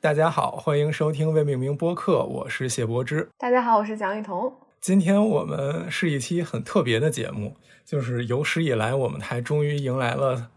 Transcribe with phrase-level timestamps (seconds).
[0.00, 3.28] 大家好，欢迎收听未命名播客，我是谢柏之。
[3.36, 4.52] 大家好，我是蒋雨桐。
[4.80, 10.50] 今天我们是一期很特别的节目，就是有史以来我们台终于迎来了，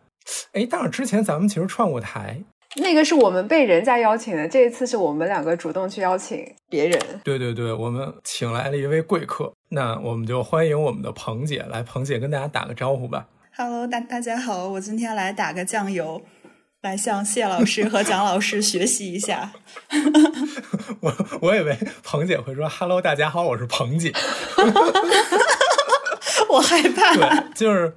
[0.51, 2.39] 哎，但是之前咱们其实串过台，
[2.75, 7.01] 那个是我们被人家邀请的，这一次是我们两个主动去邀请别人。
[7.23, 13.27] 对对对，我们请来了一位贵客，那我们就欢迎我们的彭姐来，彭姐跟大家打个招呼吧。
[13.57, 16.21] Hello，大大家好，我今天来打个酱油，
[16.81, 19.51] 来向谢老师和蒋老师学习一下。
[20.99, 24.11] 我 我以为彭姐会说 “Hello，大家好，我是彭姐”，
[26.49, 27.15] 我害怕。
[27.15, 27.95] 对，就是，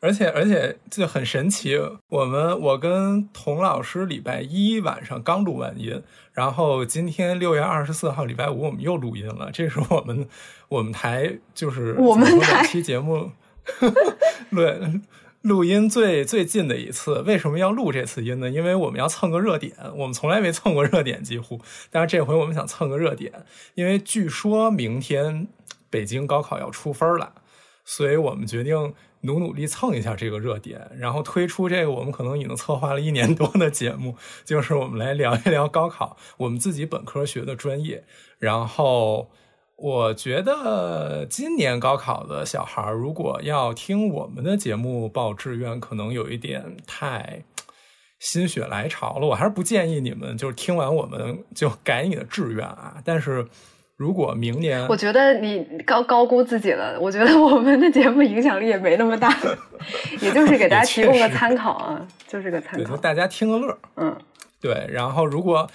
[0.00, 1.78] 而且而且就很神奇。
[2.10, 9.50] 我们我跟童老师礼拜一晚上刚录完音，然后今天六月二十四号礼拜五我们又录音了。
[9.50, 10.28] 这是我们
[10.68, 13.30] 我们台就是我们两期节目
[14.50, 14.62] 录
[15.46, 17.20] 录音最最近的一次。
[17.20, 18.50] 为什么要录这次音呢？
[18.50, 21.60] 因为我们要蹭个热点，我们从来没蹭过热点，几乎。
[21.88, 23.32] 但是这回我们想蹭个热点，
[23.74, 25.46] 因为据说明天
[25.88, 27.32] 北京高考要出分了。
[27.84, 38.02] 所以我们决定努努力蹭一下这个热点，然后推出这个我们可能已经策划了一年多的节目， 就是我们来聊一聊高考，我们自己本科学的专业。
[38.40, 39.30] 然后
[39.76, 47.42] 我觉得今年高考的小孩儿如果要听我们的节目报志愿，可能有一点太。
[48.18, 52.96] 心血来潮了，我还是不建议你们就是听完我们就改你的志愿啊。
[53.04, 53.46] 但是
[53.94, 56.98] 如果明年我觉得你高高估自己了。
[56.98, 59.30] 我觉得我们的节目影响力也没那么大，
[60.22, 62.96] 也就是给大家提供个参考啊，就是个参对，就考。
[62.96, 63.78] 大家听个乐。
[63.96, 64.16] 嗯，
[64.62, 65.68] 对，然后如果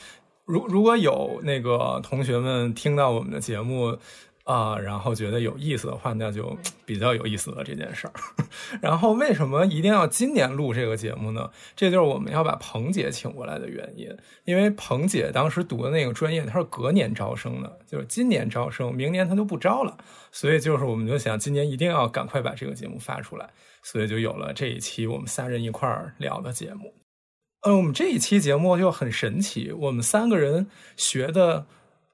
[0.45, 3.97] 如如果有那个同学们听到我们的节目
[4.43, 8.13] 啊、然后觉得有意思的话，那就比较有意思了这件事儿。
[8.81, 11.49] 然后为什么一定要今年录这个节目呢？
[11.75, 14.09] 这就是我们要把彭姐请过来的原因，
[14.43, 19.95] 因为彭姐当时读的那个专业，她是隔年招生的，就是今年招生，明年她就不招了，
[20.31, 23.47] 所以就是我们就想今年一定要赶快把这个节目发出来，
[23.83, 27.00] 所以就有了这一期我们仨人一块儿聊的节目。
[27.63, 30.65] 呃，我们这一期节目就很神奇，我们三个人
[30.97, 31.67] 学的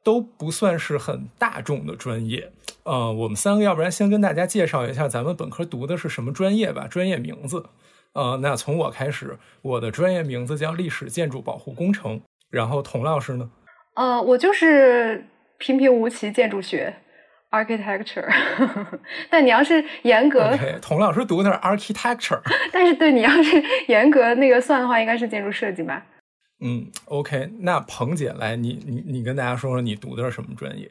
[0.04, 2.52] 都不算是很大众的专业。
[2.84, 7.64] 呃，我们三个要不然先跟大家介绍一下咱们本科读的是什么专业吧，专业名字。
[8.12, 12.20] 呃，那从我开始，我的专业名字叫历史建筑保护工程。
[12.50, 13.50] 然后童老师呢？
[13.94, 15.26] 呃，我就是
[15.58, 16.94] 平平无奇建筑学
[17.52, 18.28] （architecture），
[19.30, 22.42] 但你要是严格童老师读的是 architecture。
[22.72, 26.06] 但是对你要是严格那个算的话，应该是建筑设计吧？
[26.60, 30.90] 嗯，OK，那彭姐来，你你你跟大家说说你读的是什么专业？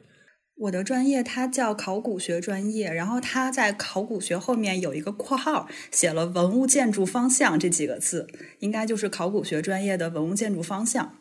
[0.59, 8.27] 我的专业它叫考古学专业，然后它在考古学后面有一个括号，写了文物建筑方向这几个字，
[8.59, 11.13] 应该就是考古学专业的文物建筑方向，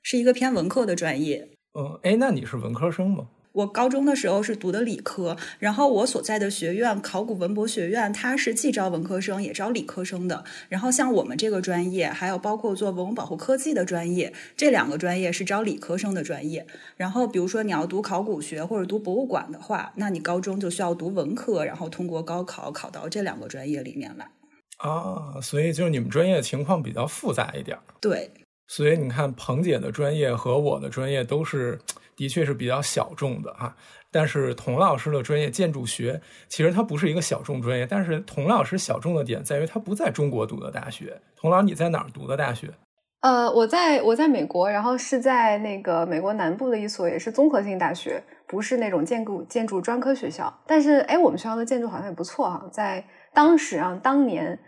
[0.00, 1.48] 是一个偏文科的专业。
[1.76, 3.26] 嗯，哎，那你是文科生吗？
[3.54, 10.44] 我高中的时候是读的理科，然后我所在的学院考古文博学院，它是既招文科生也招理科生的。
[10.68, 16.66] 然后像我们这个专业，还有包括做文物保护科技的专业，这两个专业是招理科生的专业。
[16.96, 24.28] 然后比如说你要读考古学或者读博物馆的话，那你高中就需要读文科，然后通过高考考到这两个专业里面来。
[24.78, 27.78] 啊，所以就是你们专业情况比较复杂一点。
[28.00, 28.28] 对，
[28.66, 31.78] 所以你看，彭姐的专业和我的专业都是，
[32.16, 33.74] 的确是比较小众的哈。
[34.10, 41.20] 但是童老师的专业建筑学，其实它不是一个小众专业，但是童老师小众的点在于他不在中国读的大学。
[41.36, 42.70] 童老，你在哪儿读的大学？
[43.20, 50.52] 呃，我在我在美国，然后是在那个美国南部的一所也是综合性大学，不是那种建筑建筑专科学校。
[50.66, 54.58] 但是哎，我们学校的建筑好像也不错哈、在当时啊，当年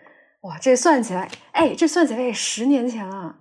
[0.40, 3.36] 哇，这算起来，哎，这算起来也十年前了，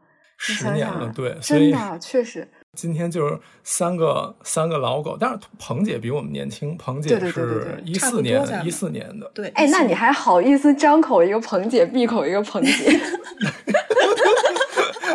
[0.53, 12.71] 十年了，对，所以真的确实，今天就是三个三个老狗，但是彭姐比我们年轻，彭姐是一四年一四年的，对，哎，那你还好意思张口一个彭姐，闭口一个彭姐？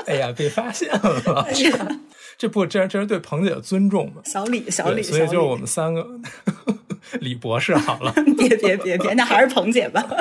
[0.06, 1.46] 哎呀，被发现了，
[2.36, 4.22] 这不这这是对彭姐的尊重嘛？
[4.24, 6.04] 小李，小，李，所以就是我们三个
[7.20, 8.12] 李博士好了。
[8.36, 10.04] 别别别别，那还是彭姐吧。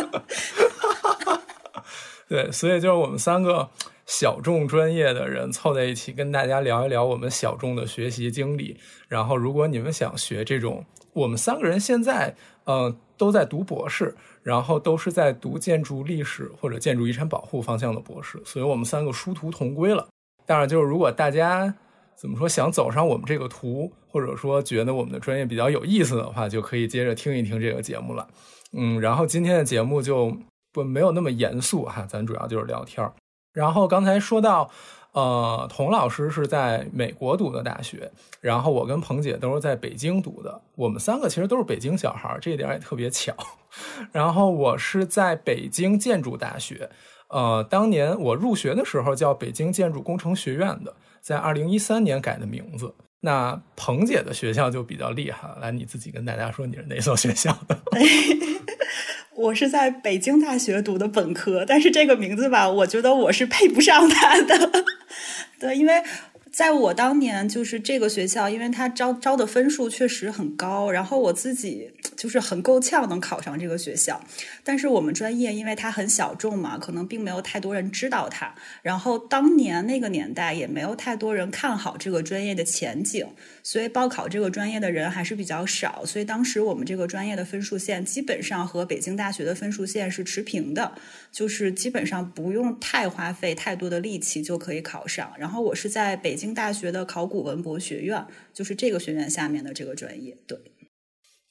[2.27, 3.67] 对，所以就是我们三个
[4.09, 8.75] 小众专业的人凑在一起，跟大家聊一聊我们小众的学习经历。
[9.07, 10.83] 然后，如果你们想学这种，
[11.13, 20.07] 我们三个人现在嗯、呃都在读博士，然后都是在读建筑历史或者建筑遗产保护方向的博士，所以我们三个殊途同归了。
[20.47, 21.71] 当然，就是如果大家
[22.15, 28.27] 怎么说想走上我们这个途，或者说觉得我们的专业比较有意思的话，就可以接着听一听这个节目了。
[28.71, 30.35] 嗯，然后今天的节目就
[30.71, 33.13] 不没有那么严肃哈，咱主要就是聊天儿。
[33.53, 34.69] 然后刚才说到，
[35.11, 38.11] 呃，童老师是在美国读的大学，
[38.41, 40.61] 然后我跟彭姐都是在北京读的。
[40.75, 43.33] 我们三个其实都是北京小孩，这一点也特别巧。
[44.11, 46.89] 然后我是在北京建筑大学，
[47.29, 52.93] 呃，当年我入学的时候叫北京建筑工程学院的，在二零一三年改的名字。
[53.21, 57.77] 那彭姐的学校就比较厉害，来你自己跟大家说你是哪所学校的？
[59.39, 64.83] 我是在北京大学读的本科，但是这个名字吧，我觉得我是配不上他的。
[65.57, 66.03] 对，因为。
[66.51, 74.19] 在我当年，就是这个学校，因为它招招的分数确实很高，然后我自己就是很够呛能考上这个学校。
[74.63, 78.51] 但是我们专业因为它很小众嘛，可能并没有太多人知道它。
[78.81, 83.27] 然后当年那个年代也没有太多人看好这个专业的前景，
[83.71, 86.04] 所以报考这个专业的人还是比较少。
[86.04, 90.94] 所以当时我们这个专业的分数线基本上和北京大学的分数线是持平的，
[91.31, 95.31] 就是基本上不用太花费太多的力气就可以考上。
[95.38, 96.39] 然后我是在北。
[96.39, 100.38] 京大学的考古文博学院，就是这个学院下面的这个专业。
[100.48, 100.57] 对，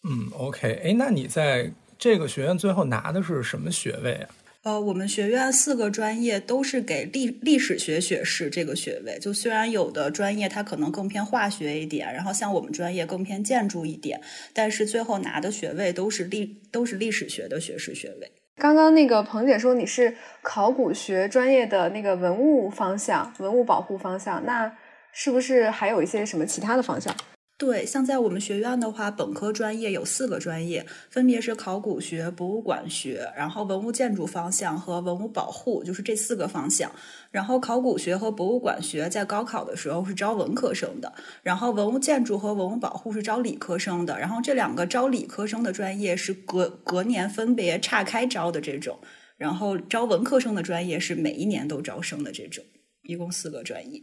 [0.09, 4.31] 嗯，OK，哎，那你在这个学院最后拿的是什么学位啊？
[4.69, 9.19] 呃，我们学院四个专业都是给历历史学学士这个学位。
[9.19, 14.20] 就虽然有的专业它可能更偏化学一点，然后像我们专业更偏建筑一点，
[14.53, 18.31] 但是最后拿的学位都是历都是历史学的学士学位。
[18.56, 24.70] 刚刚那个彭姐说你是考古学专业的那个文物方向、文物保护方向，那
[25.15, 27.17] 是不是还有一些什么其他的方向？
[27.58, 36.88] 对，像在我们学院的话，本科专业有四个专业，分别是考古学、博物馆学，然后文物建筑方向和文物保护，就是这四个方向。
[37.32, 41.12] 然后考古学和博物馆学在高考的时候是招文科生的，
[41.43, 44.16] 然后文物建筑和文物保护是招理科生的。
[44.20, 48.96] 然后这两个招理科生的专业是隔隔年分别岔开招的这种，
[49.37, 52.64] 然后招文科生的专业是每一年都招生的这种，
[53.02, 54.00] 一共四个专业。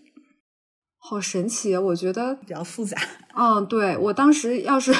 [1.07, 1.79] 好神奇啊！
[1.79, 2.97] 我觉得比较复杂。
[3.35, 4.91] 嗯，对我当时要是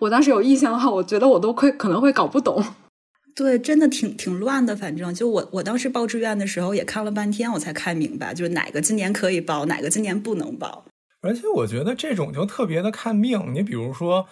[0.00, 2.60] 我当时有意向的话，我觉得我都会可能会搞不懂。
[3.32, 4.74] 对，真的挺挺乱的。
[4.74, 10.84] 反正就我我当时报志愿的时候也看了半天，我才看明白，就是哪个今年可以报，哪个今年不能报。
[11.20, 13.54] 而且我觉得这种就特别的看命。
[13.54, 14.26] 你比如说，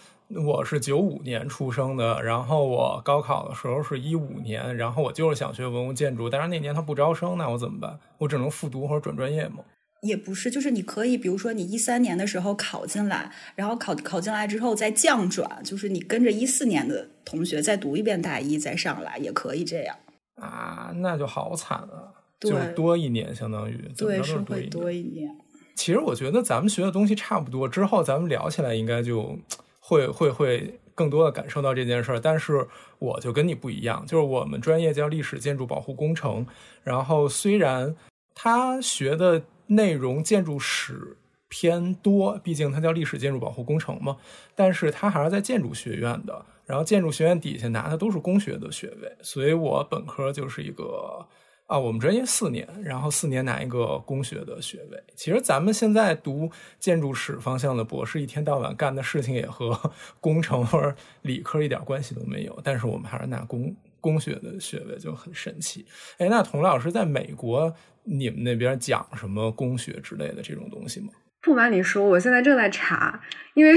[0.44, 7.96] 我是九五年出生的，然后我高考的时候是一五年，然后我就是想学文物建筑，但是那年他不招生，那我怎么办？
[8.18, 9.58] 我只能复读或者转专业吗？
[10.04, 19.96] 也不是，就是你可以，比如说你一三年的时候考进来，然后考考进来之后再降转，就是你跟着一四年的同学再读一遍大一再上来，也可以这样。
[20.36, 22.12] 啊，那就好惨啊！
[22.38, 25.34] 对，多一年相当于对是会多一年。
[25.74, 29.38] 其实我觉得咱们学的东西差不多，之后咱们聊起来应该就
[29.80, 32.20] 会会会更多的感受到这件事儿。
[32.20, 32.66] 但是
[32.98, 36.46] 我就跟你不一样，就是我们专业叫历史建筑保护工程，
[36.82, 37.96] 然后虽然
[38.34, 39.42] 他学的。
[39.74, 41.16] 内容建筑史
[41.48, 44.16] 偏多，毕竟它叫历史建筑保护工程嘛。
[44.54, 51.24] 但是它还是在建筑学院的，然后建筑学院底下拿的都是工学的学位，所以我本科就是一个
[51.66, 55.00] 啊，我们专业四年，然后四年拿一个工学的学位。
[55.14, 56.50] 其实咱们现在读
[56.80, 59.78] 建筑史方向的博士，一天到晚干的事情也和
[60.20, 65.86] 工程或者理科一点关系都没有，但是我们还是拿工工学的学位，就很神奇。
[66.18, 67.72] 哎，那童老师在美国。
[68.04, 71.08] 你们那边讲什么工学之类的这种东西吗？
[71.42, 73.20] 不瞒你说，我现在正在查，
[73.52, 73.74] 因为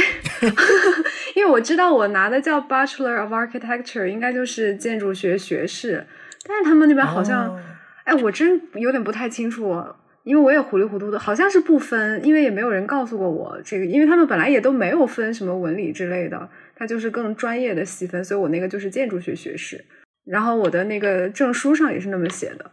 [1.36, 6.05] 因为我知道我拿的叫 Bachelor of Architecture，应该就是建筑学学士，
[6.48, 7.62] 但是他们那边好像，
[8.05, 9.84] 哎，我真有点不太清楚，
[10.24, 19.84] 因为我也糊里糊涂的，好像是不分，因为也没有人告诉过我这个，因为他们本来也都没有分什么文理之类的，它就是更专业的细分，所以我那个就是建筑学学士，
[20.25, 22.72] 然后我的那个证书上也是那么写的。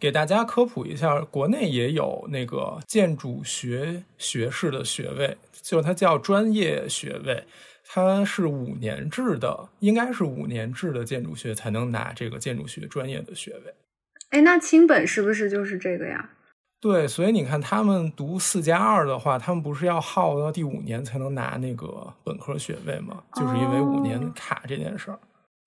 [0.00, 7.44] 给大家科普一下，国内也有那个建筑学学士的学位，就它叫专业学位，
[7.84, 13.74] 它是五年制的，应该是五年制的建筑学才能拿这个建筑学专业的学位。
[14.30, 16.30] 哎，那清本是不是就是这个呀？
[16.80, 23.20] 对，所以你看他们读四加二的话，他们不是要耗到第五年才能拿那个本科学位吗？
[23.34, 25.18] 就是因为五年卡这件事儿。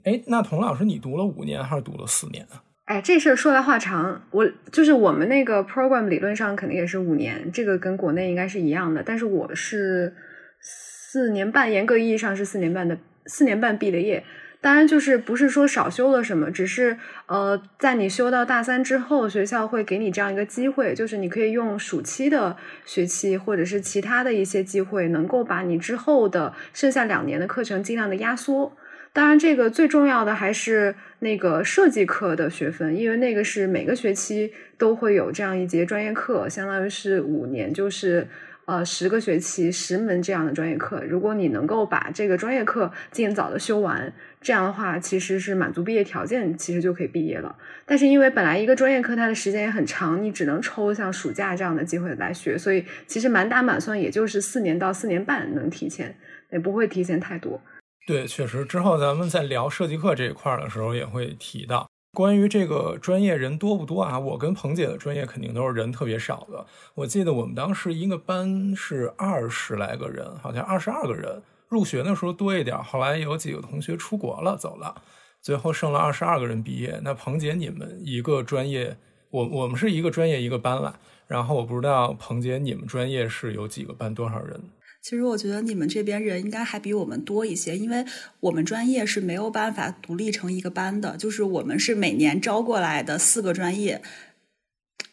[0.06, 2.64] 哎，那童老师，你读了五年还是读了四年啊？
[2.92, 4.22] 哎，这事儿说来话长。
[4.32, 9.02] 我就是我们那个 program 理论上肯定也是五年，这个跟国内应该是一样的。
[9.02, 10.14] 但是我是
[10.60, 14.26] 四年半，严格意义上是四年半的，四年半毕的业。
[14.60, 28.74] 当然，就是不是说少修了什么，只是呃，在你修到大三之后，学校会给你这样一个机会，就是你可以用暑期的学期或者是其他的一些机会，能够把你之后的剩下两年的课程尽量的压缩。
[29.14, 38.26] 当然，这个最重要的还是那个设计课的学分，因为那个是每个学期都会有这样一节专业课，相当于是五年，就是
[38.64, 41.04] 呃十个学期十门这样的专业课。
[41.04, 47.54] 如果你能够把这个专业课尽早的修完，这样的话其实是满足毕业条件，其实就可以毕业了。
[47.86, 56.16] 但是因为本来一个专业课它的时间也很长，你只能抽像暑假这样的机会来学，所以其实满打满算也就是四年到四年半能提前，
[56.50, 57.62] 也不会提前太多。
[58.08, 64.20] 对，确实，之后咱们在聊设计课这一块的时候也会提到关于这个专业人多不多啊？
[64.20, 66.66] 我跟彭姐的专业肯定都是人特别少的。
[66.96, 71.42] 我记得我们当时一个班是二十来个人，好像二十二个人。
[71.70, 74.94] 入学的时候多一点，后来有几个同学出国了走了，
[75.42, 77.00] 最后剩了二十二个人毕业。
[77.02, 78.98] 那彭姐，你们一个专业，
[79.30, 81.00] 我我们是一个专业一个班了。
[81.28, 84.62] 然后我不知道彭姐你们专业是有几个班，多少人？
[85.02, 88.06] 其实我觉得你们这边人应该还比我们多一些，因为
[88.40, 94.00] 我们专业是没有办法独立成一个班的，就是我们是每年招过来的四个专业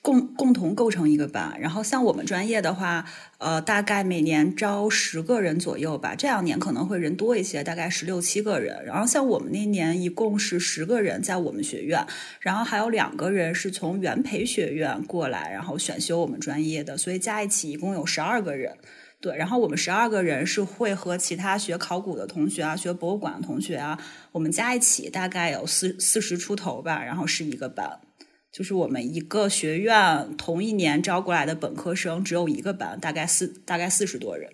[0.03, 1.59] 共共同构成一个班。
[1.59, 3.07] 然后像我们专业的话，
[3.39, 8.85] 呃，大概每年招十个人左右吧，这两年可能会人多一些，大概十六七个人。
[8.85, 12.07] 然后像我们那年一共是十个人在我们学院，
[12.41, 18.77] 然后还有两个人是从原培学院过来，然后选修我们专业的，所以加一起一共有十二个人。
[19.21, 23.99] 对，然后我们十二个人是会和其他学考古的同学啊、学博物馆的同学啊，
[24.31, 27.99] 我们加一起大概有四四十出头吧，然后是一个班，
[28.53, 34.49] 就是我们一个学院同一年招过来的本科生只有一个班，大概四大概四十多人。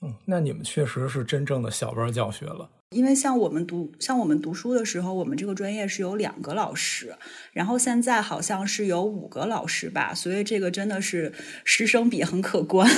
[0.00, 2.70] 嗯，那你们确实是真正的小班教学了。
[2.90, 7.12] 因为像我们读像我们读书的时候，我们这个专业是有两个老师，
[7.52, 11.32] 然后现在好像是有五个老师吧，所以这个真的是
[11.64, 12.88] 师生比很可观。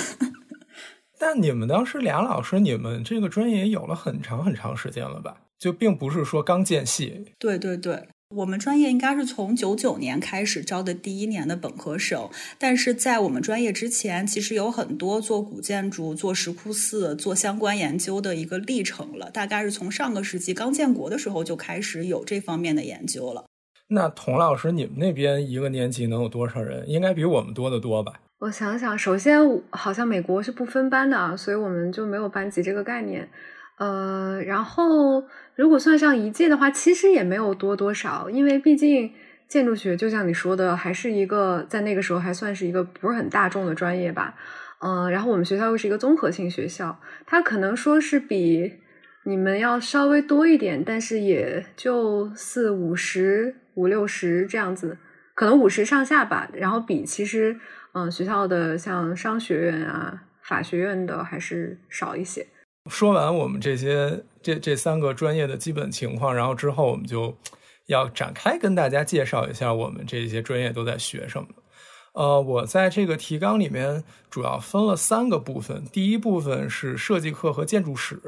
[1.18, 5.38] 但你们当时俩老师，你们这个专业也有了很长很长时间了吧？
[5.58, 7.24] 就并不是说刚建系。
[7.38, 19.30] 对对对，我们专业应该是从九九年开始招的第一年的本科生，但是在我们专业之前，其实有很多做古建筑、做石窟寺、做相关研究的一个历程了。
[19.30, 23.46] 大概是从上个世纪刚建国的时候就开始有这方面的研究了。
[23.88, 26.86] 那童老师，你们那边一个年级能有多少人？
[26.86, 28.20] 应该比我们多得多吧？
[28.38, 29.40] 我想想，首先
[29.70, 33.26] 好像美国是不分班的啊，所以我们就没有班级这个概念。
[33.78, 35.24] 呃，然后
[35.54, 39.10] 如果算上一届的话，其实也没有多多少，因为毕竟
[39.48, 44.34] 建筑学就像你说的，还是一个在那个时候还算是一个不是很大众的专业吧。
[44.80, 48.70] 嗯，然后我们学校又是一个综合性学校，它可能说是比
[49.24, 54.98] 你们要稍微多一点，但是也就四五十五六十这样子，
[55.34, 56.50] 可能五十上下吧。
[56.52, 57.58] 然后比其实。
[57.96, 62.46] 嗯，学校的像商学院啊、法学院的还是少一些。
[62.90, 67.34] 说完我们这些这这三个专业的基本情况，然后之后我们就
[67.86, 71.48] 要展开跟大家介绍一下我们这些专业都在学什么。
[72.12, 78.20] 呃，我在这个提纲里面主要分了三个部分，第一部分是设计课和建筑史。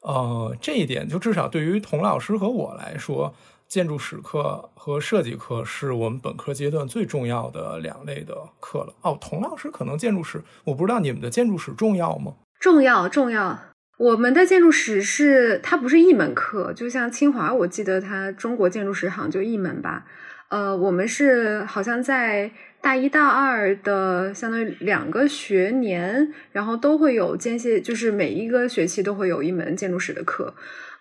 [0.00, 3.34] 呃，这一点就至少对于童老师和我来说。
[3.70, 8.92] 建筑史课和设计课是我们本科阶段最重要的两类的课了。
[9.02, 12.34] 哦，童老师可能建筑史，我不知道你们的建筑史重要吗？
[12.58, 13.60] 重要，重要。
[13.96, 20.04] 我们的建筑史是它不是一门课，就像清华，我记得它中国建筑史好像就一门吧。
[20.48, 22.50] 呃，我们是好像在
[22.80, 30.52] 大一大二的相当于两个学年，然后都会有间歇，就是每一个学期都会有一门建筑史的课。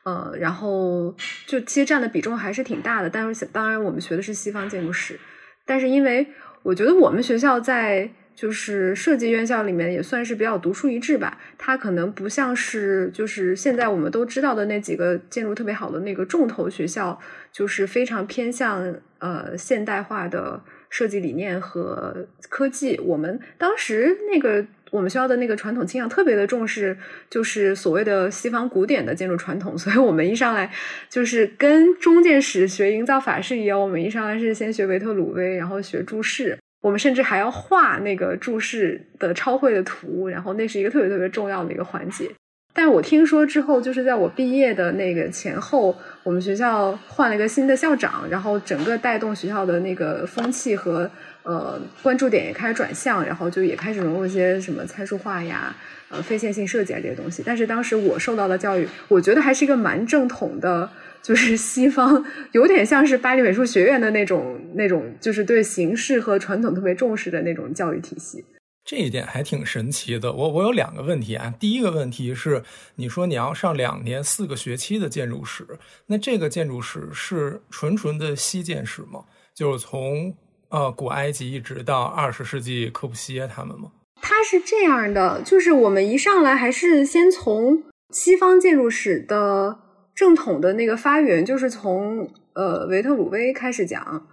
[0.04, 1.14] 呃，然后
[1.46, 5.20] 就其实占的比重还是挺大的，但是当然我们学的是西方建筑史，
[5.66, 6.26] 但是因为
[6.64, 17.20] 我觉得我们学校在就是设计院校里面也算是比较独树一帜吧，它可能不像是就是现在我们都知道的那几个建筑特别好的那个重头学校，
[17.52, 22.98] 就是非常偏向呃现代化的设计理念和科技。
[23.04, 24.66] 我们当时那个。
[24.92, 26.98] 我们学校的那个传统倾向特别的重视，
[27.30, 30.72] 就是所谓的西方古典的建筑传统， 所以我们一上来
[31.10, 42.30] 就是跟中建史学营造法式一样，我们一上来是先学维特鲁威，然后学注释，我们甚至还要画那个注释的超绘的图，然后那是一个特别特别重要的一个环节。
[42.72, 51.10] 但我听说之后，就是在我毕业的那个前后，我们学校换了一个新的校长，然后整个带动学校的那个风气和。
[51.44, 55.76] 呃，关注点也开始转向，然后就也开始融入一些什么参数化呀、
[56.10, 57.42] 呃非线性设计啊这些东西。
[57.46, 60.90] 但是当时我受到的教育，我觉得还是一个蛮正统的，
[61.24, 68.44] 就是 西方有点像是巴黎美术学院的那种那种，就是对形式和传统特别重视的那种教育体系。
[68.86, 70.34] 这一点还挺神奇的。
[70.34, 71.54] 我我有两个问题啊。
[71.60, 72.64] 第一个问题是，
[72.96, 75.64] 你说你要上两年四个学期的建筑史，
[76.08, 79.26] 那这个建筑史是纯纯的西建史吗？
[79.54, 80.36] 就是从
[80.70, 83.92] 呃古埃及一直到二十世纪科布西耶他们吗？
[84.22, 89.80] 它是这样的，就是我们一上来还是先从西方建筑史的
[90.14, 94.28] 正统的那个发源，就是从呃维特鲁威开始讲。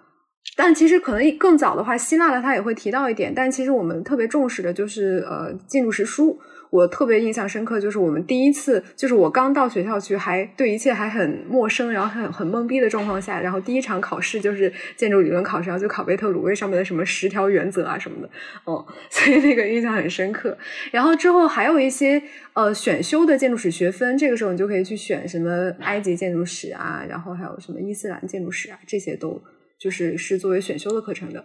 [0.57, 3.33] 但其实可能更早的话，希腊的他也会提到一点。
[3.35, 6.39] 但其实我们特别重视的就是呃建筑史书。
[6.71, 18.31] 我特别印象深刻，就是我们第一次，就是我刚到学校去，还对一切还很陌生，然后很很懵逼的状况下，然后第一场考试就是建筑理论考试，然后就考贝特鲁威上面的什么十条原则啊什么的，
[18.65, 20.57] 哦， 所以那个印象很深刻。
[20.91, 22.23] 然后之后还有一些
[22.55, 29.43] 呃选修的建筑史学分，这个时候你就可以去选什么埃及建筑史啊，然后还有什么伊斯兰建筑史啊，这些都。
[29.79, 31.45] 就是是作为选修的课程的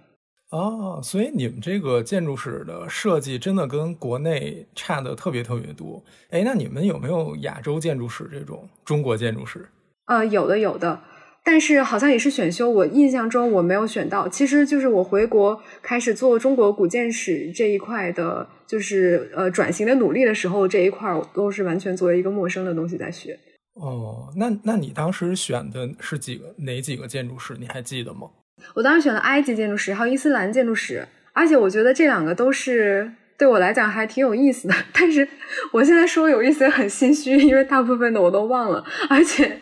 [0.51, 6.03] 哦，所以你们这个建筑史的设计真的跟国内差的特别特别多。
[6.29, 9.65] 哎，那你们有没有亚洲建筑史这种中国建筑史？
[10.08, 11.01] 呃，有的有的，
[11.46, 12.70] 但是好像也是选修。
[12.70, 14.27] 我印象中我没有选到。
[14.27, 23.39] 其实就是我回国开始做中国古建史这一块的，就是呃转型的努力的时候，这一块我都是完全作为一个陌生的东西在学。
[23.75, 27.55] 哦，那那你当时选的是几个哪几个建筑师？
[27.58, 28.29] 你还记得吗？
[28.74, 34.74] 我当时选了埃及建筑史，还有伊斯兰建筑史，而且我觉得这两个都是对我来讲还挺有意思的。
[34.94, 35.27] 但是
[35.72, 39.60] 我现在说有意思很心虚，因为大部分的我都忘了，而且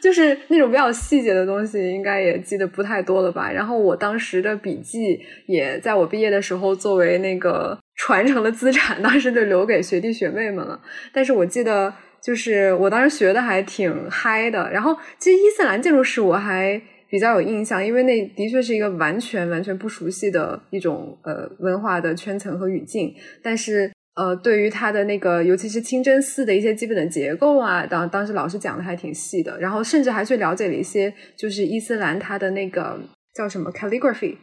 [0.00, 3.50] 就是那种比较细节的东西，应该也记得不太多了吧。
[3.50, 10.80] 然后我当时的笔记也在我毕业的时候作为那个传承的资产， 当时就留给学弟学妹们了。
[11.12, 11.92] 但是我记得。
[12.24, 16.80] 就是我当时学的还挺嗨的，然后其实伊斯兰建筑史我还
[17.12, 32.98] 比较有印象，因为那的确是一个完全完全不熟悉的一种呃文化的圈层和语境，但是呃对于它的那个尤其是清真寺的一些基本的结构啊，当当时老师讲的还挺细的，然后甚至还去了解了一些就是伊斯兰它的那个
[33.34, 34.36] 叫什么 calligraphy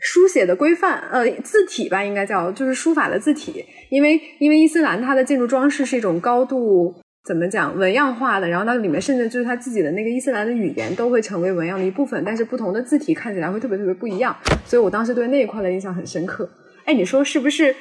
[0.00, 6.92] 书写的规范，呃字体吧应该叫就是书法的字体，因为因为伊斯兰它的建筑装饰是一种高度。
[7.26, 8.48] 怎么讲纹样化的？
[8.48, 14.36] 然后它里面甚至就是它自己的那个伊斯兰的语言都会成为纹样的一部分，但是不同的字体看起来会特别特别不一样。
[14.64, 16.48] 所以我当时对那一块的印象很深刻。
[16.84, 17.74] 哎，你说是不是？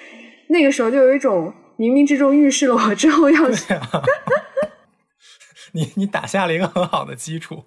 [0.47, 3.47] 那个时候就有一种冥冥之中预示了我之后要。
[5.73, 7.63] 你你打下了一个很好的基础。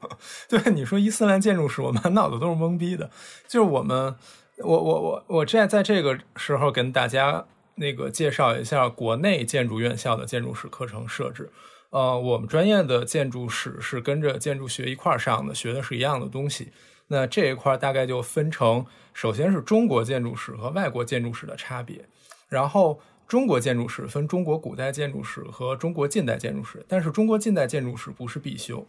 [0.48, 3.08] 对，你说伊斯兰建筑史，我满脑子都是懵逼的。
[3.46, 4.16] 就是我们，
[4.64, 7.46] 我我我我在在这个时候跟大家。
[7.80, 11.48] 那个介绍一下国内建筑院校的建筑史课程设置。
[11.90, 16.70] 呃，我们专业的建筑史是跟着建筑学一块儿上的，学的是一样的东西。
[17.06, 22.06] 那这一块大概就分成，首先是中国建筑史和外国建筑史的差别。
[22.48, 28.86] 然后中国建筑史分中国古代建筑史和中国近代建筑史，但是中国近代建筑史不是必修。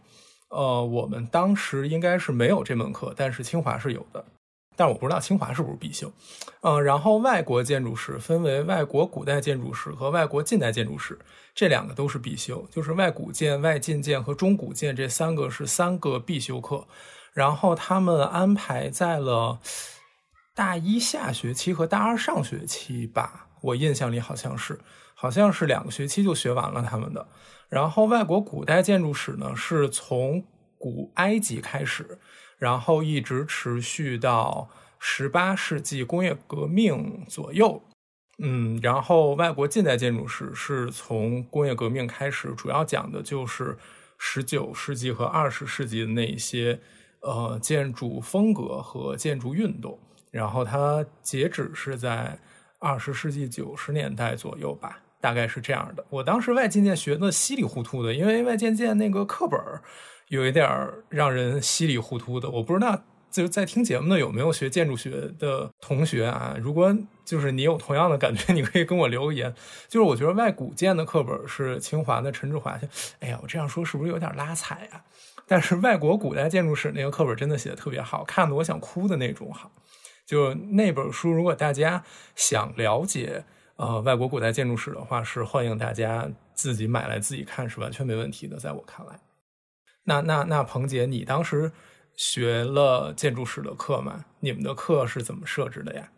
[0.50, 4.26] 呃，我们当时应该是没有这门课，但是清华是有的。
[4.80, 6.10] 但我不知道清华是不是必修，
[6.62, 11.20] 嗯，然后外国建筑史分为外国古代建筑史和外国近代建筑史，
[11.54, 16.88] 这两个都是必修，就是外古建、外近建和中古建这三个是三个必修课，
[17.34, 19.60] 然后他们安排在了
[20.56, 24.80] 大一下学期和大二上学期吧，我印象里好像是，
[25.14, 27.28] 好像是两个学期就学完了他们的，
[27.68, 30.42] 然后外国古代建筑史呢是从
[30.78, 32.18] 古埃及开始。
[32.60, 34.70] 然后一直持续到
[35.00, 37.82] 十八世纪工业革命左右，
[38.40, 43.78] 嗯，然后外国近代建筑史是从工业革命开始，主要讲的就是
[44.18, 46.78] 十九世纪和二十世纪的那些
[47.22, 49.98] 呃建筑风格和建筑运动，
[50.30, 52.38] 然后它截止是在
[52.78, 56.06] 二十世纪九十年代左右吧，大概是这样的。
[56.10, 59.58] 我当时外建建学的稀里糊涂的，因为外建建那个课本
[60.30, 60.68] 有一点
[61.10, 66.56] 让人稀里糊涂的，我不知道就是在听节目的有没有学建筑学的同学啊？
[66.60, 69.54] 如果就是你有同样的感觉， 你可以跟我留个言。
[69.88, 72.80] 就是我觉得外古建的课本是清华的陈志华，
[73.20, 75.04] 哎呀，我这样说是不是有点拉踩啊？
[75.48, 79.72] 但是外国古代建筑史那个课本真的写的特别好，看的我想哭的那种好。
[80.28, 82.04] 就那本书，如果大家
[82.36, 83.44] 想了解
[83.78, 89.20] 呃外国古代建筑史的话，是欢迎大家自己买来自己看，是完全没问题的，在我看来。
[90.10, 91.72] 那那那彭姐，你当时
[92.16, 94.26] 学了建筑史的课吗？
[94.40, 96.10] 你们的课是怎么设置的呀？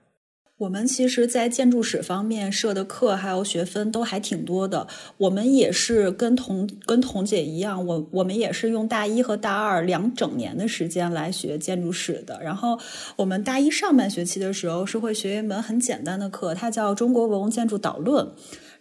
[0.60, 4.88] 我们其实，在建筑史方面设的课还有学分都还挺多的。
[5.18, 12.40] 我们也是跟童跟童姐一样，我我们也是用大一和大二两整年的时间来学建筑史的。
[12.42, 12.80] 然后
[13.18, 18.26] 我们大一上半学期的时候是会学一门很简单的课，它叫《中国文物建筑导论》。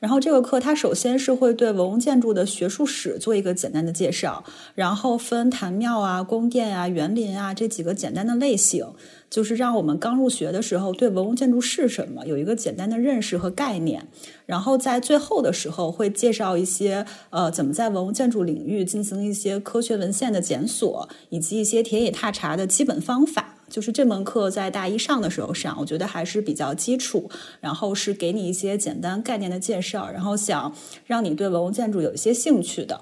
[0.01, 4.43] 然后这个课它首先是会对文物建筑的学术史做一个简单的介绍，
[4.75, 8.87] 然后分坛庙啊、宫殿啊、园林啊这几个简单的类型。
[9.31, 14.07] 就是让我们刚入学的时候对文物建筑是什么有一个简单的认识和概念，
[14.45, 23.57] 然后在最后的时候会介绍一些呃怎么在文物建筑领域进行一些科学文献的检索，以及一些田野踏查的基本方法。
[23.69, 30.75] 就是这门课在大一上的时候上，我觉得还是比较基础，然后是给你一些简单概念的介绍，然后想
[31.07, 33.01] 让你对文物建筑有一些兴趣的。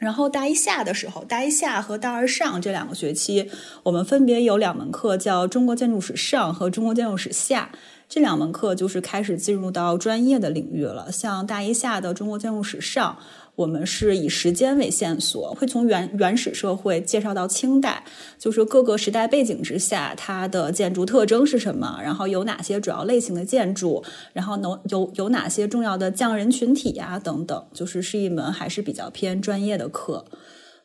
[0.00, 3.50] 然后大一下的时候，大一下和大二上这两个学期，
[3.82, 7.70] 我们分别有两门课叫《中国建筑史上》和《中国建筑史下》。
[8.08, 11.12] 这两门课就是开始进入到专业的领域了。
[11.12, 13.16] 像大一下的《中国建筑史上》。
[13.60, 18.02] 我们是以时间为线索，会从原原始社会介绍到清代，
[18.38, 30.24] 就是各个时代背景之下，它的建筑特征是什么，然后有哪些主要类型的建筑，然后能有有哪些重要的匠人群体呀等等，就是是一门还是比较偏专业的课。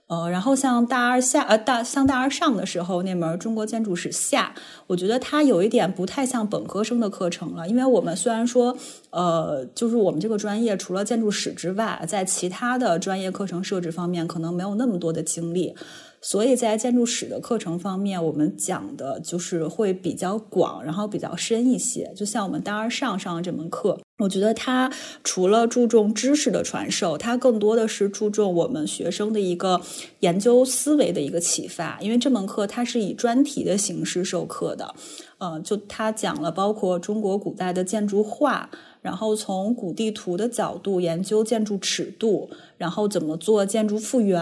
[0.08, 4.54] 呃，然后像大二下，呃大像大二上的时候那门中国建筑史下，
[4.86, 8.78] 我觉得它有一点不太像本科生的课程了，因为我们虽然说，
[9.10, 15.76] 呃，就是我们这个专业除了建筑史之外，在其他的专业课程设置方面可能没有那么多的精力。
[16.22, 22.12] 所以在建筑史的课程方面，我们讲的就是会比较广，然后比较深一些。
[22.16, 24.90] 就像我们大二上上这门课，我觉得它
[25.24, 29.82] 除了注重知识的传授，它更多的是注重我们学生的一个
[30.22, 31.98] 研究思维的一个启发。
[32.00, 34.96] 因为这门课它是以专题的形式授课的，
[35.38, 38.70] 呃，就他讲了包括中国古代的建筑画。
[39.06, 44.42] 然后从古地图的角度研究建筑尺度，然后怎么做建筑复原，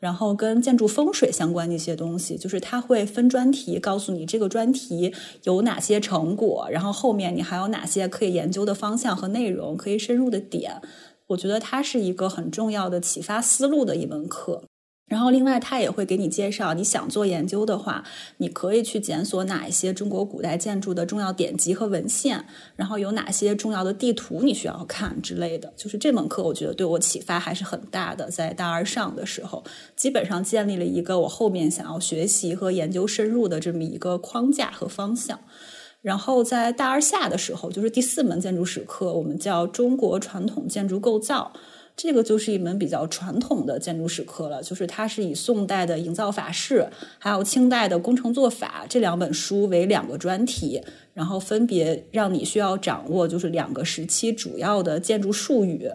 [0.00, 10.82] 然后跟建筑风水相关的一些东西，就是它会分专题告诉你这个专题有哪些成果，然后后面你还有哪些可以研究的方向和内容，可以深入的点。
[11.28, 14.64] 我觉得它是一个很重要的启发思路的一门课。
[15.12, 18.02] 然后，另外他也会给你介绍，你想做研究的话，
[18.38, 22.46] 你可以去检索哪一些中国古代建筑的重要典籍和文献，
[22.76, 25.70] 然后有哪些重要的地图你需要看之类的。
[25.76, 28.30] 就是这门课，我觉得对我启发还是很大的。
[28.30, 29.62] 在大二上的时候，
[29.94, 35.38] 基本上建立了一个我后面想要学习和研究深入的这么一个框架和方向。
[36.00, 41.52] 然后在大二下的时候，就是第四门建筑史课，我们叫中国传统建筑构造。
[41.96, 46.86] 这个就是一门比较传统的建筑史课了，就是它是以宋代的营造法式，
[47.18, 50.80] 还有清代的工程做法这两本书为两个专题，
[51.14, 55.88] 然后分别让你需要掌握就是两个时期主要的建筑术语。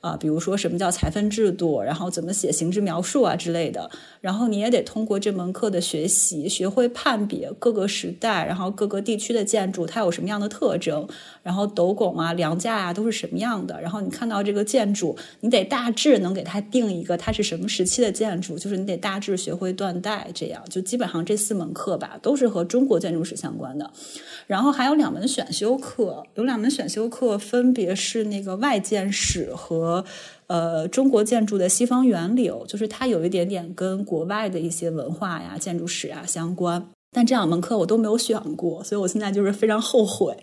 [0.00, 3.90] 啊，比如说什么叫裁分制度，然后怎么写形制描述啊之类的，
[4.24, 11.06] 然后你也得通过这门课的学习，学会判别各个时代，然后各个地区的建筑它有什么样的特征，
[11.42, 23.90] 然后斗拱啊、梁架啊都是什么样的，然后你看到这个建筑，你得大致能给它定一个它是什么时期的建筑，就是你得大致学会断代，这样就基本上这四门课吧，都是和中国建筑史相关的。
[24.46, 30.02] 然后还有两门选修课，有两门选修课分别是那个外建史和
[30.54, 36.86] 呃中国建筑的西方源流，就是它有一点点跟国外的一些文化呀、建筑史啊相关。
[37.16, 40.36] 但这两门课我都没有选过，所以我现在就是非常后悔。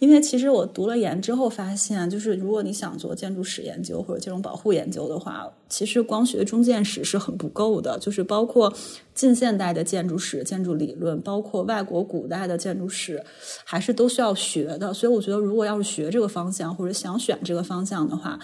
[0.00, 7.96] 因为其实我读了研之后发现，就是如果你想做建筑史研究或者建筑保护研究的话，其实光学中建史是很不够的。
[8.00, 8.72] 就是包括
[9.14, 13.24] 近现代的建筑史、建筑理论，包括外国古代的建筑史，
[13.64, 14.92] 还是都需要学的。
[14.92, 18.38] 所以我觉得，如果要是学这个方向或者想选这个方向的话，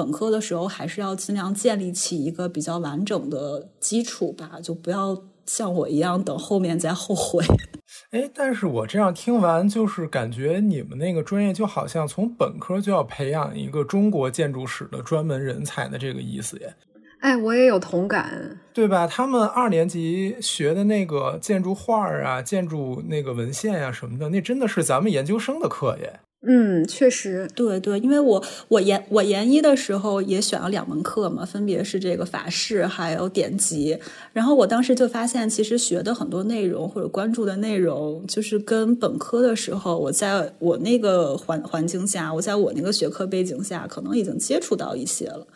[0.00, 7.44] 本科的时候还是要尽量建立起一个比较完整的基础吧，就不要像我一样等后面再后悔。
[8.12, 16.74] 哎，但是我这样听完，就是感觉你们那个专业就好像从本科就要培养一个中国建筑史的专门人才的这个意思耶。
[17.20, 19.06] 哎，我也有同感，对吧？
[19.06, 26.20] 他们二年级学的那个建筑画啊、建筑那个文献呀什么的，那真的是咱们研究生的课耶。
[26.42, 33.98] 嗯，确实，对对，因为我我研我研一的时候也选了两门课嘛，分别是这个法式还有典籍。
[34.32, 45.46] 然后我当时就发现，其实学的很多内容或者关注的内容，就是跟本科的时候我在我那个环环境下，我在我那个学科背景下，可能已经接触到一些了。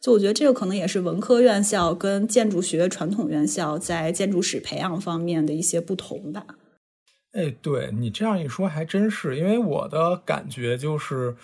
[0.00, 6.44] 就我觉得这个可能也是文科院校跟建筑学传统院校在建筑史培养方面的一些不同吧。
[7.32, 11.34] 哎，对你这样一说还真是，因为我的感觉就是，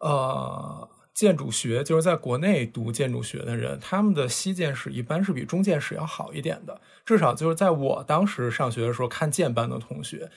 [0.00, 10.28] 呃，建筑学就是在国内读建筑学的人，他们的西建史一般是比中建史要好一点的，至少就是在我当时上学的时候看建班的同学，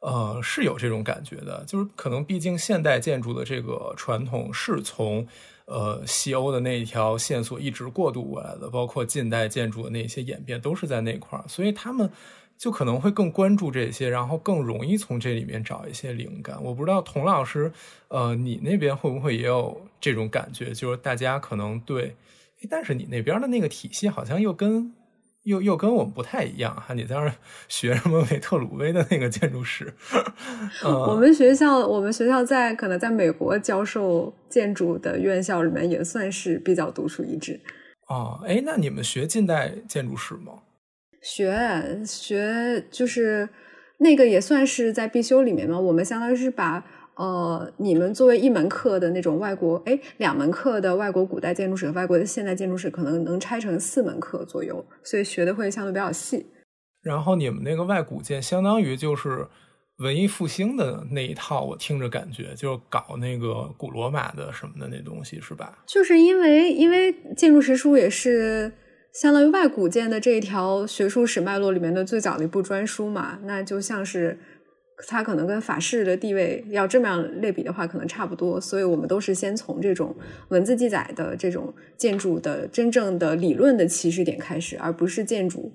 [0.00, 5.24] 呃，是有这种感觉的，就是可能毕竟现代建筑的这个传统是从
[5.66, 12.10] 呃西欧的那一条线索一直过渡过来的，包括近代建筑的那些演变都是在那块儿，所以他们。
[12.58, 16.62] 就可能会更关注这些，然后更容易从这里面找一些灵感。
[16.62, 17.70] 我不知道童老师，
[18.08, 20.72] 呃，你那边会不会也有这种感觉？
[20.72, 22.16] 就是大家可能对，
[22.68, 24.92] 但是你那边的那个体系好像又跟
[25.44, 26.92] 又又跟我们不太一样哈。
[26.94, 27.32] 你在那
[27.68, 29.94] 学什么维特鲁威的那个建筑史？
[30.84, 37.60] 我们学校，我们学校在可能在美国教授建筑的院校里面也算是比较独树一帜。
[38.08, 40.54] 哦，哎，那你们学近代建筑史吗？
[41.20, 43.48] 学学就是
[43.98, 45.78] 那个也算是在必修里面嘛。
[45.78, 46.84] 我们相当于是把
[47.16, 56.46] 呃你们作为一门课的那种外国哎两门课的外国古代建筑史和外国的现代建筑史，可能能拆成四门课左右，所以学的会相对比较细。
[57.02, 59.46] 然后你们那个外古建相当于就是
[59.98, 65.82] 文艺复兴的那一套，我听着感觉就是搞那个古罗马的什么的那东西是吧？
[65.86, 68.72] 就是因为因为建筑史书也是。
[69.20, 74.38] 相当于外古建的这一条学术史脉络里面的最早的一部专书嘛，那就像是
[75.08, 78.60] 它可能跟法式的地位要这么样类比的话，可能差不多。
[78.60, 80.14] 所以我们都是先从这种
[80.50, 85.72] 文字记载的这种建筑的真正的理论的起始点开始，而不是建筑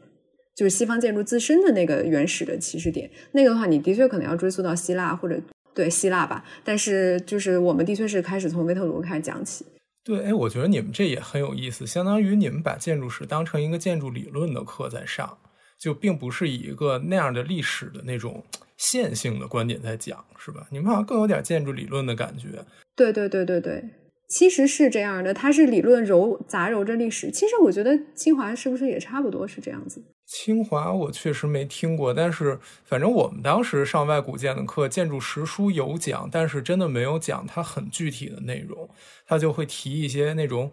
[0.56, 3.12] 就是西方建筑自身的那个原始的起始点。
[3.34, 5.38] 那个的话，你的确可能要追溯到希腊或者
[5.74, 6.46] 对希腊吧。
[6.64, 9.66] 但是就是我们的确是开始从维特鲁开始讲起。
[10.04, 15.38] 对，哎，我觉得你们这也很有意思，相当于你们把建筑史当成一个建筑理论的课在上，
[15.80, 18.44] 就并不是以一个那样的历史的那种
[18.76, 20.68] 线性的观点在讲，是吧？
[20.72, 22.66] 你们好像更有点建筑理论的感觉。
[22.96, 23.82] 对对对对对，
[24.28, 27.32] 其实是这样的，它是理论揉杂糅着历史。
[27.32, 30.04] 其实我觉得清华是不是也差不多是这样子？
[30.34, 38.90] 清华我确实没听过，但是反正我们当时上外古建的课，建筑实书有讲，但是真的没有讲它很具体的内容，
[39.28, 40.72] 他就会提一些那种。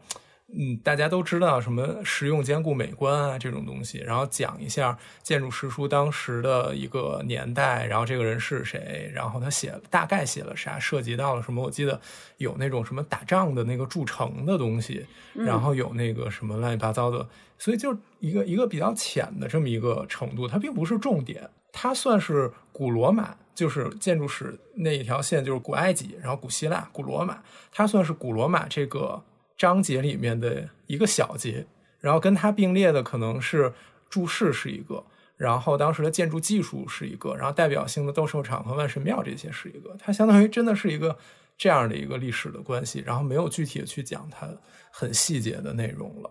[0.53, 11.63] 嗯，大家都知道什么实用兼顾美观啊这种东西，然后讲一下建筑实书当时的一个年代，然后这个人是谁，然后他写大概写了啥，涉及到了什么？
[11.63, 12.01] 我记得
[12.39, 17.25] 有那种什么打仗的那个筑城的东西，然后有那个什么乱七八糟的，
[17.61, 29.23] 所以就一个一个比较浅的这么一个程度，它并不是重点，它算是古罗马，就是建筑史那一条线，就是古埃及，然后古希腊、古罗马，它算是古罗马这个。
[29.61, 31.67] 章节里面的一个小节，
[31.99, 33.71] 然后跟它并列的可能是
[34.09, 35.05] 注释是一个，
[35.37, 41.15] 然后当时的建筑技术是一个，然后代表性的斗兽场和万神庙这些是一个，它相当于真的是一个
[41.59, 44.49] 这样的一个历史的关系，然后没有具体的去讲它
[44.91, 46.31] 很细节的内容了，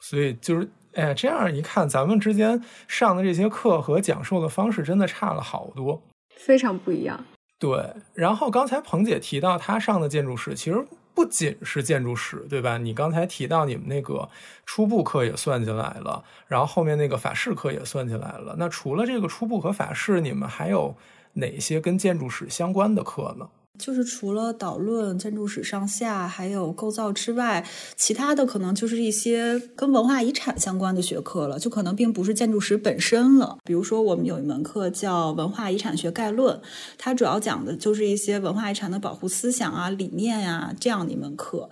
[0.00, 6.02] 所以就是哎，这样一看，咱们之间上的这些课和讲授的方式真的差了好多，
[6.34, 7.24] 非常不一样。
[7.58, 10.84] 对，然后刚才彭姐提到她上的建筑史，其实。
[11.12, 12.78] 不仅是建筑史，对吧？
[12.78, 14.26] 你刚才提到你们那个
[14.64, 18.54] 初步课也算进来了，然后后面那个法式课也算进来了。
[18.56, 20.94] 那除了这个初步和法式，你们还有
[21.34, 23.46] 哪些跟建筑史相关的课呢？
[23.80, 27.66] 就是除了导论、建筑史上下，还有构造之外，
[27.96, 33.58] 其他的可能就是一些跟文化遗产相关的学科了，就可能并不是建筑史本身了。
[33.64, 36.54] 比如说，我们有一门课叫《文化遗产学概论》，
[36.98, 41.68] 它主要讲的就是一些文化遗产的保护思想啊、理念呀这样的一门课。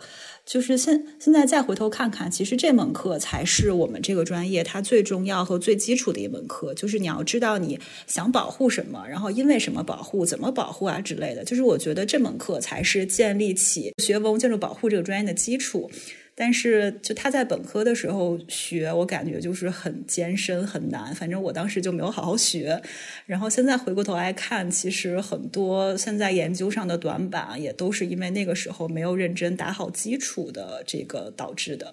[0.46, 6.72] 就是现现在再回头看看，其实这门课才是我们这个专业它最重要和最基础的一门课。
[6.72, 11.44] 就是你要知道你想保护什么，然后因为什么保护，怎么保护啊之类的。
[11.44, 15.90] 就是我觉得得这门课才是建立起学文物建筑保护这个专业的基础。
[16.40, 21.12] 但是，就他在本科的时候学，我感觉就是很艰深很难。
[21.12, 22.80] 反正我当时就没有好好学。
[23.26, 31.92] 然后现在回过头来看，其实很多现在研究上的短板，也都是因为那个时候没有认真打好基础的这个导致的。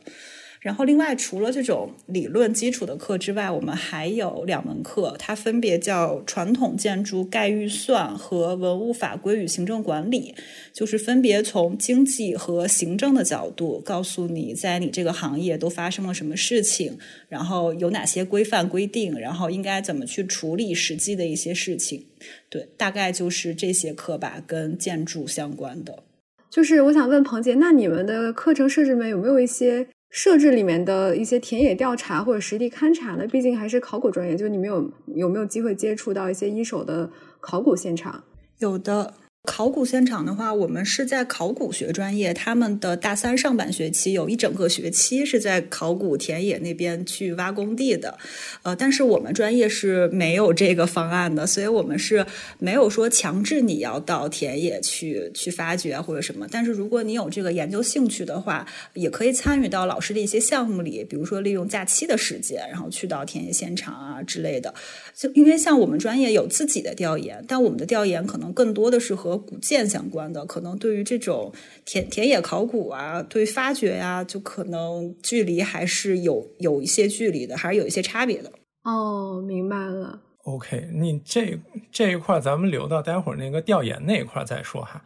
[0.65, 10.34] 然后，另外除了这种理论基础的课之外，我们还有两门课，它分别叫传统建筑概预算和文物法规与行政管理，
[10.73, 16.97] 就是分别从经济和行政的角度，告诉你在你这个行业都发生了什么事情，
[17.30, 22.04] 然后有哪些规范规定，然后应该怎么去处理实际的一些事情。
[22.49, 25.99] 对，大概就是这些课吧，跟建筑相关的。
[26.49, 29.86] 就是我想问彭姐，那你们的课程设置里面有没有一些？
[30.15, 33.28] 设置里面的一些田野调查或者实地勘察呢？
[33.28, 37.10] 毕竟还是考古专业，就是你们有有没有机会接触到一些一手的
[37.41, 38.23] 考古现场？
[38.60, 39.13] 有的。
[39.45, 48.17] 考古现场的话，我们是在考古学专业，他们的大三上半学期有一整个学期是在考古田野那边去挖工地的，
[48.63, 52.25] 呃，但是我们专业是没有这个方案的，所以我们是
[52.60, 56.47] 没有说强制你要到田野去去发掘或者什么。
[56.51, 64.73] 但是如果你有这个研究兴趣的话，也可以参与到老师的一些项目里，比如说利用假期的时间，然后去到田野现场啊之类的。
[65.15, 71.54] 就因为像我们专业有自己的调研，但我们的调研可能更多的是和古建相关的，可能对于这种
[71.86, 78.52] 田田野考古啊，对发掘呀，就可能距离还是有有一些距离的，还是有一些差别的。
[78.84, 80.21] 哦，明白了。
[80.43, 81.60] OK，你这
[81.91, 85.04] 这一块咱们留到待会儿那个调研那一块再说哈。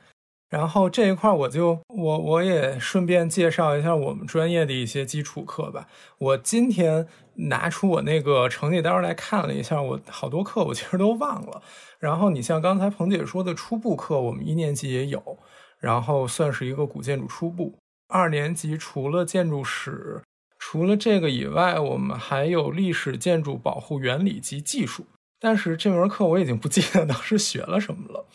[0.49, 5.87] 然后这一块儿我就我我也顺便介绍一下我们专业的一些基础课吧。
[6.17, 11.61] 我今天拿出我那个成绩单来看了一下，我好多课我其实都忘了。
[11.99, 15.37] 然后你像刚才彭姐说的初步课，我们一年级也有，
[15.77, 17.77] 然后算是一个古建筑初步。
[18.07, 20.23] 二年级除了建筑史，
[20.57, 25.05] 除了这个以外，我们还有历史建筑保护原理及技术。
[25.39, 28.25] 但是这门课我已经不记得当时学了什么了。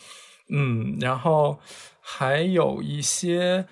[0.47, 1.59] 嗯，然后。
[2.07, 3.65] 还有一些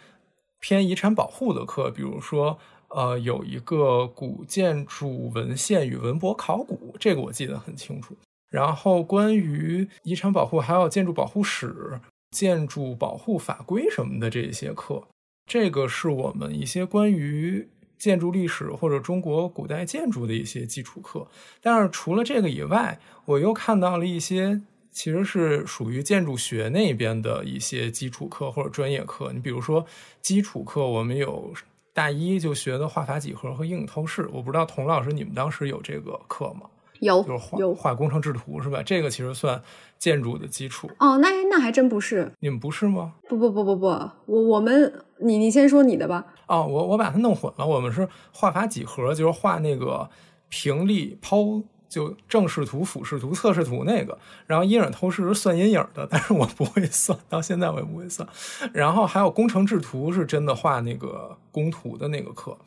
[0.60, 8.17] 偏遗产保护的课，比如说，呃，有一个古建筑文献与文博考古，这个我记得很清楚。
[8.50, 15.04] 然后关于遗产保护，还有建筑保护史、建筑保护法规什么的这些课，
[15.46, 17.69] 这个是我们一些关于
[18.00, 21.28] 建筑历史或者中国古代建筑的一些基础课。
[21.62, 24.62] 但是除了这个以外，我又看到了一些。
[24.93, 29.32] 其实是属于建筑学那边的一些基础课或者专业课。
[29.34, 29.86] 你比如说
[30.21, 31.51] 基础课，我们有
[31.91, 34.29] 大一就学的画法几何和阴影透视。
[34.32, 36.67] 我不知道童老师你们当时有这个课吗？
[36.99, 38.82] 有，就是画有画工程制图是吧？
[38.82, 39.62] 这个其实算
[39.97, 40.89] 建筑的基础。
[40.99, 42.32] 哦，那那还真不是。
[42.39, 43.15] 你们不是吗？
[43.27, 43.88] 不不不不不，
[44.25, 46.25] 我我们你你先说你的吧。
[46.47, 47.65] 哦，我我把它弄混了。
[47.65, 50.10] 我们是画法几何，就是画那个
[50.49, 51.62] 平立抛。
[51.93, 58.27] 就正视图、俯视图、侧视图那个，然后阴影透视是算阴影的，但是我不会算，到现在我也不会算。
[58.73, 62.58] 然后还有工程制图是真的画那个工图的那个课，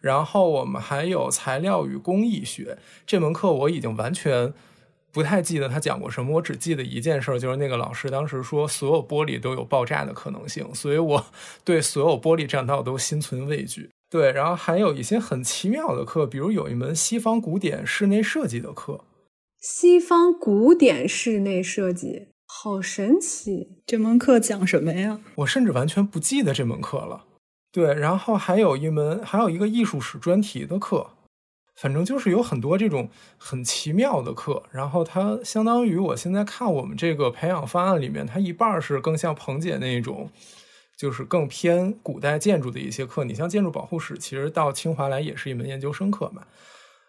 [0.00, 4.50] 然后我们还有材料与工艺学这门课，我已经完全
[5.12, 11.22] 不太记得他讲过什么，我只记得一件事，就是那个老师当时说所有玻璃都有爆炸的可能性，所以我
[11.64, 13.90] 对所有玻璃栈道都心存畏惧。
[14.10, 19.04] 对，然后还有一些很奇妙的课，比如有一门西方古典室内设计的课。
[19.60, 23.68] 西方古典室内设计，好神奇！
[23.86, 25.20] 这门课讲什么呀？
[25.36, 27.24] 我甚至完全不记得这门课了。
[27.70, 31.10] 对，然后还有一门，还有一个艺术史专题的课。
[31.76, 40.28] 反正就是有很多这种很奇妙的课，然后它相当于我现在看我们这个培养方案里面，它一半是更像彭姐那种。
[41.00, 46.42] 就是更偏古代建筑的一些课，你像建筑保护史，其实到清华来也是一门研究生课嘛。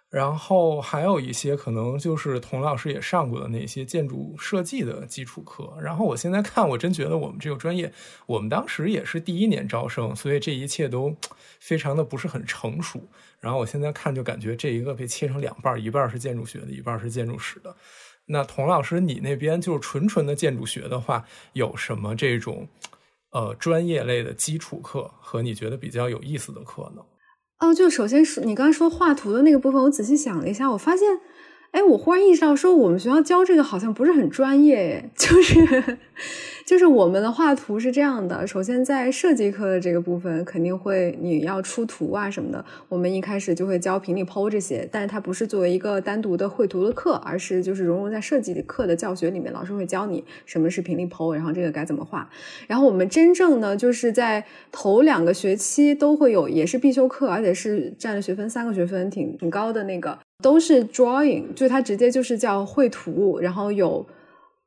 [0.10, 5.74] 然后还有一些可能就是童老师也上过的那些建筑设计的基础课。
[5.82, 7.92] 然后我现在看，我真觉得我们这个专业，
[8.28, 11.14] 我们当时也是第一年招生，所以这一切都
[11.60, 13.06] 非常的不是很成熟。
[13.42, 17.76] 然后我现在看就感觉这一个被切成两半，一半是建筑学的，一半是建筑史的。
[18.28, 22.66] 那童老师，你那边就是纯纯的建筑学的话，有什么这种？
[23.32, 27.02] 呃，专业类的基础课和你觉得比较有意思的课呢？
[27.60, 31.20] 哦，就首先是你刚才说画图的那个部分，我仔细想了一下，我发现。
[31.72, 35.98] 哎，我忽然意识到，说我们学校教这个好像不是很专业， 就是，
[36.66, 38.46] 就是我们的画图是这样的。
[38.46, 42.64] 首先，在设计课的这个部分，肯定会你要出图啊什么的。
[42.90, 49.54] 我们一开始就会教平立剖这些，但是它不是作为一个单独的绘图的课，而是就是融入在设计课的教学里面。
[49.54, 52.30] 老师会教你什么是平立剖，然后这个该怎么画。
[52.68, 60.20] 然后我们真正呢，就是在头两个学期都会有，也是必修课，而且是占了学分三个学分，挺挺高的那个。
[60.42, 64.06] 都是 drawing，就它直接就是叫绘图，然后有，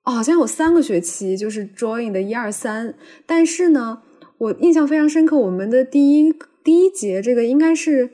[0.03, 2.95] 好像有三个学期就是 drawing 的一二三。
[3.27, 4.03] 但是呢，
[4.39, 6.33] 我印象非常深刻，我们的第一
[6.63, 8.11] 第一节这个应该是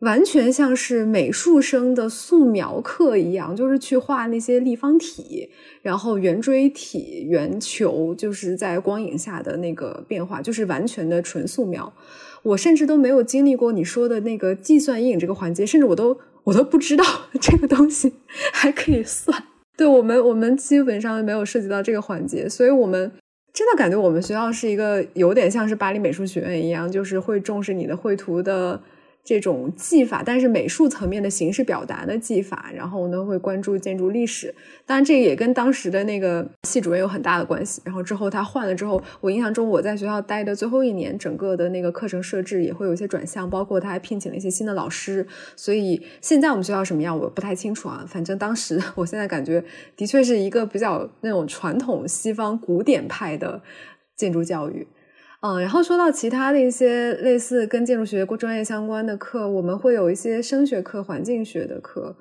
[0.00, 5.50] 完全像是美术生的素描课一样，就是去画那些立方体，
[5.82, 11.92] 然后圆锥体、圆球，就是在光影下的那个变化，就是完全的纯素描。
[12.42, 16.18] 我甚至都没有经历过你说的那个计算阴影这个环节，甚至我都。
[16.42, 17.04] 我都不知道
[17.38, 18.10] 这个东西
[18.50, 19.44] 还可以算，
[19.76, 23.12] 对我们我们基本上没有涉及到这个环节，所以我们
[23.52, 28.80] 真的感觉我们学校是一个有点像是巴黎美术学院一样，就是会重视你的绘图的
[29.30, 34.52] 这种技法，但是美术层面的形式表达的技法，然后呢会关注建筑历史。
[34.84, 37.80] 当然，这个也跟当时的那个系主任有很大的关系。
[37.84, 45.24] 然后之后他换了之后，我印象中我在学校待的最后一年，整个的那个课程设置也会有一些转向，包括他还聘请了一些新的老师。
[45.54, 48.04] 所以现在我们学校什么样，我不太清楚啊。
[48.08, 49.62] 反正当时 我现在感觉
[49.96, 53.62] 的确是一个比较那种传统西方古典派的
[54.16, 54.88] 建筑教育。
[55.42, 62.14] 嗯，然后说到其他的一些类似跟建筑学专业相关的课，我们会有一些声学课、环境学的课，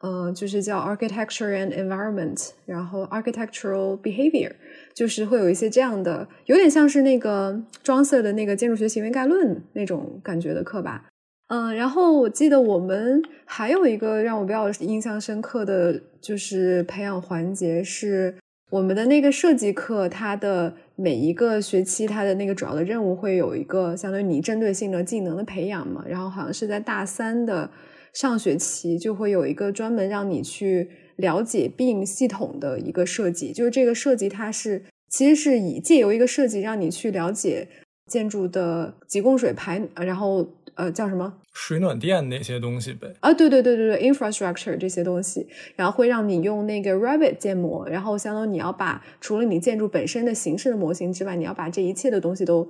[0.00, 4.52] 嗯，就是叫 Architecture and Environment，然后 Architectural Behavior，
[4.94, 11.04] 就是会有一些这样的，有点像是那个装色的那个建筑学行为概论那种感觉的课吧。
[11.48, 18.34] 嗯，然后我记得我们还有一个让我比较印象深刻的就是培养环节是
[18.70, 20.72] 我们的那个设计课，它的。
[21.02, 27.68] 每一个学期，它的那个主要的任务会有一个相当于你针对性的技能的培养嘛，然后好像是在大三的
[28.14, 37.66] 上学期就会有一个专门让你去了解并系统的一个设计，就是这个设计它是其实是以借由一个设计让你去了解
[38.06, 40.48] 建筑的集供水排，然后。
[40.74, 43.14] 呃，叫什么水暖电那些东西呗？
[43.20, 45.46] 啊，对对对对对，infrastructure 这些东西，
[45.76, 52.68] 然后会让你用那个 Rabbit 建模，然后相当于你要把除了你建筑本身的形式的模型之外，你要把这一切的东西都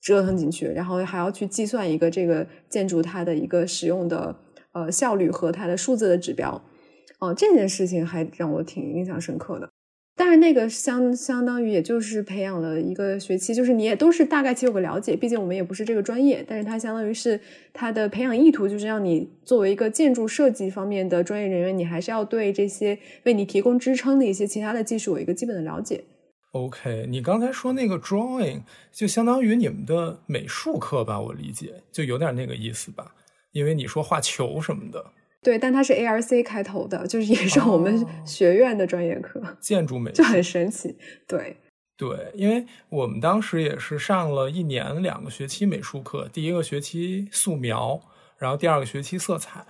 [0.00, 4.36] 折腾进去，然后还要去计算一个这个建筑它的一个使用的
[4.72, 6.62] 呃效率和它的数字的指标。
[7.20, 9.70] 哦，这件事情还让我挺印象深刻的。
[10.18, 16.44] 但是那个相相当于也就是培养了一个学期，就是你也都是大概其有个了解，毕竟我们也不是这个专业。
[16.46, 17.40] 但是它相当于是
[17.72, 26.02] 它的培养意图，就是让你作为一个建筑设计方面的专业人员，你还是要对这些为你提供支撑的一些其他的技术有一个基本的了解。
[26.52, 28.62] OK，你刚才说那个 drawing
[28.92, 31.20] 就相当于你们的美术课吧？
[31.20, 33.14] 我理解就有点那个意思吧？
[33.52, 35.04] 因为你说画球什么的。
[35.40, 40.96] 对，但它是 A R C 开头的，就是也是我们学院的专业课，建筑美就很神奇。
[41.26, 41.56] 对，
[41.96, 48.00] 对，因为我们当时也是上了一年两个学期美术课，第一个学期素描，
[48.36, 49.64] 然后第二个学期色彩，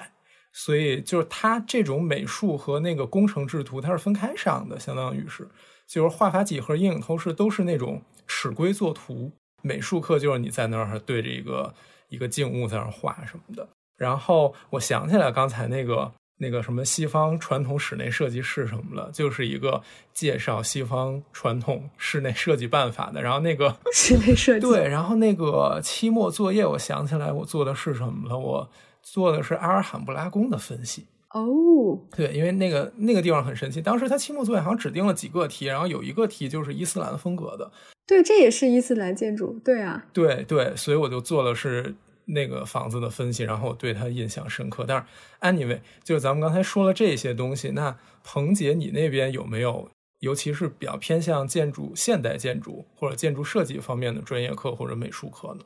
[0.53, 5.47] 所以就是它这种美术和那个工程制图它是分开上的，相当于是
[5.87, 9.31] 就是画法几何、阴影透视都是那种尺规作图，
[9.63, 11.75] 美术课就是你在那儿对着一个
[12.09, 13.69] 一个静物在那儿画什么的。
[13.99, 19.83] 然后我想起来刚才那个那个什么西方传统室内设计是什么了，就是一个
[20.15, 23.21] 介绍西方传统室内设计办法的。
[23.21, 28.39] 然后那个 室内设计对，然后那个期末作业，我想起来我做的是什么了？
[28.39, 28.71] 我
[29.03, 31.05] 做的是阿尔罕布拉宫的分析。
[31.31, 37.69] 哦，对，因为那个那个地方很神奇，当时他期末作业好像指定了几个题，然后有一个题就是伊斯兰风格的。
[38.07, 39.59] 对，这也是伊斯兰建筑。
[39.65, 41.97] 对啊，对对，所以我就做的是。
[42.29, 44.85] 那个房子的分析，然后我对他印象深刻。
[44.87, 45.05] 但是
[45.41, 55.65] ，anyway，就咱们刚才说了这些东西，那彭姐，你那边有没有，尤其是比较偏向建筑、现代建筑或者建筑设计方面的专业课或者美术课呢？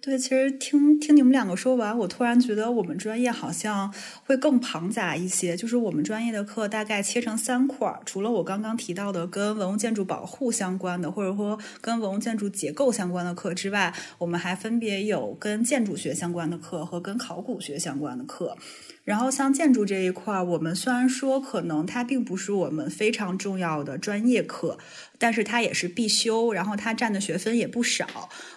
[0.00, 3.92] 对，其实听听你们两个说完，我突然觉得我们专业好像
[4.24, 5.56] 会更庞杂一些。
[5.56, 18.56] 就是我们专业的课大概切成三块儿，除了我刚刚提到的跟文物建筑保护相关的，或者说跟文物建筑结构相关的课之外，我们还分别有跟建筑学相关的课和跟考古学相关的课。
[19.08, 24.76] 然后像建筑这一块，我们虽然说可能它并不是我们非常重要的专业课。
[25.20, 28.06] 但是它也是必修，然后它占的学分也不少。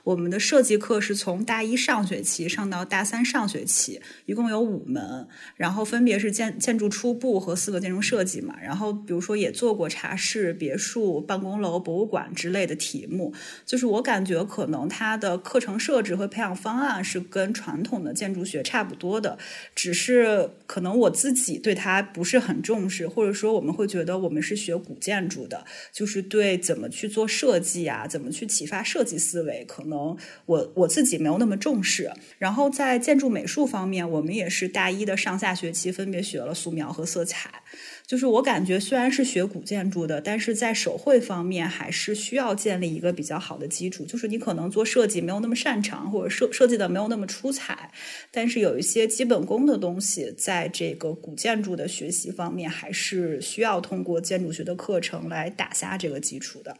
[0.03, 8.55] 我们的设计课是从大一上学期上到大三上学期，一共有五门，然后分别是建建筑初步和四个建筑设计嘛。
[8.61, 13.33] 然后比如说也做过茶室、别墅、办公楼、博物馆之类的题目。
[13.65, 19.35] 就是我感觉可能它的课程设置和培养方案是跟传统的建筑学差不多的，
[19.73, 26.61] 只是可能我自己对它不是很重视，或者说我们会觉得我们是学古建筑的，就是对。
[26.61, 28.05] 怎么去做设计啊？
[28.05, 29.65] 怎么去启发设计思维？
[29.67, 30.15] 可能
[30.45, 32.11] 我我自己没有那么重视。
[32.37, 37.49] 然后在建筑美术方面，我们也是大一的上下学期分别学了素描和色彩。
[38.05, 44.05] 就是我感觉虽然是学古建筑的，但是在手绘方面还是需要建立一个比较好的基础。
[44.05, 47.91] 就是你可能做设计没有那么擅长，或者设设计的没有那么出彩，
[48.31, 56.75] 但是有一些基本功的东西，在这个古建筑的学习方面，还是需要通过建筑学的课程来打下这个基础的。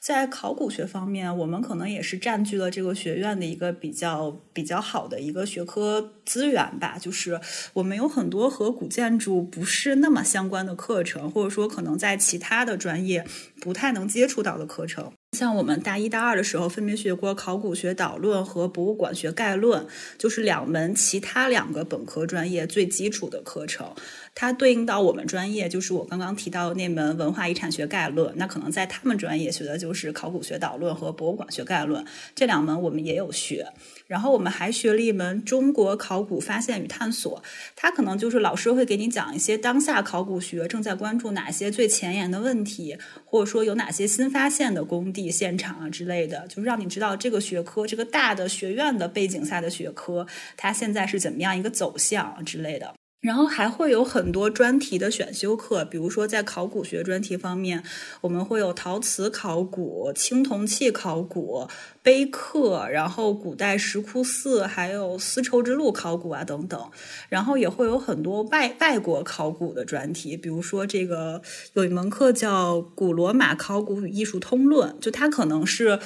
[0.00, 6.96] 在考古学方面，我们可能也是占据了这个学院的一个比较比较好的一个学科资源吧。
[7.00, 7.40] 就是
[7.72, 13.24] 我们有很多和古建筑不是那么相关的课程，或者说可能在其他的专业
[13.60, 15.12] 不太能接触到的课程。
[15.36, 19.86] 像我们大一、大二的时候，分别学过考古学导论和博物馆学概论，
[20.16, 23.92] 就是两门其他两个本科专业最基础的课程。
[24.40, 28.32] 它对应到我们专业，就是我刚刚提到那门文化遗产学概论。
[28.36, 33.66] 那可能在他们专业学的就是考古学导论和博物馆学概论，这两门我们也有学。
[34.06, 37.42] 然后我们还学了一门中国考古发现与探索，
[37.74, 50.24] 它可能就是老师会给你讲一些当下考古学正在关注哪些最前沿的问题，或者说有哪些新发现的工地现场啊之类的，就是让你知道这个学科这个大的学院的背景下的学科，
[50.56, 52.94] 它现在是怎么样一个走向之类的。
[53.20, 57.82] 然后还会有很多专题的选修课，比如说在考古学专题方面，
[58.20, 61.66] 我们会有陶瓷考古、青铜器考古、
[62.00, 66.90] 碑刻，然后古代石窟寺，还有丝绸之路考古啊等等。
[67.28, 71.42] 然后也会有很多外外国考古的专题，比如说这个
[71.72, 75.98] 有一门课叫《古罗马考古与艺术通论》，就它可能是。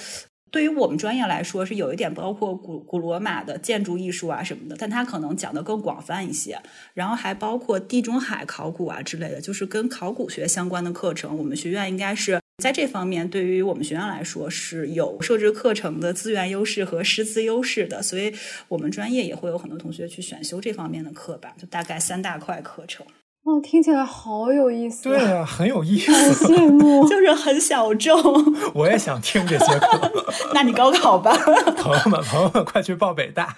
[0.52, 6.60] 对于我们专业来说，是有一点包括古古罗马的建筑艺术啊什么的，但它可能讲的更广泛一些。
[6.92, 11.36] 然后还包括地中海考古啊之类的，就是跟考古学相关的课程。
[11.38, 18.34] 我们学院应该是在这方面，对于我们学院来说是有设置课程的资源优势和师资优势的，所以
[18.68, 23.06] 我们专业也会有很多同学去选修这方面的课吧，就大概三大块课程。
[23.44, 25.08] 哦，听起来好有意思。
[25.08, 26.12] 对啊，很有意思。
[26.12, 28.16] 好羡慕， 就是很小众。
[28.72, 30.12] 我也想听这些课。
[30.54, 31.36] 那你高考吧，
[31.76, 33.56] 朋友们，朋友们，快去报北大。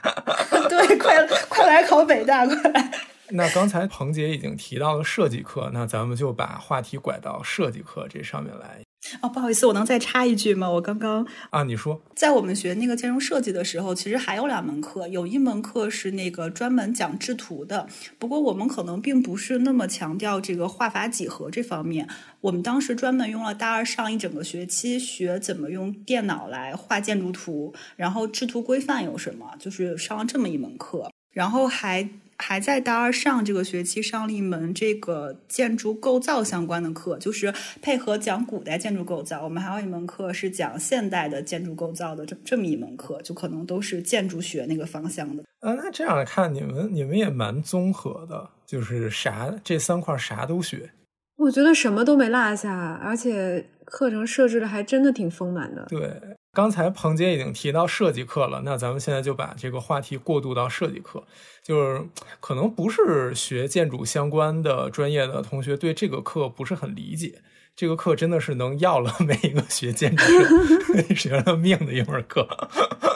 [0.71, 2.91] 对，快快来考北大，快来。
[3.31, 8.84] 那刚才彭姐已经提到了设计课，那咱们就把话题拐到设计课这上面来。
[9.21, 10.69] 哦，不好意思，我能再插一句吗？
[10.69, 17.87] 我刚刚啊，你说，在我们学那个建筑设计的时候，其实还有两门课，有一门课是那个专门讲制图的。
[18.19, 22.09] 不过我们可能并不是那么强调这个画法几何这方面。
[22.41, 32.09] 我们当时专门用了大二上一整个学期学怎么用电脑来画建筑图，然后制图规范有什么，就是上了这么一门课，然后还。
[32.39, 39.45] 还在大二上这个学期上了一门这个建筑构造相关的课，就是配合讲古代建筑构造。
[39.45, 45.43] 我们还有一门课是讲现代的建筑构造的，这这么一门课，就可能都是建筑学那个方向的。
[45.61, 50.91] 啊，那这样来看，你们你们也蛮综合的，就是啥这三块啥都学。
[51.37, 55.87] 我觉得什么都没落下，而且课程设置的还真的挺丰满的。
[55.89, 56.21] 对，
[56.55, 61.25] 刚才彭姐已经提到设计课了，那咱们现在就把这个话题过渡到设计课。
[61.63, 62.03] 就是
[62.41, 67.41] 可能不是学建筑相关的专业的同学对这个课不是很理解。
[67.75, 70.25] 这个课真的是能要了每一个学建筑
[71.17, 72.47] 学了命的一门课，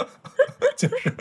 [0.76, 1.14] 就是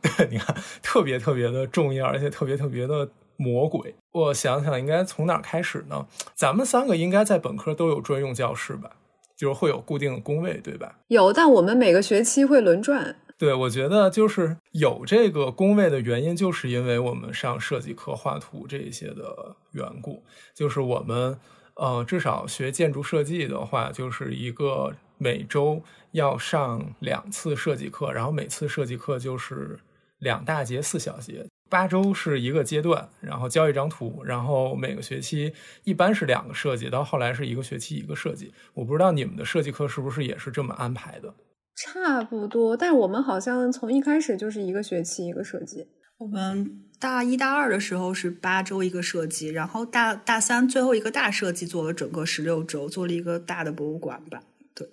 [0.00, 3.92] 对，你看特别特别的重要，而且特别特别的魔鬼。
[4.12, 6.06] 我想想，应该从哪开始呢？
[6.36, 8.90] 咱们三个应该在本科都有专用教室吧？
[9.38, 10.98] 就是会有固定的工位，对吧？
[11.06, 13.16] 有，但我们每个学期会轮转。
[13.38, 20.24] 对，我觉得就是有这个工位的原因，就是因为我们上设计课画图这一些的缘故。
[20.52, 21.38] 就是我们，
[21.76, 25.80] 呃，至少学建筑设计的话，就是一个每周
[26.10, 29.78] 要上两次设计课，然后每次设计课就是
[30.18, 35.52] 两大节四小节，八周是一个阶段，然后交一张图，然后每个学期
[35.84, 38.52] 一般是两个设计，到后来是一个学期一个设计。
[38.74, 41.34] 我不知道你们的设计课是不是也是这么安排的。
[41.76, 45.86] 差不多，但是我们好像从一开始就是一个学期一个设计。
[46.18, 54.42] 我们大一大二的时候是八周一个设计，然后大大三最后一个大设计做了整个十六周，做了一个大的博物馆吧。
[54.74, 54.88] 对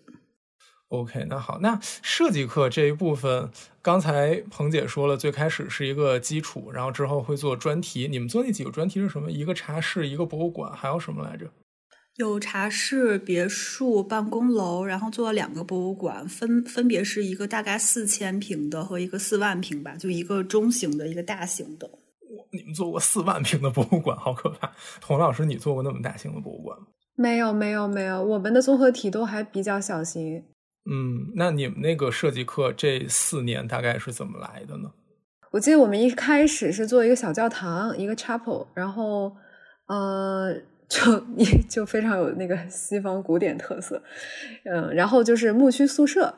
[0.89, 3.49] ，OK，那好，那设计课这一部分，
[3.85, 8.07] 刚才彭姐说了，最开始是一个基础，然后之后会做专题。
[8.07, 9.29] 你们做那几个专题是什么？
[9.29, 11.45] 一个茶室，一个博物馆，还有什么来着？
[12.15, 21.87] 有茶室、别墅、办公楼，然后做了两个博物馆，分分别是一个大概四千平的和一个四万平吧，就一个中型的一个大型的。
[22.51, 24.73] 你们做过四万平的博物馆，好可怕！
[24.99, 26.87] 童老师，你做过那么大型的博物馆吗？
[27.15, 28.23] 没有，没有，没有。
[28.23, 30.43] 我们的综合体都还比较小型。
[30.89, 34.91] 嗯，那你们那个设计课这四年大概是怎么来的呢？
[35.51, 39.35] 我记得我们一开始是做一个小教堂，一个 chapel，然后
[39.87, 40.55] 呃。
[40.87, 41.01] 就
[41.67, 43.99] 就非常有那个西方古典特色，
[44.65, 46.31] 嗯，然后就是牧区宿舍，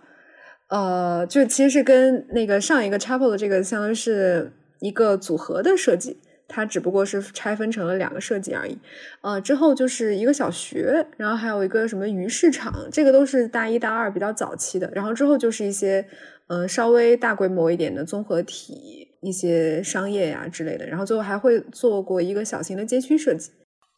[0.70, 8.78] 呃，就其实是跟那个上一个 chapel 的这个相当于是一个组合的设计，它只不过是拆分成了两个设计而已。
[9.22, 14.90] 呃，之后就是一个小学，然后还有一个什么鱼市场，这个都是大一大二比较早期的。
[14.94, 16.08] 然后之后就是一些
[16.48, 20.88] 嗯稍微大规模一点的综合体，一些商业呀之类的。
[20.88, 23.52] 然后最后还会做过一个小型的街区设计。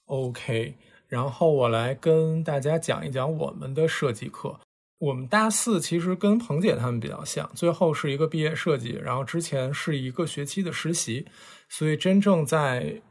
[0.05, 0.75] OK，
[1.07, 4.59] 然后我来跟大家讲一讲我们的设计课。
[4.97, 11.25] 我们大四其实跟彭姐他们比较像，最后是一个毕业设计，然后之前是一个学期的实习，
[11.69, 13.01] 所以真正在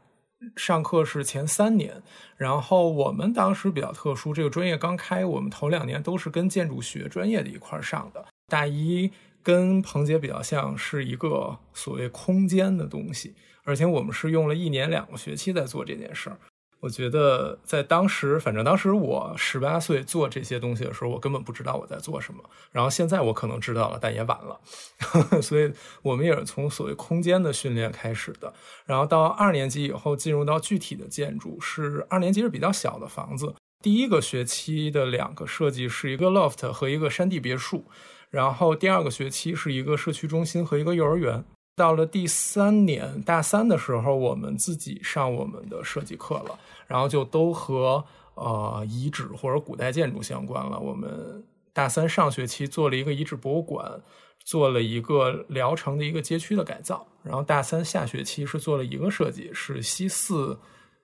[0.55, 2.01] 上课是前三年。
[2.37, 8.25] 然后我们当时比较特殊，这个专业刚开，我们头两年都是跟建筑学专业的一块上的。
[8.47, 9.09] 大一
[9.41, 13.33] 跟彭杰比较像，是一个所谓空间的东西，
[13.63, 16.37] 而且我们是用了一年两个学期在做这件事儿。
[16.81, 22.41] 我觉得在当时，反正当时我十八岁做这些东西的时候，我根本不知道我在做什么。
[22.71, 24.59] 然后现在我可能知道了，但也晚了。
[25.41, 25.71] 所以
[26.01, 28.53] 我们也是从所谓空间的训练开始的。
[28.85, 33.53] 然后到二年级以后，进入到具体的建筑，是二年级是比较小的房子。
[33.83, 37.85] 第一个学期的两个设计是一个 loft 和一个山地别墅，
[38.29, 41.43] 然后第二个学期是一个社区中心和一个幼儿园。
[41.79, 48.03] 到了第三年大三的时候，我们自己上我们的设计课了，然后就都和
[48.35, 50.77] 呃遗址或者古代建筑相关了。
[50.77, 54.01] 我们大三上学期做了一个遗址博物馆，
[54.43, 60.59] 做了一个聊城的一个街区的改造，然后大三下学期是做了一个设计，是西四，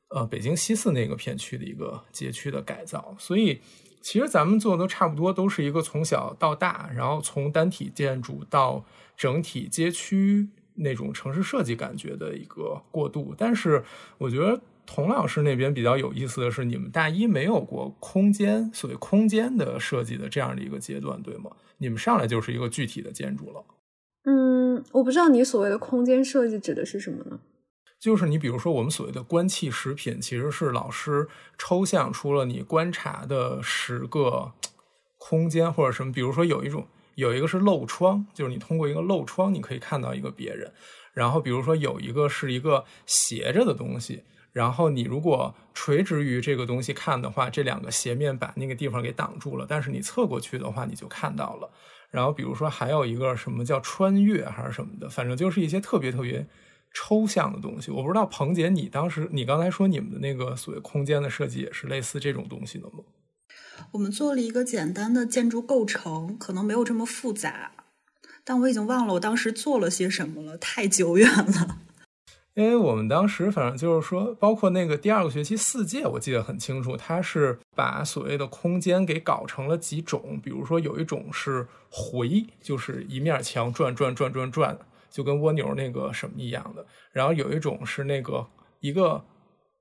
[0.10, 3.16] 呃北京西四那个片区的一个街区的改造。
[3.18, 3.62] 所以
[4.02, 8.84] 其实咱们做的都差不多，都是一个从小到大，然后从单体建筑到
[9.16, 10.50] 整体街区。
[10.76, 13.84] 那种城市设计感觉的一个过渡，但是
[14.18, 21.50] 我觉得童老师那边比较有意思的是，你们大一没有过空间，所谓空间的设计的这样的一个阶段，对吗？
[21.78, 23.64] 你们上来就是一个具体的建筑了。
[24.26, 27.40] 嗯，我不知道你所谓的空间设计指的是什么呢？
[28.00, 34.52] 就是你比如说我们所谓的官气食品，其实是老师抽象出了你观察的十个
[35.18, 36.86] 空间或者什么，比如说有一种。
[37.16, 40.72] 有一个是漏窗，就是你通过一个漏窗，你可以看到一个别人。
[41.14, 49.66] 然后，比如说有一个是一个斜着的东西，然后你如果垂直于这个东西看的话，这两个斜面把那个地方给挡住了。
[49.68, 51.70] 但是你侧过去的话，你就看到了。
[52.12, 56.46] 然后，比如说还有一个什么叫穿越还是什么的，反正就是一些特别特别
[56.94, 57.92] 抽象的东西。
[57.92, 63.04] 我不知道彭姐，你当时你刚才说你们的那个所谓空间的设计也是类似这种东西的吗？
[63.92, 67.72] 我们做了一个简单的建筑构成，可能没有这么复杂，
[68.44, 71.80] 但我已经忘了我当时做了些什么了，太久远了。
[72.54, 84.78] 因为我们当时反正就是说，包括那个第二个学期四届，我记得很清楚，它是把所谓的空间给搞成了几种，比如说有一种是回，就是一面墙转转转转转，
[85.10, 88.48] 就跟蜗牛那个什么一样的，然后有一种是那个
[88.80, 89.24] 一个。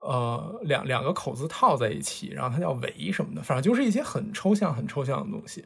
[0.07, 5.65] 呃，两两个口字套在一起，然后它叫围什么的，反正就是一些很抽象、很抽象的东西。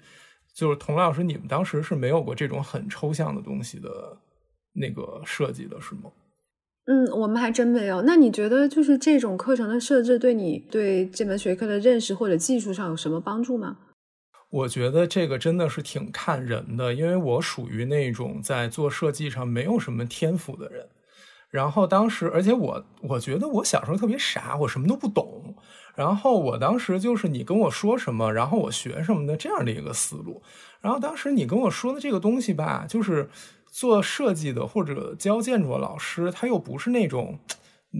[0.55, 4.17] 就是童老师，你们当时是没有过这种很抽象的东西的
[4.73, 6.11] 那个设计的是吗？
[6.87, 8.03] 嗯，我们还真没有。
[8.03, 13.77] 那你觉得，就是这种课程的设置，对你对这门学科的认识或者技术上有什么帮助吗？
[14.51, 20.89] 我觉得这个真的是挺看人的，因为我属于那种在做设计上没有什么天赋的人。
[21.51, 25.55] 然后当时，而且我我觉得我小时候特别傻，我什么都不懂。
[25.95, 30.43] 然后我当时就是你跟我说什么，然后我学什么的这样的一个思路。
[30.81, 33.29] 然后当时你跟我说的这个东西吧，就是
[33.67, 37.39] 做设计的或者教建筑的老师，他又不是那种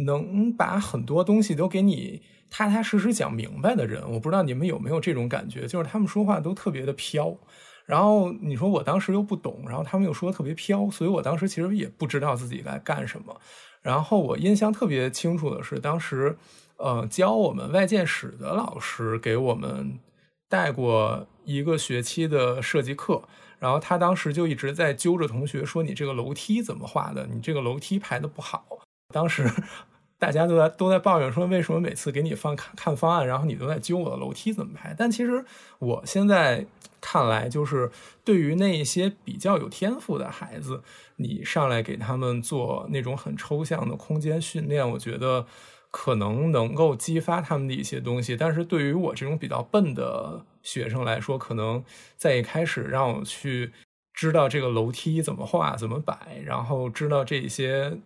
[0.07, 4.03] 能把很多东西都给你踏踏实实讲明白的人。
[4.13, 7.35] 我不知道你们有没有这种感觉，就是他们说话都特别的飘。
[7.89, 13.35] 然后你说我当时又不懂，然后他们又说特别飘，所以我当时其实也不知道自己该干什么。
[13.81, 16.37] 然后我印象特别清楚的是，当时
[16.77, 19.99] 呃教我们外建史的老师给我们
[20.51, 23.23] 带过一个学期的设计课，
[23.59, 27.27] 然后他当时就一直在揪着同学说：“你这个楼梯怎么画的？
[27.27, 28.67] 你这个楼梯排的不好。”
[29.15, 29.51] 当时
[30.19, 35.45] 大家都在都在抱怨说：“为什么每次给你放看看方案，然后你都在揪我的楼梯怎么排？”但其实
[35.79, 36.67] 我现在。
[37.01, 37.93] 看来就是
[38.25, 40.83] 对于那一些比较有天赋的孩子，
[41.15, 45.47] 你上来给他们做那种很抽象的空间训练，我觉得
[45.93, 48.37] 可能能够激发他们的一些东西。
[48.37, 51.85] 但是对于我这种比较笨的学生来说，可能
[52.17, 53.71] 在一开始让我去
[54.13, 57.97] 知道这个楼梯怎么画、怎么摆，然后知道这些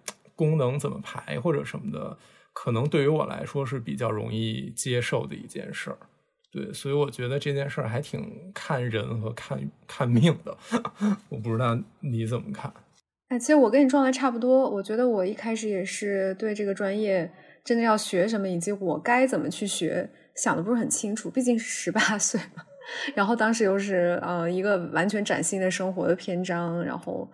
[0.43, 2.19] 功能怎么排或者什么的，
[2.53, 5.99] 可能对于我来说是比较容易接受的一件事儿。
[6.51, 10.57] 对，所以我觉得这件事儿还挺看人和看看命的，
[11.31, 12.73] 我不知道你怎么看。
[13.29, 17.33] 哎，其实我跟你状态差不多，我觉得我一开始也是对这个专业
[17.65, 21.31] 真的要学什么，以及我该怎么去学，想的不是很清楚。
[21.31, 22.63] 毕竟是十八岁嘛，
[23.17, 27.27] 然后当时又是呃一个完全崭新的生活的篇章，然后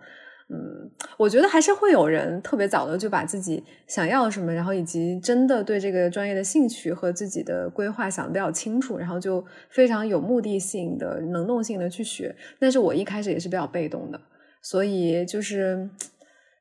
[0.51, 12.35] 嗯，我觉得还是会有人特别早的就把自己想要什么，然后以及真的对这个专业的兴趣和自己的规划想的比较清楚，然后就非常有目的性的、能动性的去学。
[12.59, 14.19] 但是我一开始也是比较被动的，
[14.63, 15.87] 所以就是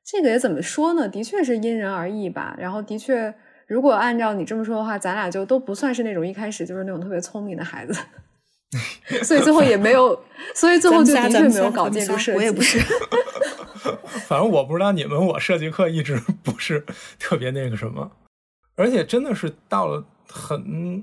[0.05, 1.09] 这个也怎么说呢？
[1.09, 2.55] 的确是因人而异吧。
[2.59, 3.35] 然后的确，
[3.67, 7.99] 如果按照你这么说的话，咱俩就都不算是那种一开始就是那种特别聪明的孩子。
[9.25, 10.23] 所以最后也没有，
[10.55, 12.37] 所以最后就的确没有搞建筑设计。
[12.37, 12.79] 我也不是，
[14.29, 16.85] 反正我不知道你们，我设计课一直不是
[17.19, 18.11] 特别那个什么，
[18.77, 21.03] 而且真的是到了很，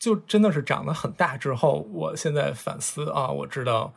[0.00, 3.94] 就真的是长得很大之后，我现在反思啊，我知道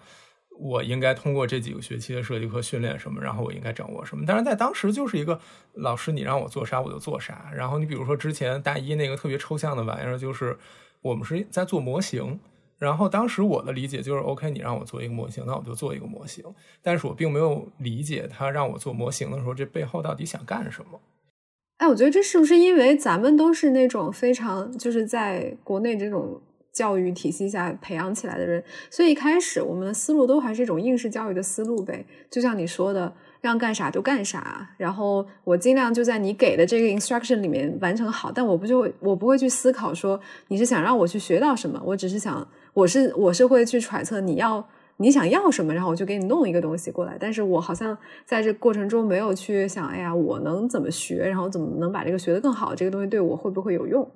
[0.59, 4.23] 我应该通过这几个学期的设计课训练什么，然后我应该掌握什么。
[4.27, 5.39] 但是在当时就是一个
[5.73, 7.49] 老师，你让我做啥我就做啥。
[7.55, 10.55] 然后你比如说之前大一那个特别抽象的玩意儿，就是
[11.01, 12.39] 我们是在做模型。
[12.79, 16.45] 然后当时我的理解就是，OK，你让我做一个模型，那我就做一个模型。
[16.81, 21.01] 但是我并没有理解他让我做模型的时候，这背后到底想干什么。
[21.79, 32.05] 哎，我觉得这是不是因为咱们都是那种非常就是在国内这种教育体系下培养起来的人，所以一开始我们的思路都还是一种应试教育的思路呗。
[32.31, 38.31] 就像你说的，让干啥就干啥，然后我尽量就在你给的这个 instruction 里面完成好。
[38.31, 40.17] 但我不就我不会去思考说
[40.47, 42.47] 你是想让我去学到什么，我只是想。
[42.73, 44.67] 我是我是会去揣测你要
[44.97, 47.17] 你想要什么，然后我就给你弄一个东西过来。
[47.19, 54.09] 但是我好像在这过程中没有去想，哎呀，我能怎么学，然后怎么能把这个学得更好，这个东西对我会不会有用？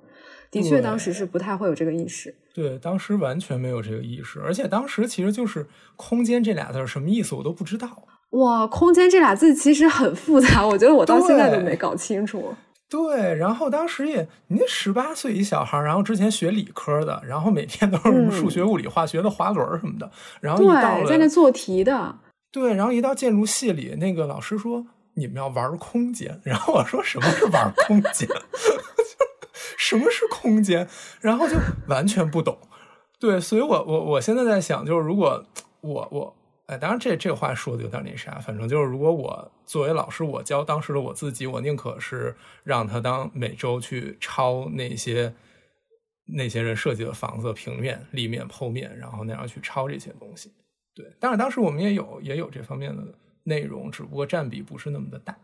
[0.50, 2.32] 的确，当时是不太会有这个意识。
[2.54, 8.06] 对，当时完全没有这个意识，而且当时其实就是“空间”这俩字什么意思，我都不知道。
[8.30, 12.54] 哇，“空间”这俩字其实很复杂，我觉得我到现在都没搞清楚。
[12.94, 20.08] 对，然后当时也，你那十八岁一小孩，然后之前学理科的，然后每天都是什么数学、物理、化学的滑轮什么的，
[20.40, 22.14] 然后一到在那做题的，
[22.52, 28.28] 对，然后一到建筑系里，那个老师说你们要玩空间，然后我说什么是玩空间，
[29.76, 30.86] 什么是空间，
[31.20, 31.56] 然后就
[31.88, 32.56] 完全不懂。
[33.18, 35.44] 对，所以我我我现在在想，就是如果
[35.80, 36.36] 我我。
[36.66, 38.38] 哎，当然，这这话说的有点那啥。
[38.38, 45.34] 反正就是，如果我作为老师，我教当时的我自己，我宁可是让他当每周去抄那些
[46.24, 50.50] 那些人设计的房子平面、立面、剖面，然后那样去抄这些东西。
[50.94, 53.02] 对，当然当时我们也有也有这方面的
[53.42, 55.36] 内容，只不过占比不是那么的大。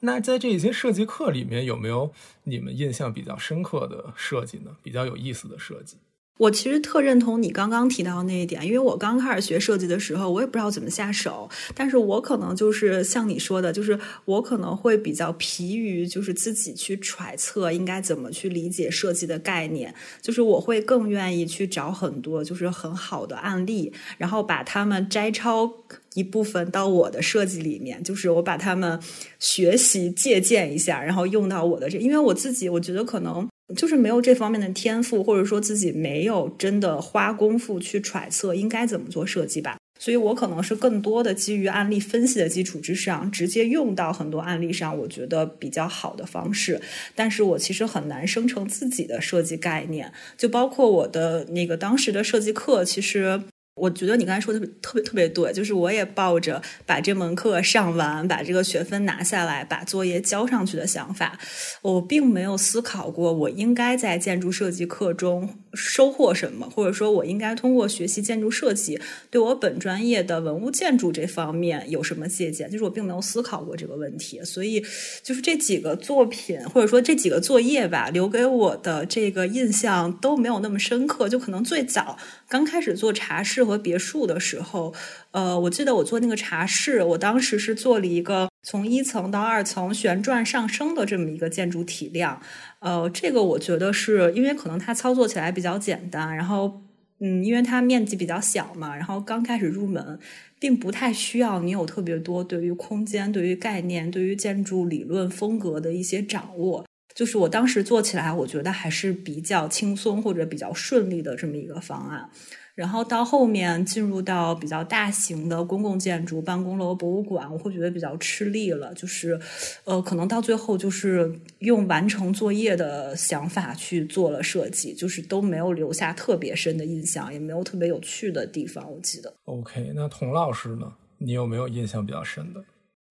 [0.00, 4.76] 那在这些设计课里面，有没有你们印象比较深刻的设计呢？
[4.82, 5.96] 比较有意思的设计？
[6.42, 11.48] 我其实特认同你刚刚提到那一点，因为我刚开始学设计的时候，我也不知道怎么下手。
[11.72, 19.94] 但是我可能就是像你说的，就是我可能会比较疲于，就是自己去揣测应该怎么去理解设计的概念。
[20.20, 25.72] 就是我会更愿意去找很多就是很好的案例，然后把它们摘抄
[26.14, 28.98] 一部分到我的设计里面，就是我把它们
[29.38, 31.98] 学习借鉴一下，然后用到我的这。
[31.98, 33.46] 因为我自己我觉得可能。
[33.74, 39.76] 就是没有这方面的天赋，或者说自己没有真的花功夫去揣测应该怎么做设计吧。
[39.98, 46.80] 所以我可能是更多的基于案例分析的基础之上，直接用到很多案例上，我觉得比较好的方式。
[47.14, 53.40] 但是我其实很难生成自己的设计概念，就包括我的那个当时的设计课，其实。
[53.82, 61.36] 我觉得你刚才说的特别特别对，就是我也抱着把这门课上完，把这个学分拿下来，把作业交上去的想法。
[61.82, 69.00] 我并没有思考过我应该在建筑设计课中收获什么，或者说我应该通过学习建筑设计
[69.32, 72.70] 对我本专业的文物建筑这方面有什么借鉴。
[72.70, 74.80] 就是我并没有思考过这个问题，所以
[75.24, 81.28] 就是这几个作品或者说这几个作业吧，留给我的这个印象都没有那么深刻。
[81.28, 82.16] 就可能最早
[82.48, 83.71] 刚开始做茶室。
[83.72, 84.92] 和别墅的时候，
[85.30, 92.40] 呃，我记得我做那个茶室，我当时是做了一个从一层到二层旋转上升的这么一个建筑体量，
[92.80, 96.82] 呃，这个我觉得是因为可能它操作起来比较简单，然后，
[97.20, 100.18] 嗯，因为它面积比较小嘛，然后刚开始入门，
[100.60, 112.28] 并不太需要你有特别多对于空间、对于概念、对于建筑理论风格的一些掌握，就是我当时做起来，我觉得还是比较轻松或者比较顺利的这么一个方案。
[112.74, 118.92] 然后到后面进入到比较大型的公共建筑、办公楼、博物馆，我会觉得比较吃力了。
[118.94, 119.38] 就是，
[119.84, 128.90] 呃，可能到最后就是用完成作业的想法去做了设计，就是都没有留下特别深的印象，也没有特别有趣的地方。
[128.90, 129.32] 我记得。
[129.44, 130.90] OK，那童老师呢？
[131.18, 132.64] 你有没有印象比较深的？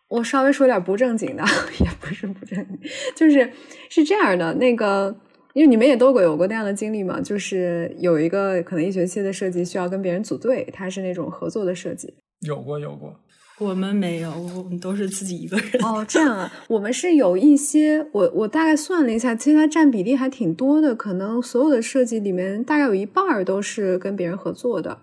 [0.08, 1.44] 我稍微说点不正经的，
[1.80, 2.80] 也不是不正经，
[3.16, 3.54] 就是
[3.90, 5.16] 是这样的，那个。
[5.54, 12.14] 因为你们也都有过那样的经历嘛，就是有一个可能一学期的设计需要跟别人组队，它是那种合作的设计。
[12.42, 13.20] 有过有过，
[13.60, 15.84] 我们没有，我们都是自己一个人。
[15.84, 24.98] 哦，这样啊，我们是有一些，我我大概算了一下，其实它占比例还挺多的，可能所有的设计里面大概有一半儿都是跟别人合作的。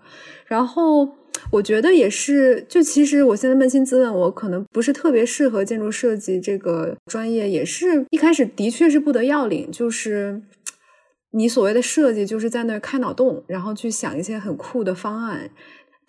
[0.45, 1.07] 然后
[1.51, 10.41] 我觉得也是，就其实我现在扪心自问，我可能不是特别适合建筑设计这个专业，也是一开始的确是不得要领，就是
[11.31, 15.49] 你所谓的设计，就是在那开脑洞，然后去想一些很酷的方案。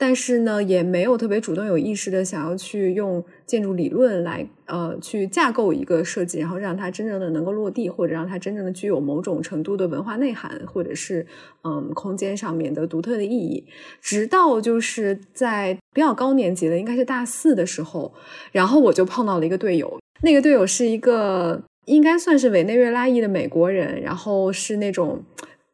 [0.03, 11.27] 但是呢，也没有特别主动有意识的想要去用建筑理论来呃去架构一个设计，然后让它真正的能够落地，或者让它真正的具有某种程度的文化内涵，或者是
[11.65, 13.63] 嗯空间上面的独特的意义。
[14.01, 18.11] 直到就是在比较高年级的，应该是大四的时候，
[18.53, 25.23] 然后我就碰到了一个队友，那个队友是一个应该算是委内瑞拉裔的美国人，然后是那种。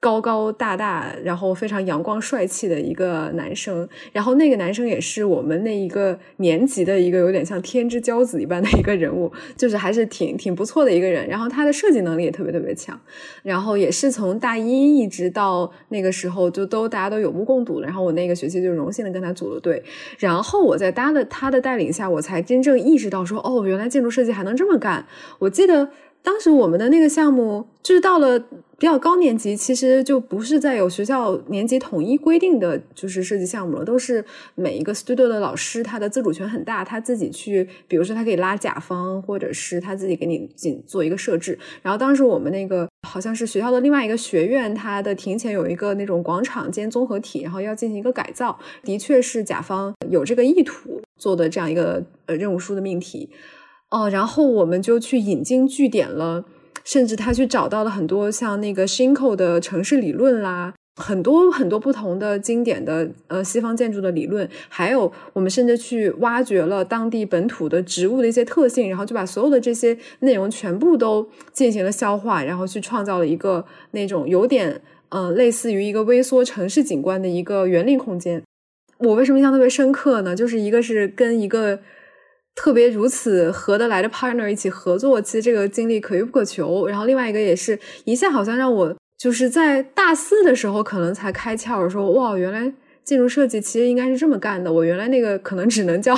[0.06, 11.26] 高高大大，然后非常阳光帅气的一个男生，然后那个男生也是我们那一个年级的一个有点像天之骄子一般的一个人物，就是还是挺挺不错的一个人。
[11.26, 12.96] 然后他的设计能力也特别特别强，
[13.42, 17.86] 然后也是从大一一直到那个时候就都大家都有目共睹了。
[17.86, 19.82] 然后我那个学期就荣幸的跟他组了队，
[20.20, 25.04] 然后我在搭的他的带领下，我才真正意识到说，哦，原来建筑设计还能这么干。
[25.40, 25.88] 我记得。
[26.22, 28.42] 当时我们的那个项目，就是到了
[28.78, 34.22] 比较高年级，其实就不是在有学校年级统一规定的就是设计项目了，都是
[34.54, 41.58] 每一个 studio 的老师他的自主权很大，他自己去，比如说他可以拉甲方，或者是他自己给你进做一个设置。
[41.80, 53.30] 然后当时我们那个好像是学校的另外一个学院，它的庭前有一个那种广场兼综合体，然后要进行一个改造，的确是甲方有这个意图做的这样一个呃任务书的命题。
[53.88, 56.44] 哦，然后我们就去引经据典了，
[56.86, 60.72] 甚至他去找到了很多像那个 Shinko 的城市理论啦，
[61.02, 78.40] 很多很多不同的经典的呃西方建筑的理论，还有我们甚至去挖掘了当地本土的植物的一些特性，然后就把所有的这些内容全部都进行了消化，然后去创造了一个那种有点嗯类似于一个微缩城市景观的一个园林空间。
[78.98, 80.36] 我为什么印象特别深刻呢？
[80.36, 81.80] 就是一个是跟一个。
[82.56, 86.88] 特别如此合得来的 partner 一起合作，其实这个经历可遇不可求。
[86.88, 92.72] 然后另外一个也是一下好像让我就是在大四的时候可能才开窍，说哇，原来
[93.04, 94.72] 建筑设计其实应该是这么干的。
[94.72, 96.16] 我原来那个可能只能叫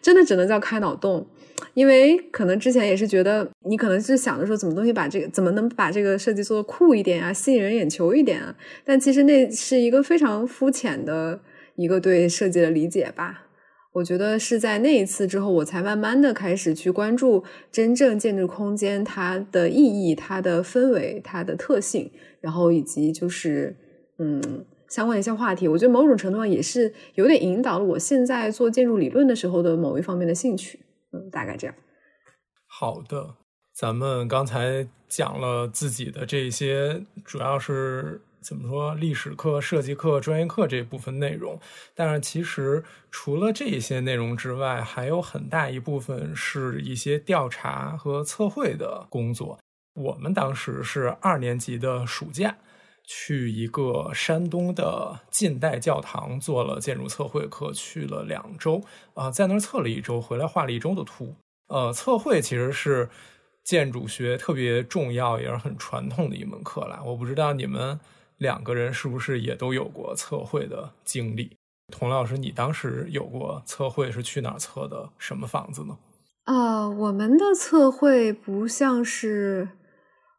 [0.00, 1.26] 真的只能叫开脑洞，
[1.72, 8.54] 因为可能之前也是觉得你可能是想着说怎么东西把这个怎么能把这个设计做的酷一点啊，吸引人眼球一点啊。
[8.84, 11.40] 但其实那是一个非常肤浅的
[11.76, 13.40] 一个对设计的理解吧。
[13.94, 23.76] 我觉得是在那一次之后，我才慢慢的开始去关注真正建筑空间它的意义、它的氛围、它的特性，然后以及就是
[24.18, 25.68] 嗯相关的一些话题。
[25.68, 30.80] 我觉得某种程度上也是有点引导了我现在做建筑理论的时候的某一方面的兴趣。
[31.12, 31.76] 嗯，大概这样。
[32.66, 33.36] 好的，
[33.72, 38.20] 咱们刚才讲了自己的这些，主要是。
[38.44, 38.94] 怎么说？
[38.96, 41.58] 历史课、设计课、专业课这部分内容，
[41.94, 49.58] 但是其实除了这些内容之外，还有很大一部分是一些调查和测绘的工作。
[49.94, 52.54] 我们当时是二年级的暑假，
[53.04, 58.82] 去一个山东的近代教堂做了建筑测绘课，去了两周
[59.14, 61.34] 啊，在那儿测了一周，回来画了一周的图。
[61.68, 63.08] 呃，测绘其实是
[63.62, 67.00] 建筑学特别重要也是很传统的一门课啦。
[67.02, 67.98] 我不知道你们。
[68.38, 71.56] 两个人是不是也都有过测绘的经历？
[71.92, 75.10] 童老师，你当时有过测绘是去哪儿测的？
[75.18, 75.96] 什么房子呢？
[76.44, 79.68] 啊，我们的测绘不像是，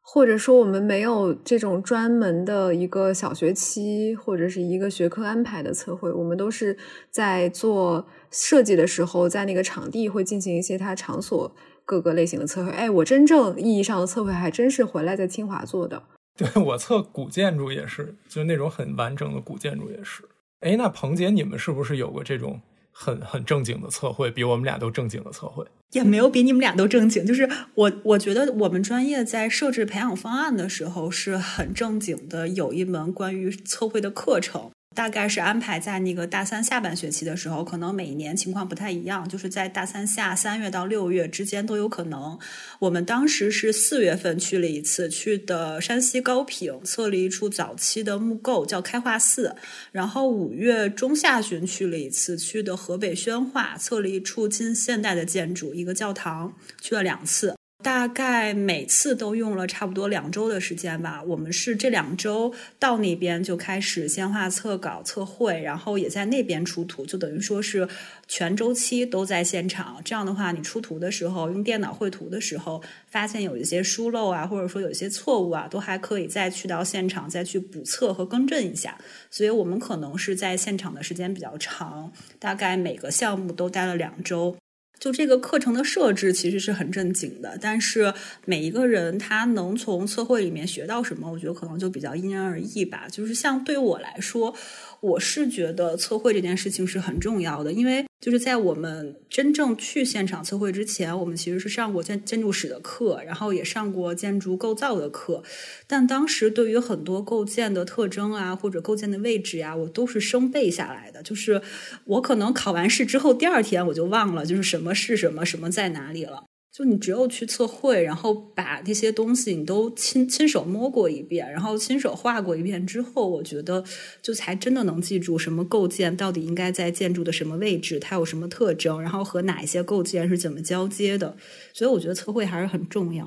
[0.02, 6.78] 或者说我们没有这种专门的一个小学期或者是一个学科安排的测绘，我们都是
[7.10, 12.72] 在做设计的时候，在那个场地会进行一些它场所各个类型的测绘。
[12.72, 16.04] 哎，我真正意义上的测绘还真是回来在清华做的。
[16.54, 20.22] 对我测古建筑也是，就是那种很完整的古建筑也是。
[20.60, 22.60] 哎，那彭姐，你们是不是有过这种
[22.92, 24.30] 很很正经的测绘？
[24.30, 25.66] 比我们俩都正经的测绘？
[25.92, 27.26] 也没有比你们俩都正经。
[27.26, 34.72] 就是我，我觉得我们专业在设置培养方案的时候是很正经的，有一门关于测绘的课程。
[34.96, 42.40] 大概是安排在那个大三下半学期的时候，可能每一年情况不太一样，就是在大三下三月到六月之间都有可能。
[42.80, 49.54] 我们当时是四月份去了一次，去的山西高平，测了一处早期的木构，叫开化寺。
[49.92, 57.54] 然后五月中下旬去了一次，去的河北宣化，测了一处近现代的建筑，一个教堂，去了两次。
[57.86, 61.22] 大概每次都用了差不多两周的时间吧。
[61.22, 67.88] 我们是这两周到那边就开始先画测稿、测绘，然后也在那边出图，就等于说是
[68.28, 70.02] 全周期都在现场。
[70.04, 78.98] 这样的话，你出图的时候用电脑绘图的时候，发现有一些疏漏啊，或者说有一些错误啊，都还可以再去到现场再去补测和更正一下。
[79.30, 84.58] 所以我们可能是在现场的时间比较长，大概每个项目都待了两周。
[85.00, 88.14] 就这个课程的设置其实是很正经的，但是
[88.46, 93.08] 每一个人他能从测绘里面学到什么，我觉得可能就比较因人而异吧。
[93.12, 94.56] 就是像对我来说。
[95.02, 105.44] 我是觉得测绘这件事情是很重要的，因为就是在我们真正去现场测绘之前，我们其实是上过建建筑史的课，然后也上过建筑构造的课，
[105.86, 111.22] 但当时对于很多构建的特征啊，或者构建的位置呀，我都是生背下来的。
[111.22, 111.62] 就是
[112.06, 116.45] 我可能考完试之后第二天我就忘了，就是什么是什么，什么在哪里了。
[116.76, 123.82] 就你只有去测绘，然后把这些东西你都亲亲手摸过一遍，然后亲手画过一遍之后，我觉得
[124.22, 131.38] 就才真的能记住什么构件到底应该在建筑的什么位置，它有什么特征，然后和哪一些构件是怎么交接的。
[131.72, 133.26] 所以我觉得测绘还是很重要。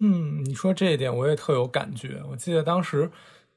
[0.00, 2.20] 嗯，你说这一点我也特有感觉。
[2.30, 3.10] 我记得当时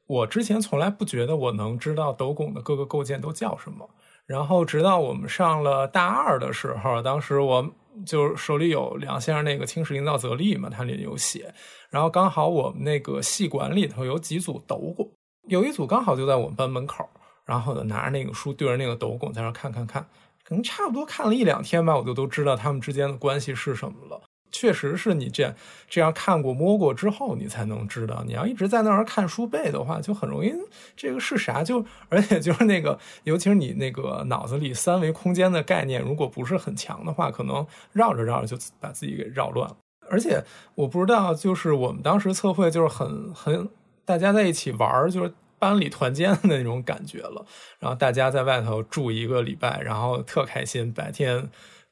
[0.06, 3.90] 我之前从来不觉得我能知道斗拱的各个构件都叫什么，
[4.26, 7.70] 然后直到我们上了大二的时候，当时我。
[8.06, 11.54] 就是手里有梁先生那个《青史营造则例》嘛，它里有写。
[11.90, 15.10] 然后刚好我们那个戏馆里头有几组斗拱，
[15.48, 17.08] 有一组刚好就在我们班门口。
[17.46, 20.06] 然后呢，拿着那个书对着那个斗拱在那看看看，
[20.44, 24.22] 可能差不多看了一两天吧，我就都知道他们之间的关系是什么了。
[24.60, 25.54] 确实是你这样
[25.88, 28.24] 这样看过摸过之后，你才能知道。
[28.26, 30.52] 你要一直在那儿看书背的话，就很容易
[30.96, 31.64] 这个是啥？
[31.64, 39.78] 就而且就是那个，尤其是你那个脑子里三维空间的概念，如果不是很强的话，可能绕着绕着就把自己给绕乱了。
[40.10, 40.44] 而且
[40.74, 43.70] 我不知道，就是我们当时测绘就是很很
[44.06, 47.46] 大家在一起玩儿，就是班里团建的那种感觉了。
[47.78, 51.48] 然后大家在外头住一个礼拜，然后特开心，白天。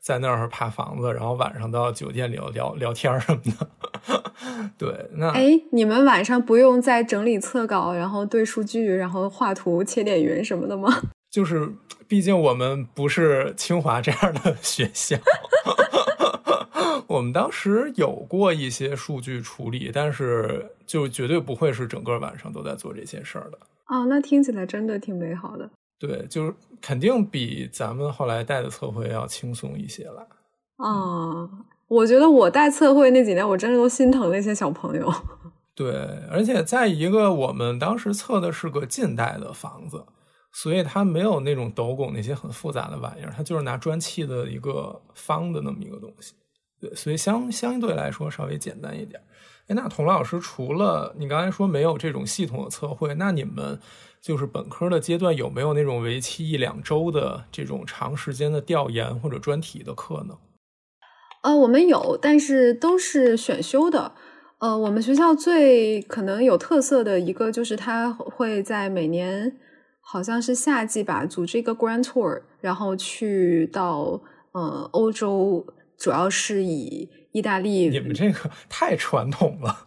[0.05, 3.67] 在那儿爬房子，然后晚上到酒店里聊聊天什么的。
[4.77, 10.89] 对，那哎，你们晚上不用再整理测稿，然后对数据，然后画图、切点云什么的吗？
[11.31, 11.67] 就是，
[12.07, 15.17] 毕竟我们不是清华这样的学校。
[17.07, 23.57] 我们当时有过一些数据处理，但是就绝对不会是整个晚上都在做这些事儿的。
[23.85, 25.67] 啊，那听起来真的挺美好的。
[25.97, 30.27] 对，就是肯定比咱们后来带的测绘要轻松一些了。
[30.75, 31.49] 啊，
[31.87, 35.11] 我觉得我带测绘那几年，我真的都心疼那些小朋友。
[35.73, 35.93] 对，
[36.29, 40.05] 而且在一个我们当时测的是个近代的房子，
[40.51, 46.33] 所以它没有那种斗拱那些很复杂的玩意儿，它就是拿砖砌的一个方的那么一个东西。
[46.81, 49.21] 对，所以相相对来说稍微简单一点。
[49.67, 53.79] 哎，那童老师，除了你刚才说没有这种系统的测绘，那你们？
[54.25, 60.39] 就是本科的阶段有没有那种为期一两周的这种长时间的调研或者专题的课呢？
[61.43, 64.13] 呃，我们有，但是都是选修的。
[64.57, 69.55] 呃，我们学校最可能有特色的一个就是它会在每年
[70.01, 74.19] 好像是夏季吧，组织一个 Grand Tour，然后去到
[74.53, 75.63] 呃欧洲，
[75.99, 77.89] 主要是以意大利。
[77.89, 79.84] 你们这个太传统了。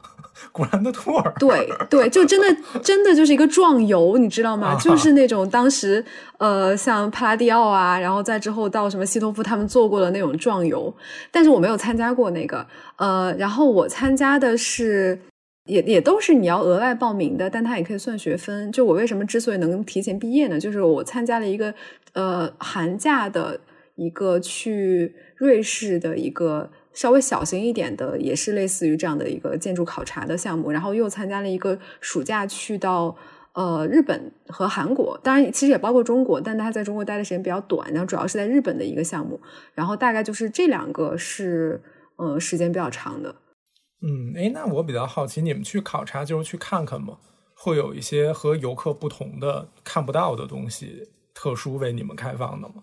[0.53, 4.75] 古兰的托尔，对对，就真的真的就是一个壮游，你知道吗？
[4.81, 6.05] 就是那种当时
[6.39, 10.93] 呃，像帕拉蒂奥啊，然后再之后到什么西托夫他们做过的那种壮游，
[11.31, 12.67] 但是我没有参加过那个。
[12.97, 15.19] 呃，然后我参加的是，
[15.67, 18.71] 也也都是你要额外报名的，但它也可以算学分。
[18.73, 20.59] 就我为什么之所以能提前毕业呢？
[20.59, 21.75] 就是我参加了一个
[22.13, 23.61] 呃寒假的
[23.97, 26.71] 一个去瑞士的一个。
[26.99, 33.17] 稍微小型一点的，也是类似于这样的一个建筑考察的项目，然后又参加了一个暑假去到
[33.53, 39.41] 呃日本和韩国，当然其实也包括中国，但他在中国待的时间比较短，然后主要是在日本的一个项目，
[39.75, 41.81] 然后大概就是这两个是
[42.17, 43.33] 呃时间比较长的。
[44.03, 47.19] 嗯，哎，那我比较好奇，你们去考察就是去看看吗？
[47.55, 52.83] 会有一些和游客不同的看不到的东西，特殊为你们开放的吗？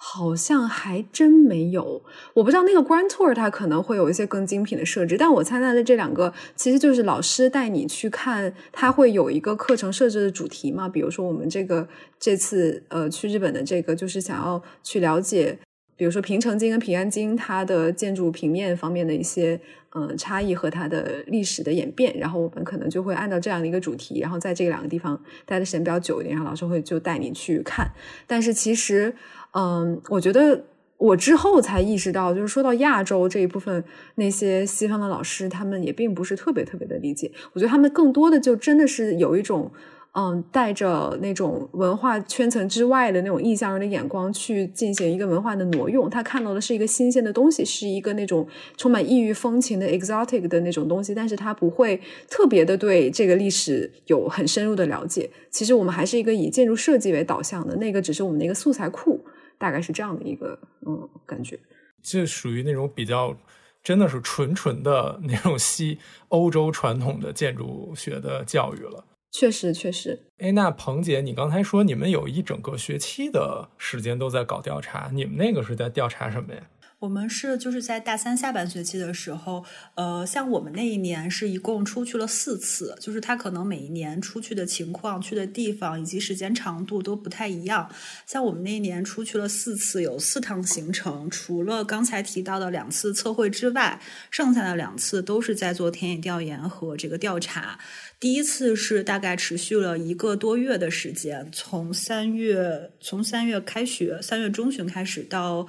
[0.00, 2.00] 好像还真没有，
[2.32, 11.86] 我不知道那个 Grand Tour 它可能会有一些更精品的设置，但我参加的这两个其实就是老师带你去看，他会有一个课程设置的主题嘛，比如说我们这个
[12.20, 15.58] 这次呃去日本的这个就是想要去了解，
[15.96, 19.60] 比如说平城京跟平安京它的建筑平面方面的一些
[19.96, 27.90] 嗯差异和它的历史的演变，然后我们可能就会按照这样的一个主题，然后在这两个地方待的时间比较久一点，然后老师会就带你去看，
[28.28, 29.12] 但是其实。
[29.52, 30.64] 嗯，我觉得
[30.96, 33.82] 我之后才意识到，就是说到亚洲这一部分，
[34.16, 37.30] 那些西方的老师，他们也并不是特别特别的理解。
[37.52, 39.70] 我觉得他们更多的就真的是有一种，
[40.12, 46.10] 嗯，带着那种文化圈层之外的那种异乡人的眼光去进行一个文化的挪用。
[46.10, 48.44] 他看到的是一个新鲜的东西，是一个那种
[48.76, 55.30] 充满异域风情的 exotic 的那种东西，但是他不会特别的对这个历史有很深入的了解。
[55.50, 59.20] 其实我们还是一个以建筑设计为导向的，那个只是我们的一个素材库。
[59.58, 61.58] 大概是这样的一个嗯感觉，
[62.02, 63.36] 就属于那种比较
[63.82, 65.98] 真的是纯纯的那种西
[66.28, 69.04] 欧洲传统的建筑学的教育了。
[69.30, 70.18] 确实，确实。
[70.38, 76.62] 哎，那彭姐，你刚才说你们有一整个学期的时间都在搞调查，你们那个是在调查什么呀？
[77.00, 87.88] 我们是就是在大三下半学期的时候，呃，像我们那一年是一共出去了四次，就是他可能每一年出去的情况、去的地方以及时间长度都不太一样。
[88.26, 94.00] 像我们那一年出去了四次，有四趟行程，除了刚才提到的两次测绘之外，
[94.32, 97.78] 剩下的两次都是在做田野调研和这个调查。
[98.18, 105.68] 第一次是大概持续了一个多月的时间，从三月从三月开学，三月中旬开始到。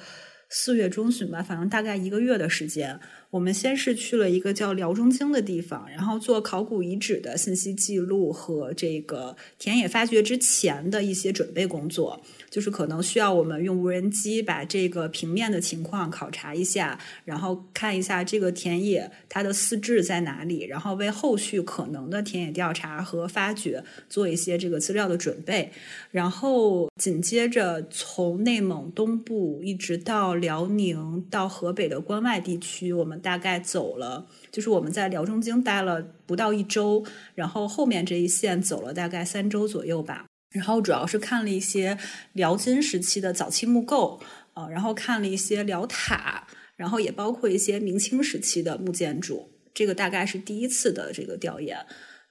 [0.49, 2.99] 四月中旬吧，反正大概一个月的时间。
[3.29, 12.19] 我们先是去了一个叫辽中京的地方，然后做考古遗址的信息记录和这个田野发掘之前的一些准备工作。
[12.49, 25.71] 就是可能需要我们用无人机把这个平面的情况考察一下，然后看一下这个田野它的四质在哪里，然后为后续可能的田野调查和发掘做一些这个资料的准备。
[26.11, 37.03] 然后紧接着从内蒙东部一直到辽宁到河北的关外地区，我们大概走了，就是我们在辽中京待了不到一周，
[37.35, 40.25] 然后后面这一线走了大概三周左右吧。
[40.51, 41.97] 然后主要是看了一些
[42.33, 44.19] 辽金时期的早期木构，
[44.53, 49.51] 呃，然后看了一些辽塔，然后也包括一些明清时期的木建筑。
[49.73, 51.85] 这个大概是第一次的这个调研。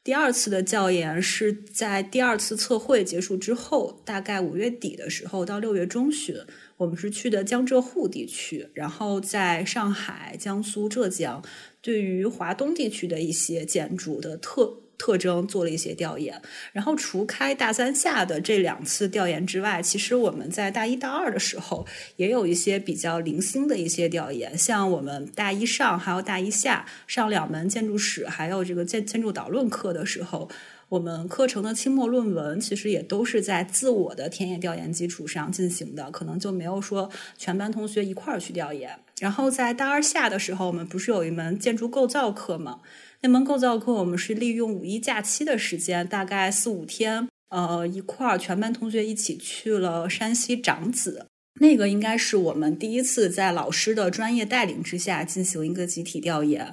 [0.04, 6.34] 第二次的调研是在第二次测绘结束之后，大概五月底的时候到六月中旬，
[6.78, 11.44] 我们是去的江浙沪地区，然后在上海、江苏、浙江，
[11.82, 14.80] 对于华东地区的一些建筑的特。
[14.98, 16.42] 特征做了一些调研，
[16.72, 21.86] 然后除开大三下的这两次调研之外，其实我们在大一、大二的时候
[22.16, 24.58] 也有一些比较零星的一些调研。
[24.58, 30.48] 像我们大一上还有大一下上两门建筑史还有这个建建筑导论课的时候，
[30.88, 38.98] 我们课程的期末论文其实也都是在自我的田野调研基础上进行的，可能就没有说全班同学一块儿去调研。
[39.20, 42.80] 然后在大二下的时候，我们不是有一门建筑构造课吗？
[43.20, 51.26] 那门构造课，我们是利用五一假期的时间，大概四五天，呃，一块儿全班同学一起去了山西长子。
[51.60, 56.72] 那个应该是我们第一次在老师的专业带领之下进行一个集体调研，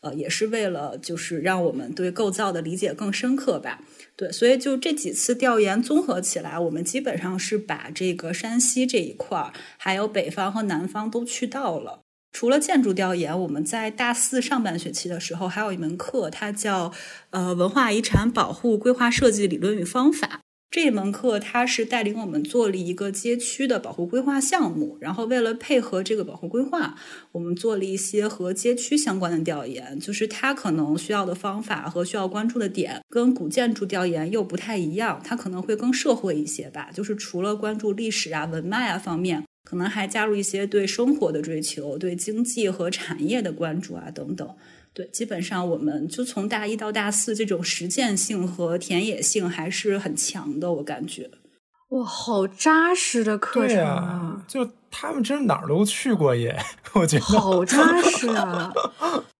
[0.00, 3.84] 呃，也是为了就是让我们对构造的理解更深刻吧。
[4.16, 12.00] 对，所以就这几次调研综合起来，我们基本上是把这个山西这一块儿，还有北方和南方都去到了。
[12.34, 16.92] 除了建筑调研，我们在大四上半学期的时候还有一门课，它叫
[17.30, 20.40] 呃文化遗产保护规划设计理论与方法。
[20.68, 26.96] 这一门课它是带领我们做了一个街区的保护规划项目，然后为了配合这个保护规划，
[27.30, 30.00] 我们做了一些和街区相关的调研。
[30.00, 36.90] 就是它可能需要的方法和需要关注的点，跟古建筑调研又不太一样，它可能会更社会一些吧。
[36.92, 39.44] 就是除了关注历史啊、文脉啊方面。
[39.64, 44.48] 可能还加入一些对生活的追求、对经济和产业的关注啊等等。
[44.92, 51.28] 对，基本上我们就从大一到大四，这种实践性和田野性还是很强的，我感觉。
[51.88, 54.44] 哇，好扎实的课程啊！
[54.48, 56.56] 就他们真哪儿都去过耶，
[56.94, 58.72] 我觉得好扎实啊！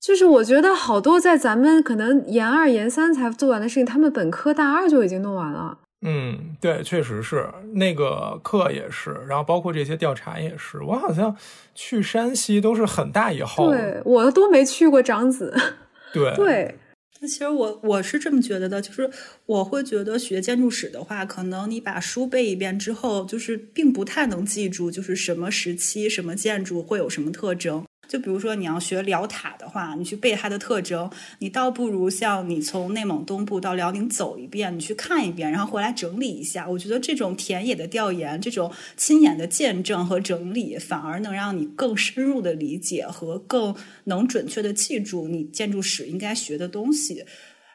[0.00, 5.78] 就是我觉得好多在咱们可能研二、研三才做完的事情，他们本科大二就已经弄完了。
[6.06, 10.82] 嗯，对，确实是那个课也是，然后包括这些调查也是。
[10.82, 11.34] 我好像
[11.74, 15.54] 去山西都是很大以后，对我都没去过长子。
[16.12, 16.74] 对对，
[17.20, 19.10] 那其实我我是这么觉得的，就是
[19.46, 27.82] 我会觉得学建筑史的话，可能你把书背一遍之后，就是并不太能记住，就是什么时期什么建筑会有什么特征。
[28.08, 36.68] 就比如说你要学辽塔的话，你去背它的特征，你倒不如像你从内蒙东部到辽宁走一遍，你去看一遍，然后回来整理一下。
[36.68, 43.74] 我觉得这种田野的调研，这种亲眼的见证和整理，反而能让你更深入的理解和更
[44.04, 47.24] 能准确的记住你建筑史应该学的东西。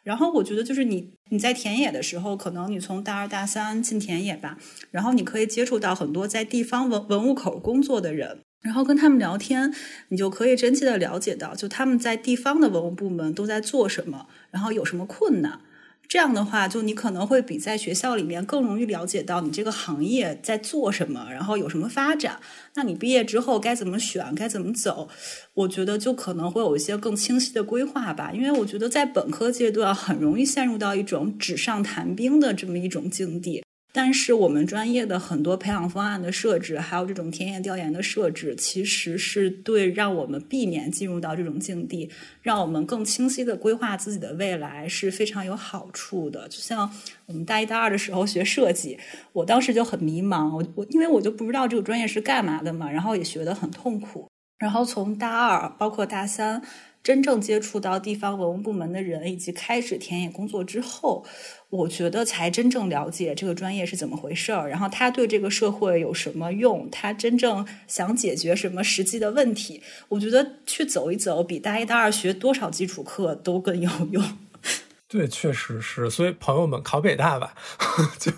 [0.03, 4.57] 然后我觉得就是你你在田野的时候，可能你从大二大三进田野吧，
[4.91, 8.39] 然后你可以接触到很多在地方文文物口工作的人。
[8.61, 9.73] 然后跟他们聊天，
[10.09, 15.61] 你就可以真切的了解到，就他们在地方的文物部门都在做什么，然后有什么困难。
[16.07, 22.39] 这样的话，就你可能会比在学校里面更容易了解到你这个行业在做什么，然后有什么发展。
[22.73, 25.07] 那你毕业之后该怎么选，该怎么走？
[25.53, 28.31] 我觉得就可能会有一些更清晰的规划吧。
[28.33, 33.63] 因为我觉得在本科阶段很容易陷入到一种纸上谈兵的这么一种境地。
[33.91, 42.07] 但是我们专业的很多培养方案的设置，还有这种田野调研的设置，其实是对让我们避免进入到这种境地，
[42.43, 46.47] 让我们更清晰的规划自己的未来是非常有好处的。
[46.47, 46.89] 就像
[47.25, 48.99] 我们大一、大二的时候学设计，
[49.33, 54.27] 我当时就很迷茫，我我因为我就不知道这个专业是干嘛的嘛，然后也学得很痛苦。
[54.59, 56.61] 然后从大二包括大三，
[57.01, 61.25] 真正接触到地方文物部门的人，以及开始田野工作之后。
[61.69, 69.81] 我觉得才真正了解这个专业是怎么回事儿，然后他对这个社会有什么用，他真正想解决什么实际的问题。
[70.07, 74.23] 我觉得去走一走，比大一、大二学多少基础课都更有用。
[75.07, 76.09] 对，确实是。
[76.09, 77.53] 所以朋友们考北大吧，
[78.17, 78.31] 就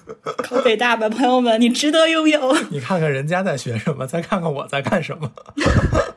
[0.44, 2.58] 考北大吧，朋友们，你值得拥有。
[2.70, 5.32] 你看看人家在学什么，再看看我在干什么。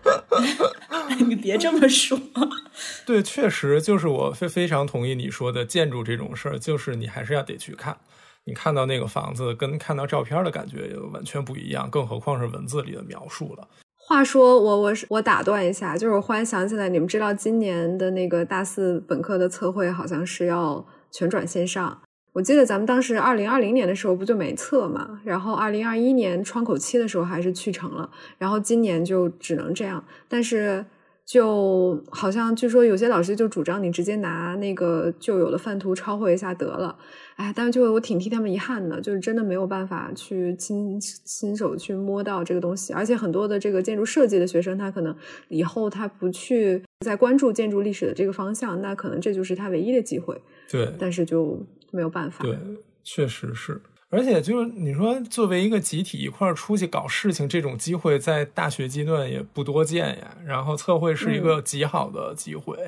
[1.45, 2.19] 你别这么说。
[3.05, 7.99] 对，确实就是我非非常同意你说的，建筑这种事儿，就是你还是要得去看。
[8.47, 13.69] 你看到那个房子，跟看到照片的感觉完全不一样，更何况是文字里的描述了。
[13.97, 22.01] 话说，我我是我打断一下，就是我忽然想起来，你们知道今年的那个大四本科的测绘好像是要全转线上。
[22.33, 30.87] 我记得咱们当时二零二零年的时候不就没测嘛，然后二零二一年窗口期的时候还是去成了，然后今年就只能这样，但是。
[31.27, 36.99] 就好像据说有些老师就主张你直接拿那个旧有的范图抄绘一下得了，
[37.37, 45.17] 哎，但是就我挺替他们遗憾的，就是真的没有办法去亲亲手去摸到这个东西，而且很多的这个建筑设计的学生，他可能
[45.49, 50.39] 以后他不去再关注建筑历史的这个方向，那可能这就是他唯一的机会。
[50.71, 52.45] 对，但是就没有办法。
[52.45, 52.59] 对，
[53.03, 53.81] 确实是。
[54.15, 60.37] 而且就是你说，作为一个集体一块儿出去搞事情，这种机会在大学阶段也不多见呀。
[60.47, 62.79] 然后测绘是一个极好的机会，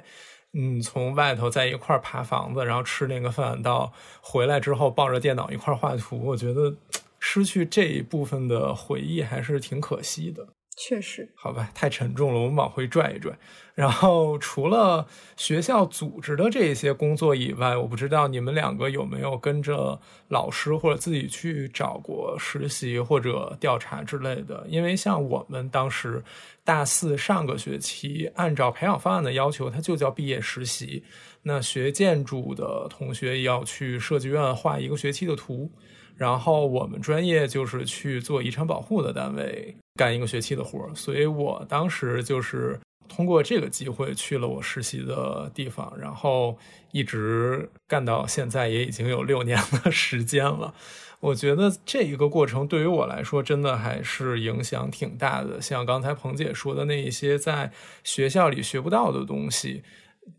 [0.52, 6.72] 嗯，从外头在一块儿爬房子，然后吃那个饭，到回来之后抱着电脑一块儿画图，我觉得
[7.18, 10.46] 失去这一部分的回忆还是挺可惜的。
[10.78, 13.32] 确实，好吧，太沉重了，我们往回拽一拽。
[13.74, 19.98] 然后除了学校组织的这些工作以外，我不知道你们两个有没有跟着
[20.28, 24.66] 老师或者自己去找过实习或者调查之类的。
[24.68, 26.22] 因为像我们当时
[26.62, 31.02] 大四上个学期，按照培养方案的要求，它就叫毕业实习。
[31.42, 35.70] 那学建筑的同学要去设计院画一个学期的图。
[36.16, 42.78] 然后我们专业就是去做遗产保护的单位干一个学期的活儿，所以我当时就是
[43.08, 46.56] 通过这个机会去了我实习的地方，然后
[46.92, 50.74] 一直干到现在也已经有六年的时间了。
[51.20, 57.72] 我觉得这一个过程对于我来说真的还是影响挺大的，像刚才彭姐说的那一些在
[58.04, 59.82] 学校里学不到的东西。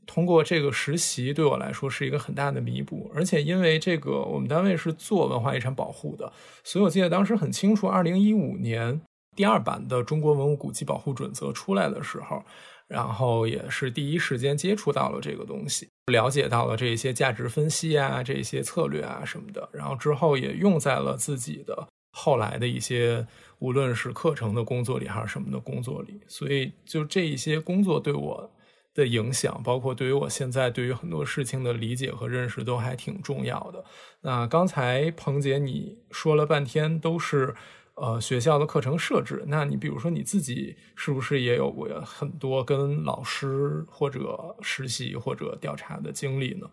[0.06, 6.32] 通过这个实习对我来说是一个很大的弥补，而且因为这个我们单位是做文化遗产保护的，
[6.64, 9.00] 所以我记得当时很清楚，二零一五年
[9.38, 12.44] 第二版的《中国文物古迹保护准则》出来的时候，
[12.88, 23.28] 然后也是第一时间接触到了这个东西，了解到了这些价值分析啊、这些策略啊什么的，然后之后也用在了自己的后来的一些
[23.60, 28.52] 无论是课程的工作里还是什么的工作里，所以就这一些工作对我。
[28.98, 33.86] 的影响，包括对于我现在对于很多事情的理解和认识，都还挺重要的。
[34.22, 37.54] 那刚才彭姐你说了半天，都是
[37.98, 39.44] 呃学校的课程设置。
[39.48, 46.70] 那你比如说你自己是不是也有过很多跟老师或者实习或者调查的经历呢？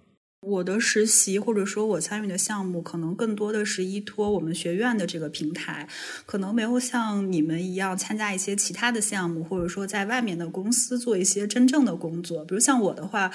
[0.47, 5.89] 我的实习或者说我参与的项目，可能更多的是依托我们学院的这个平台，
[6.27, 12.45] 可能没有像你们一样参加一些其他的项目，或者说在外面的公司做一些真正的工作。
[12.45, 13.31] 比如像我的话，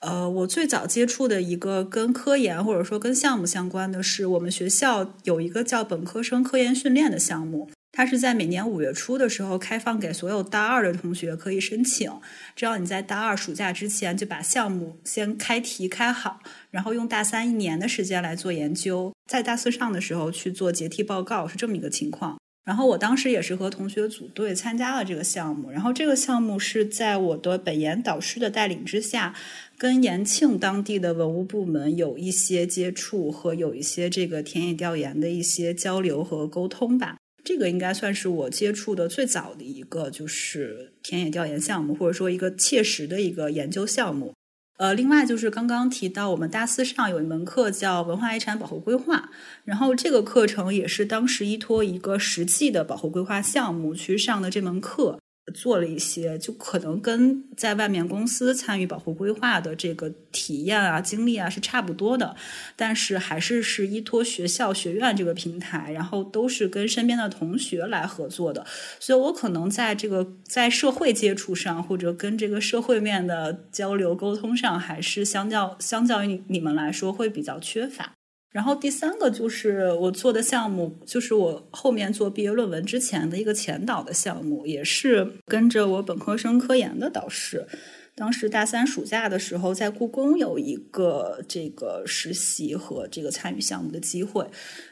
[0.00, 7.70] 呃，我最早接触的一个跟科研或者说跟项目相关的是，我们学校有一个叫本科生科研训练的项目。
[7.96, 12.12] 它是在每年五月初的时候开放给所有大二的同学可以申请，
[12.54, 16.40] 只要你在大二暑假之前就把项目先开题开好，
[16.70, 22.38] 然后用大三一年的时间来做研究，在大四上的时候去做结题报告，是这么一个情况。
[22.66, 29.34] 然后我当时也是和同学组队参加了这个项目，然后这个项目是在我的本研导师的带领之下，
[29.78, 37.16] 跟延庆当地的文物部门有一些接触和有一些这个田野调研的一些交流和沟通吧。
[37.46, 44.34] 这个应该算是我接触的最早的一个就是田野调研项目，或者说一个切实的一个研究项目。
[44.78, 49.30] 呃，另外就是刚刚提到，我们大四上有一门课叫文化遗产保护规划，
[49.64, 55.20] 然后这个课程也是当时依托一个实际的保护规划项目去上的这门课。
[55.54, 62.34] 做了一些，就可能跟在外面公司参与保护规划的这个体验啊、经历啊是差不多的，
[62.74, 68.66] 但是还是是依托学校学院这个平台，然后都是跟身边的同学来合作的，
[68.98, 78.15] 所以我可能在这个在社会接触上，或者跟这个社会面的交流沟通上，还是相较相较于你们来说会比较缺乏。
[78.56, 87.66] 然后第三个就是我做的项目，就是我后面做毕业论文之前的一个前导的项目，也是跟着我本科生科研的导师。
[88.14, 94.46] 当时大三暑假的时候，在故宫有一个这个实习和这个参与项目的机会，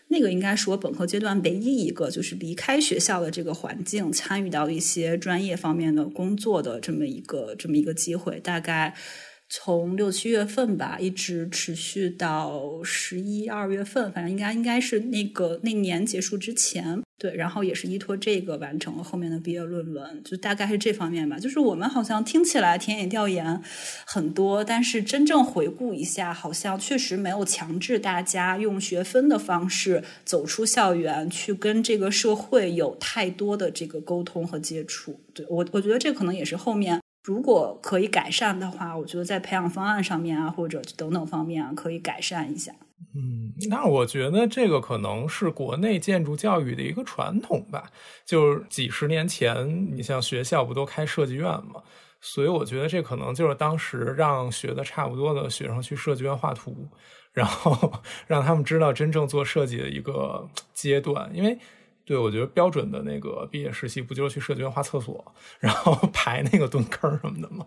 [0.09, 8.95] 那个应该是我本科阶段唯一一个就是离开学校的这个环境，参与到一些专业方面的工作的这么一个这么一个机会，大概。
[9.57, 21.39] 从六七月份吧，一直持续到十一二月份，反正应该应该是那个那年结束之前，对，然后也是依托这个完成了后面的毕业论文，就大概是这方面吧。
[21.39, 23.63] 就是我们好像听起来田野调研
[24.05, 35.21] 很多，但是真正回顾一下，好像确实没有强制大家用学分的方式走出校园，去跟这个社会有太多的这个沟通和接触。
[35.33, 37.01] 对我，我觉得这可能也是后面。
[37.25, 42.71] 如果可以改善的话，我觉得在培养方案上面啊，或者等等方面啊，可以改善一下。
[43.17, 47.91] 嗯，那我觉得这个可能是国内建筑教育的一个传统吧。
[48.27, 51.83] 就是几十年前，你像学校不都开设计院嘛？
[52.21, 56.87] 所以我觉得这可能就是当时让学的差不多的学生去设计院画图，
[57.33, 57.91] 然后
[58.29, 61.59] 让他们知道真正做设计的一个阶段，因为。
[62.07, 65.25] 对，我觉得标准的那个毕业实习不就是去设计院画厕所，
[65.59, 67.65] 然后 排那个蹲坑什么的吗？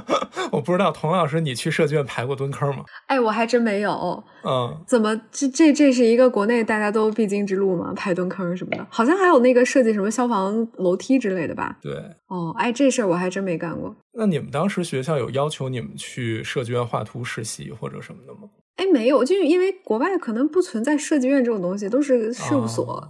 [0.52, 2.84] 我不知道，童老师，你去设计院排过蹲坑吗？
[3.06, 4.22] 哎，我还真没有。
[4.44, 7.92] 嗯，怎么这这这是一个国内大家都必经之路吗？
[7.94, 11.76] 排蹲坑什么的，好像还有那个设计什么消防楼梯之类的吧？
[11.82, 11.94] 对。
[12.28, 13.94] 哦，哎，这事儿我还真没干过。
[14.12, 18.48] 那你们当时学校有要求你们去设计院画图实习或者什么的吗？
[18.76, 23.06] 哎，没有，就是因为国外可能不存在设计院这种东西，都是事务所。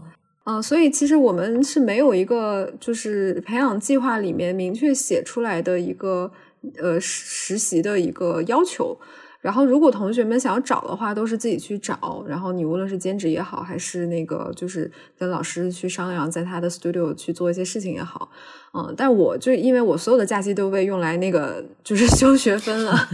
[0.50, 6.32] 嗯，所以其实我们是没有一个就是培养计划里面明确写出来的一个
[6.78, 8.98] 呃实习的一个要求。
[9.40, 12.24] 然后，如果同学们想要找的话，都是自己去找。
[12.26, 18.28] 然后，你无论是兼职也好，还是那个就是跟老师去商量，在他的 studio 去做一些事情也好，
[18.74, 23.08] 嗯，但我就因为我所有的假期都被用来那个就是 修学分了，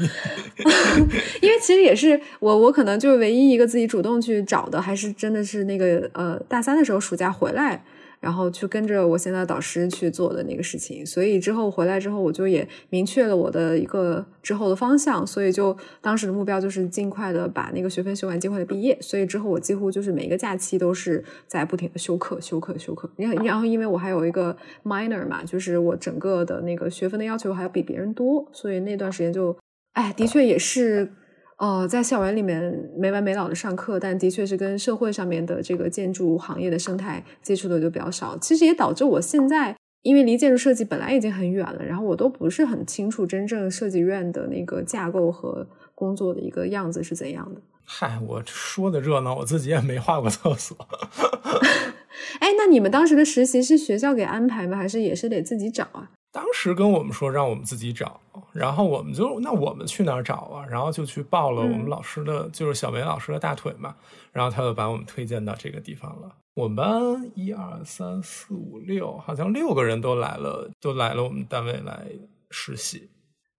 [1.42, 7.84] 因为其实也是我我可能就是唯一一个自己主动去找的，还是真的是那个呃大三的时候暑假回来。
[8.24, 18.96] 然后去跟着我现在导师去做的那个事情，所以之后回来之后，我就也明确了我的一个之后的方向，所以就当时的目标就是尽快的把那个学分修完，尽快的毕业。
[19.02, 23.10] 所以之后我几乎就是每一个假期都是在不停的修课、修课、修课。
[23.16, 29.54] 然然后因为我还有一个 minor 嘛，就是我整个的那个学分的要求还要比别人多，所以那段时间就，
[29.92, 31.12] 哎，的确也是。
[31.58, 38.36] 呃，在校园里面没完没了的上课，但的确是跟社会上面的这个建筑行业的生态接触的就比较少。
[38.38, 47.60] 其实也导致我现在，因为离建筑设计本来已经很远了，然后我都不是很清楚真正设计院的那个架构和工作的一个样子是怎样的。
[47.84, 50.76] 嗨，我说的热闹，我自己也没画过厕所。
[52.40, 54.76] 哎，那你们当时的实习是学校给安排吗？
[54.76, 56.10] 还是也是得自己找啊？
[56.34, 58.20] 当时跟我们说让我们自己找，
[58.52, 60.66] 然后我们就那我们去哪儿找啊？
[60.68, 63.94] 然后就去抱了我们老师的，就是小梅老师的大腿嘛。
[64.32, 66.34] 然后他就把我们推荐到这个地方了。
[66.54, 72.04] 我们班一二三四五六，好像六个人都来了，都来了我们单位来
[72.50, 73.08] 实习。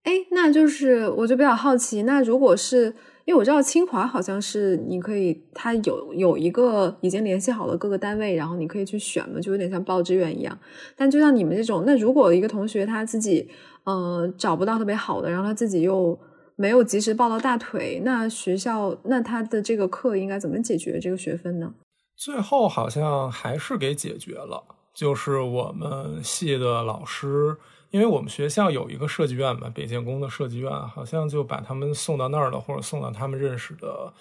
[0.03, 2.93] 哎，那就是我就比较好奇，那如果是。
[3.25, 10.57] 因为我知道清华好像是你可以，他有有一个已经联系好了各个单位，然后你可以去选嘛，就有点像报志愿一样。
[10.95, 13.49] 但就像你们这种，那如果一个同学他自己
[13.83, 16.17] 呃找不到特别好的，然后他自己又
[16.55, 21.73] 没有及时抱到大腿，那学校那他的这个课应该怎么解决这个学分呢？
[22.15, 27.57] 最后好像还是给解决了，就是我们系的老师。
[27.95, 34.13] 因为我们学校有一个设计院嘛，北建工的设计院，好像就把他们送到那儿了，或者送到他们认识的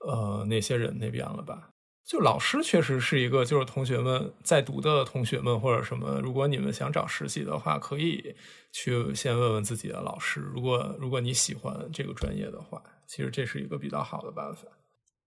[0.00, 1.70] 呃那些人那边了吧。
[2.04, 8.36] 就老师确实是一个，就是同学们在读的同学们或者什么，如果你们想找实习的话，可以
[8.70, 10.40] 去先问问自己的老师。
[10.40, 14.68] 如果如果你喜欢这个专业的话，其实这是一个比较好的办法。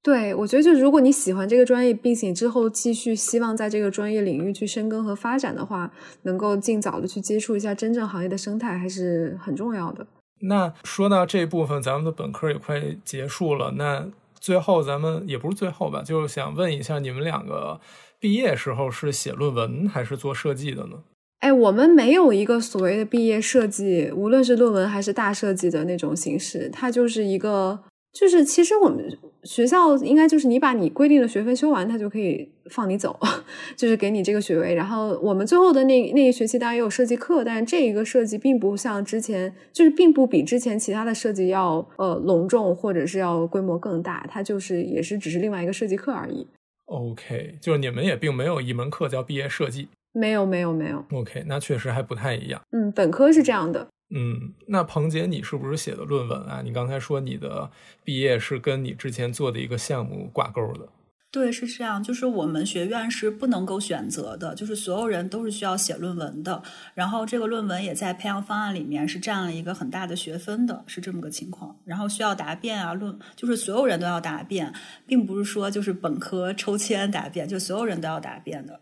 [0.05, 5.91] 对，我觉得就是如果你喜欢这个专业，并且之后继续希望在这个专业领域去深耕和发展的话，
[6.21, 10.05] 能够尽早的去接触一下真正行业的生态，还是很重要的。
[10.41, 13.73] 那说到这部分，咱们的本科也快结束了。
[13.77, 14.07] 那
[14.39, 17.81] 最后咱们也不是最后吧，就是想问一下，你们两个
[18.19, 20.97] 毕业时候是写论文还是做设计的呢？
[21.39, 27.79] 哎，我们没有一个所谓的毕业设计，无论是论文还是大设计的那种形式，它就是一个，
[28.17, 29.05] 就是其实我们
[29.43, 33.19] 学校应该就是你把你规定的学分修完，他就可以放你走，
[33.75, 34.73] 就是给你这个学位。
[34.73, 46.47] 然后我们最后的那那一学期当然也有设计课，但是这一个设计并不像之前，就是并不比之前其他的设计要呃隆重或者是要规模更大，它就是也是只是另外一个设计课而已。
[46.85, 49.89] OK，就是你们也并没有一门课叫毕业设计。
[50.13, 52.61] 没有没有没有，OK，那确实还不太一样。
[52.71, 53.85] 嗯，本科是这样的。
[54.17, 56.61] 嗯，那彭姐，你是不是写的论文啊？
[56.63, 57.69] 你刚才说你的
[58.03, 60.87] 毕业是跟你之前做的一个项目挂钩的。
[61.31, 66.63] 对，是这样，就是我们学院是不能够选择的，就是所有人都是需要写论文的。
[66.93, 71.77] 然后这个论文也在培养方案里面是占了一个很大的学分的，是这么个情况。
[71.83, 74.73] 然后需要答辩啊，论就是所有人都要答辩，
[75.05, 78.79] 并不是说就是本科抽签答辩，就所有人都要答辩的。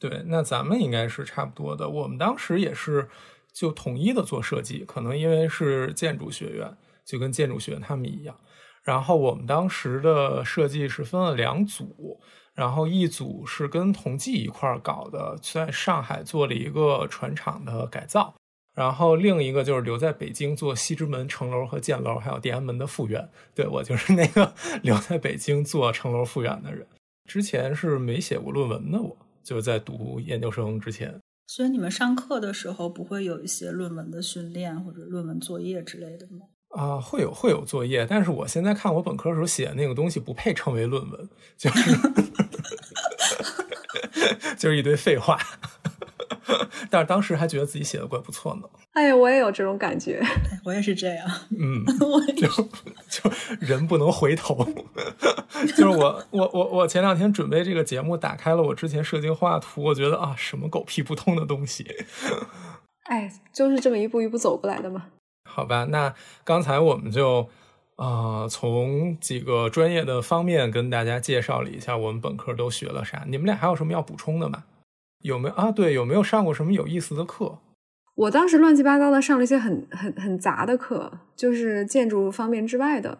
[0.00, 1.90] 对，那咱们应该是差不多的。
[1.90, 3.06] 我们当时也是
[3.52, 8.34] 就统一的做设计，可能因为是建筑学院，就跟建筑学院他们一样。
[8.82, 12.20] 然后我们当时的设计是分了两组，
[12.54, 18.34] 然后一组是跟同济一块儿搞的，在上海做了一个船厂的改造，
[18.74, 23.28] 然后另一个就是留在北京做西直门城楼和建楼，还有天安门的复原。
[23.54, 24.52] 对我就是那个
[24.82, 26.86] 留在北京做城楼复原的人。
[27.28, 29.16] 之前是没写过论文的我。
[29.44, 31.20] 就是在读研究生之前，
[31.54, 36.46] 所以你们上课的时候不会有一些论文的训练或者论文作业之类的吗？
[36.70, 41.90] 啊、会有会有作业，但是我现在看我本科时候写的那个东西不配称为论文，就是
[44.56, 45.38] 就是一堆废话。
[46.90, 48.62] 但是当时还觉得自己写的怪不错呢。
[48.92, 50.22] 哎呀，我也有这种感觉。
[50.64, 51.26] 我也是这样。
[51.50, 52.48] 嗯， 我也就
[53.08, 53.30] 就
[53.60, 54.66] 人不能回头。
[55.76, 61.86] 就是我我我我前两天准备这个节目，打开了我之前设计画图，我觉得啊，什么狗屁不通的东西。
[63.04, 65.06] 哎，就是这么一步一步走过来的嘛。
[65.48, 66.14] 好吧，那
[66.44, 67.48] 刚才我们就
[67.96, 73.24] 啊、呃从几个专业的方面跟大家介绍了一下我们本科都学了啥。
[73.26, 74.64] 你们俩还有什么要补充的吗？
[75.22, 75.72] 有没有啊？
[75.72, 77.58] 对，有没有上过什么有意思的课？
[78.14, 83.18] 我当时乱七八糟的上了一些很很很杂的课，就是建筑方面之外的。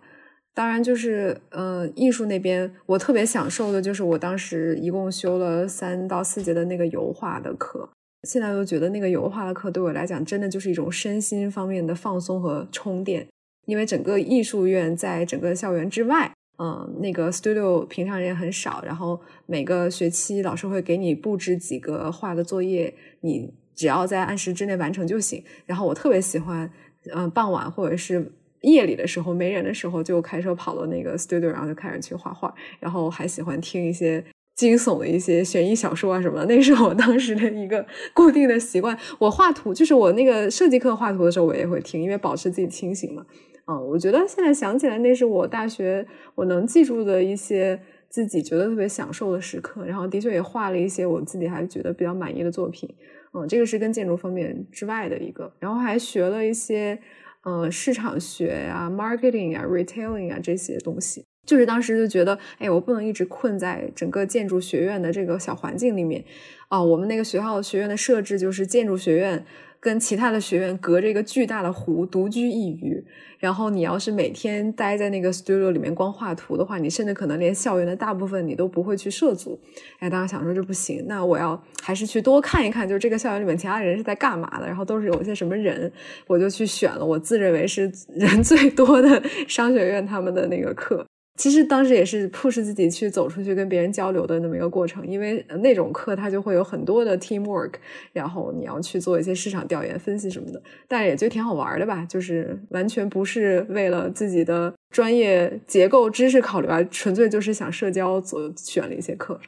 [0.55, 7.89] 当然，就是呃，艺术那边我特别享受的就是我当时一共修了三到四节的那个油画的课。
[8.29, 13.27] 现在都觉得那个油画的课对我来讲，真的就是一种身心方面的放松和充电。
[13.65, 25.43] 因为整个艺术院在整个校园之外，嗯，那个 studio 平常人很少，然后每个学期老师会给你布置几个画的作业，你只要在按时之内完成就行。
[25.67, 26.71] 然后我特别喜欢，
[27.15, 34.25] 嗯，傍晚或者是夜里的时候没人的时候，就开车跑到那个 studio，然后就开始去画画，然后还喜欢听一些。
[34.55, 38.97] 惊悚的一些悬疑小说啊什么的，那是我当时的一个固定的习惯。
[39.19, 43.25] 我画图，就是我那个设计课画图的时候，我也会听，因为保持自己清醒嘛。
[43.67, 49.85] 嗯，我觉得现在想起来，那是我大学我能记住的一些自己觉得特别享受的时刻。
[49.85, 52.93] 然后的确也画了一些我自己还觉得比较满意的作品。
[53.35, 55.53] 嗯，这个是跟建筑方面之外的一个。
[55.59, 56.99] 然后还学了一些
[57.45, 61.25] 呃市场学呀、marketing 啊、retailing 啊这些东西。
[61.45, 66.25] 就是当时就觉得，哎，我不能一直困在整个建筑学院的这个小环境里面
[66.69, 66.81] 啊。
[66.81, 69.45] 我们那个学校学院的设置就是建筑学院
[69.83, 73.05] 跟其他的学院隔着一个巨大的湖，独居一隅。
[73.41, 79.61] 然后你要是每天待在那个 studio 里面光画图的话，你甚至可能连校园的大部分你都不会去涉足。
[79.99, 85.91] 哎，当时想说这不行，那我要还是去多看一看，就是这个校园里面其他人是在干嘛的，然后都是有一些什么人，
[86.29, 91.05] 我就去选了我自认为是 人最多的商学院他们的那个课。
[91.39, 97.73] 其实当时也是 push 自己去走出去跟别人交流的那么一个过程，因为那种课它就会有很多的 teamwork，
[98.13, 109.41] 然后你要去做一些市场调研分析什么的，但也就挺好玩的吧，就是完全不是为了自己的专业结构知识考虑啊，纯粹就是想社交，所选了一些课。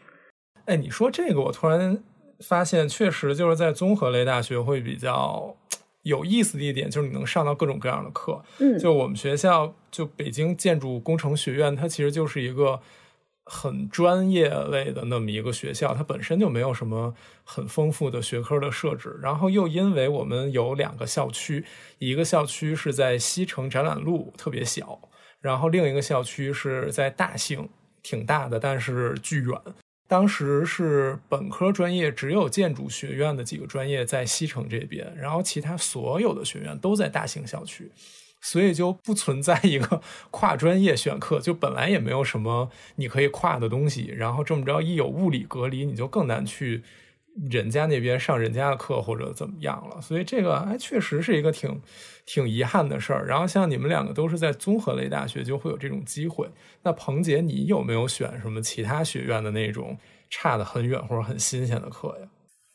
[0.64, 2.02] 哎，你说这个，我突然
[2.40, 5.54] 发现，确实就是在综合类大学会比较
[6.04, 8.42] 有意思的一点，就是你能上到各种各样的课。
[8.60, 12.80] 嗯，就我们学校，就北京建筑工程学院，它其实就是一个
[13.44, 19.18] 很专业类的那么一个学校，它本身就没有什么很丰富的学科的设置。
[19.20, 21.64] 然后又因为我们有两个校区，
[21.98, 24.98] 一个校区是在西城展览路，特别小，
[25.40, 27.68] 然后另一个校区是在大兴。
[28.06, 29.58] 挺大的，但是巨远。
[30.06, 37.90] 当时是本科专业只有建筑学院的几个专业在西城这边，然后其他所有的学院都在大兴校区，
[38.40, 40.00] 所以就不存在一个
[40.30, 46.82] 跨专业选课，就本来也没有什么你可以跨的东西，然后这么着一有物理隔离，你就更难去。
[47.50, 51.80] 人家那边上人家的课或者怎么样了，所以这个哎确实是一个挺
[52.26, 53.26] 挺遗憾的事儿。
[53.26, 56.48] 然后像你们两个都是在综合类大学，就会有这种机会。
[56.82, 59.98] 那彭姐，你有没有选什么其他学院的那种
[60.30, 62.28] 差的很远或者很新鲜的课呀？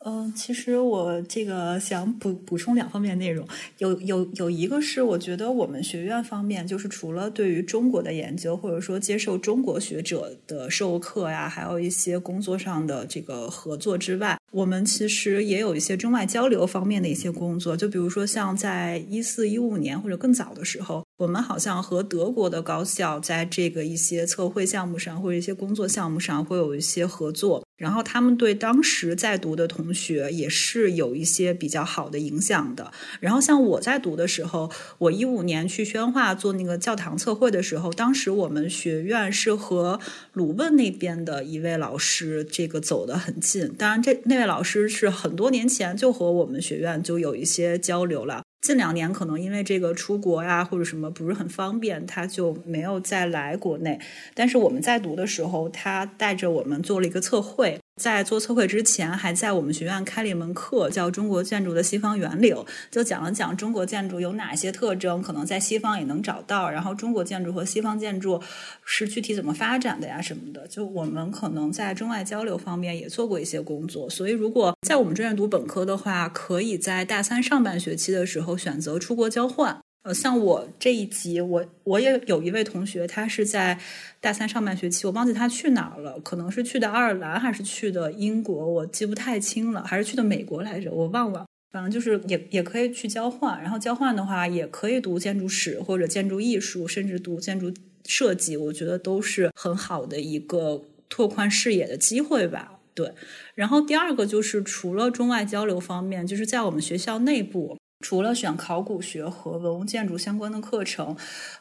[0.06, 3.46] 嗯，其实我这个想补补充两方面内容，
[3.80, 21.04] 有有有一个是我觉得我们学院方面，就是除了对于中国的研究，或者说接受中国学者的授课呀，还有一些工作上的这个合作之外，我们其实也有一些中外交流方面的一些工作，就比如说像在一四一五年或者更早的时候。
[21.20, 32.92] 我们好像和德国的高校在这个一些测绘项目上或者一些工作项目上会有一些合作，然后他们对当时在读的同学也是有一些比较好的影响的。
[33.22, 40.00] 然后像我在读的时候，我一五年去宣化做那个教堂测绘的时候，当时我们学院是和
[40.34, 43.74] 鲁汶那边的一位老师这个走得很近。
[43.76, 48.44] 当然，这那位老师是很多年前就和我们学院就有一些交流了。
[48.62, 54.00] 近两年可能因为这个出国呀或者什么不是很方便，他就没有再来国内。
[54.34, 57.80] 但是我们在读的时候，他带着我们做了一个测绘。
[58.00, 66.70] 在做测绘之前，还在我们学院开了一门课，叫《中国建筑的西方源流》，就讲了讲中国建筑有哪些特征，可能在西方也能找到。
[66.70, 68.42] 然后中国建筑和西方建筑
[68.86, 70.66] 是具体怎么发展的呀什么的。
[70.68, 74.10] 就我们可能在中外交流方面也做过一些工作。
[74.10, 79.82] 所以如果在我们专业读本科的话，可以在大三上半学期的时候选择出国交换。
[80.14, 83.80] 像我这一级，我我也有一位同学，他是在
[84.20, 91.46] 大三上半学期，我忘记他去哪儿了，可能是去的爱尔兰还是去的英国，我记不太清了，还是去的美国来着，我忘了。
[91.72, 97.72] 反正就是也也可以去交换，然后交换的话也可以读建筑史或者建筑艺术，甚至读建筑
[98.06, 102.80] 设计，我觉得都是很好的一个拓宽视野的机会吧。
[102.96, 103.14] 对，
[103.54, 107.78] 然后第二个就是除了中外交流方面，就是在我们学校内部。
[108.00, 111.16] 除了选考古学和文物建筑相关的课程，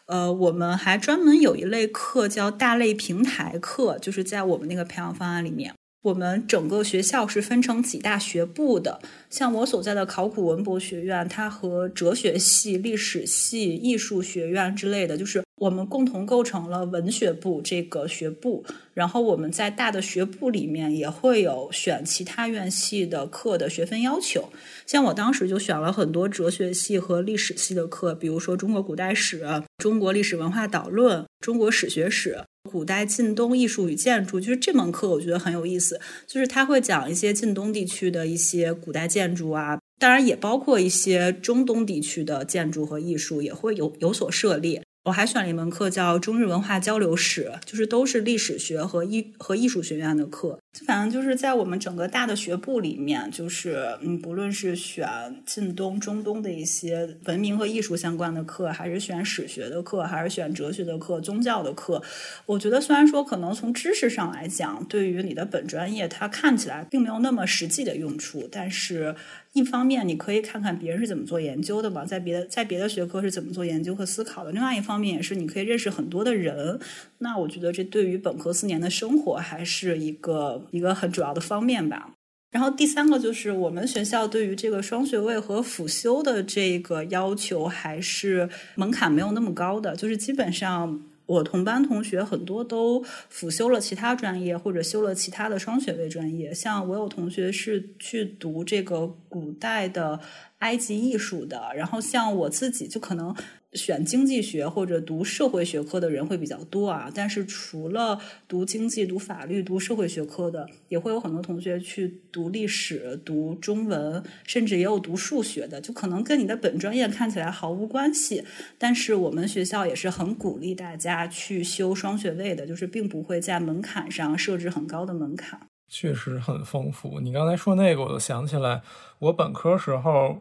[0.07, 5.75] 呃，我们还专门有一类课叫大类平台课，就是在我们那个培养方案里面。
[6.09, 8.99] 我们整个学校是分成几大学部的，
[9.29, 18.65] 像我所在的考古文博学院，它和哲学系、历史系、艺术学院之类的，就是我们共同构成了文学部这个学部。
[18.95, 24.49] 然后我们在大的学部里面也会有选其他院系的课的学分要求，
[24.87, 29.45] 像我当时就选了很多哲学系和历史系的课，比如说中国古代史、
[29.77, 32.39] 中国历史文化导论、中国史学史。
[32.65, 36.01] 古代近东艺术与建筑，就是这门课，我觉得很有意思。
[36.27, 44.83] 就是他会讲一些近东地区的一些古代建筑啊，当然也包括一些中东地区的建筑和艺术，也会有有所涉猎。
[45.05, 50.59] 我还选了一门课叫中日文化交流史，就是都是历史学和艺和艺术学院的课。
[50.87, 55.09] 反正就是在我们整个大的学部里面，就是嗯，不论是选
[55.45, 62.03] 近东、中东的一些文明和艺术相关的课，还是选史学的课，还是选哲学的课、宗教的课，
[62.47, 69.15] 我觉得虽然说可能从知识上来讲，对于你的本专业，它看起来并没有那么实际的用处，但是。
[69.55, 74.53] 一方面，你可以看看别人是怎么做研究的嘛，在别的在别的学科是怎么做研究和思考的。
[74.53, 76.79] 另外一方面，也是你可以认识很多的人。
[77.19, 82.11] 那我觉得这对于本科四年的生活还是一个一个很主要的方面吧。
[82.51, 91.03] 然后第三个就是我们学校对于这个双学位和辅修的这个要求还是门槛没有那么高的，就是基本上。
[91.29, 96.55] 我同班同学很多都辅修了其他专业，或者修了其他的双学位专业。
[96.55, 100.19] 像我有同学是去读这个古代的
[100.59, 103.35] 埃及艺术的，然后像我自己就可能。
[103.75, 108.19] 选经济学或者读社会学科的人会比较多啊，但是除了
[108.49, 118.43] 读经济、读法律、读社会学科的，也会有很多同学去读历史、读中文，甚至也有读数学的，就可能跟你的本专业看起来毫无关系。
[118.79, 125.68] 但是我们学校也是很鼓励大家去修双学位的，就是并不会在门槛上设置很高的门槛。
[125.89, 127.21] 确实很丰富。
[127.21, 128.83] 你刚才说那个，我就想起来，
[129.19, 130.39] 我本科时候。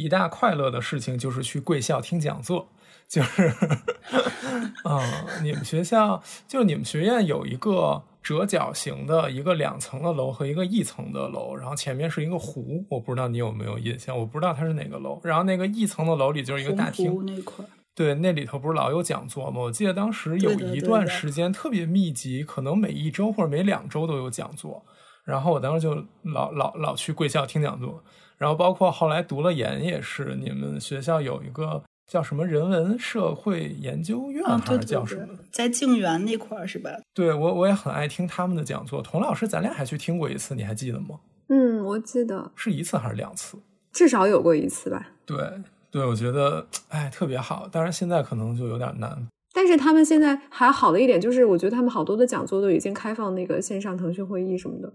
[0.00, 2.68] 一大快乐的事情就是去贵校听讲座，
[3.08, 3.48] 就是，
[4.86, 15.20] 啊，你们学校就你们学院有一个折角形的一个两层的楼和一个一层的楼，然后前面是一个湖，我不知道你有没有印象，我不知道它是哪个楼。
[15.24, 17.64] 然后那个一层的楼里就是一个大厅，那块。
[17.98, 19.60] 对，那里头不是老有讲座吗？
[19.60, 24.80] 我记得当时有一段时间特别密集，可能每一周或者每两周都有讲座。
[25.24, 28.00] 然后我当时就老老老去贵校听讲座。
[28.36, 35.36] 然后包括后来读了研也是，你们学校有一个叫什么人文社会研究院还是叫什么？
[35.50, 36.90] 在静园那块儿是吧？
[37.12, 39.02] 对，我我也很爱听他们的讲座。
[39.02, 41.18] 童老师，咱俩还去听过一次，你还记得吗？
[41.48, 43.58] 嗯，我记得是一次还是两次？
[43.90, 45.08] 至少有过一次吧。
[45.26, 45.36] 对。
[45.90, 49.26] 对，我觉得哎特别好，当然现在可能就有点难。
[49.54, 54.92] 但是他们现在还好的一点就是，我觉得他们好多的讲座都已经开放那个线上腾讯会议什么的，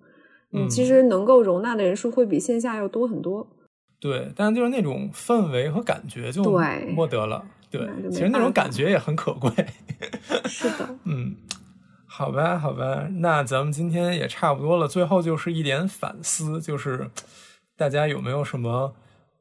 [0.53, 3.45] 嗯，其实能够容纳的人数会比线下要多很多。
[3.99, 6.43] 对，但就是那种氛围和感觉就
[6.95, 7.43] 没得了。
[7.71, 9.51] 对，其实那种感觉也很可贵。
[10.45, 11.35] 是的，嗯，
[12.05, 17.09] 好吧，好吧，那咱们今天也差不多了，最后就是一点反思，就是
[17.75, 18.93] 大家有没有什么？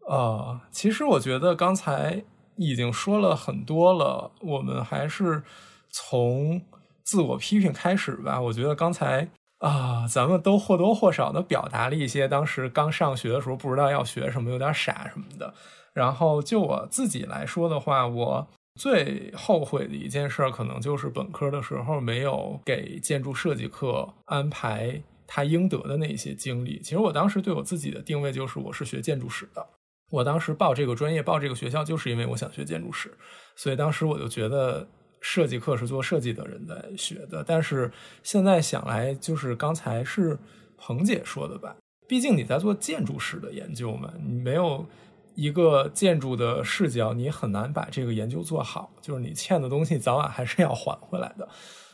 [0.09, 2.25] 啊，其实我觉得刚才
[2.57, 5.43] 已经说了很多了，我们还是
[5.91, 6.61] 从
[7.03, 8.41] 自我批评开始吧。
[8.41, 15.55] 我觉得刚才啊，咱们都或多或少的表达了一些当时刚上学的时候不知道要学什么，有点傻什么的。
[15.93, 18.47] 然后就我自己来说的话，我
[18.81, 26.81] 最后悔的一件事，可能就是本科的时候没有给建筑设计课安排他应得的那些经历。
[26.81, 29.67] 其实我当时对我自己的定位就是，我是学建筑史的。
[30.13, 33.11] 我当时报这个专业、报这个学校，就是因为我想学建筑史，
[33.57, 34.87] 所以当时我就觉得
[35.23, 37.43] 设计课是做设计的人在学的。
[37.43, 37.91] 但是
[38.23, 40.39] 现在想来，就是刚才是
[40.77, 41.75] 彭姐说的吧？
[42.07, 44.87] 毕竟你在做建筑史的研究嘛，你没有
[45.35, 48.93] 一个建筑的视角，你很难把这个研究做好。
[49.01, 51.49] 就是你欠的东西，早晚还是要还回来的。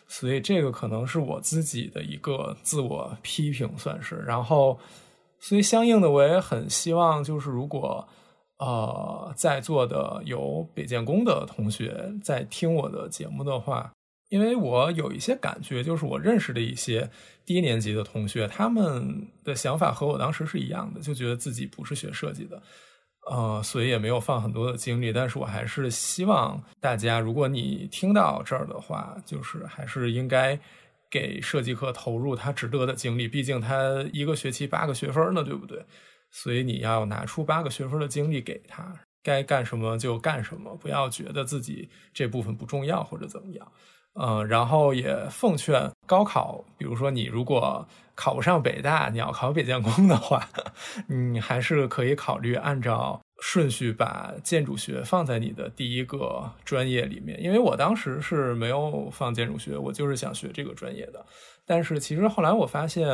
[0.09, 4.17] 所以这个可能是我自己的一个自我批评，算是。
[4.27, 4.77] 然后。
[5.41, 8.07] 所以，相应的，我也很希望，就是如果，
[8.59, 13.93] 呃，在座的有北建工的同学在听我的节目的话，
[14.31, 17.09] 因为我有一些感觉，就是我认识的一些
[17.47, 22.61] 低年级的同学，他们的想法和我当时是一样的，就觉得自己不是学设计的，
[23.31, 25.13] 呃，所以也没有放很多的精力。
[25.13, 30.59] 但是我还是希望大家，如果你听到这儿的话，就是还是应该。
[31.11, 35.85] 给设计课投入他值得的精力，毕竟他一个学期八个学分呢，对不对？
[36.31, 43.73] 所以你要拿出八个学分的精力给他，该干什么就干什么，不要觉得自己这部分不重要或者怎么样。
[44.21, 50.47] 嗯，然后也奉劝高考，比如说你如果考不上北大，你要考北建工的话，
[51.09, 53.21] 你还是可以考虑按照。
[53.41, 61.25] 顺序把建筑学放在你的第一个专业里面，因为我当时是没有放建筑学，我就是想学这个专业的。
[61.65, 63.07] 但是其实后来我发现，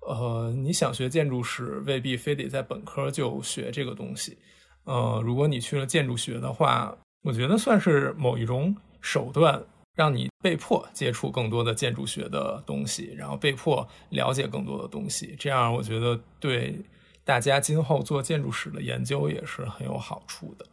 [0.00, 4.36] 呃，你想学建筑史，未必非得在本科就学这个东西。
[4.84, 9.62] 呃，如果你去了建筑学的话，我觉得算是某一种手段，
[9.94, 15.34] 让你被迫接触更多的建筑学的东西，然后被迫了解更多的东西。
[15.38, 16.78] 这样我觉得对。
[17.26, 20.66] 大家今后做建筑史的研究也是很有好处的，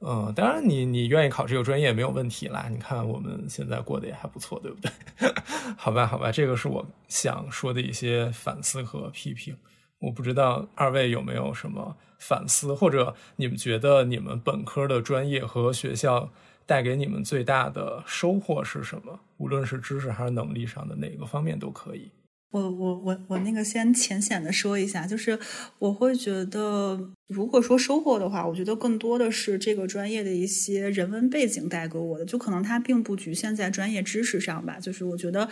[0.00, 2.68] 嗯，当然你你愿意考这个专业没有问题啦。
[2.70, 4.90] 你看我们现在过得也还不错，对不对？
[5.76, 9.56] 好吧，好吧，这个是我想说的一些反思和批评。
[9.98, 16.30] 我不知道二位有没有什么反思，或者你们觉得你们本科的专业和学校
[16.66, 19.18] 带给你们最大的收获是什么？
[19.38, 22.12] 无论是知识还是能力上的哪个方面都可以。
[22.50, 25.38] 我我我我那个先浅显的说一下，就是
[25.78, 34.78] 我会觉得，如果说收获的话，我觉得更多的是这个专业的一些人文背景带给我的，就可能它并不局限在专业知识上吧。
[34.80, 35.46] 就是我觉得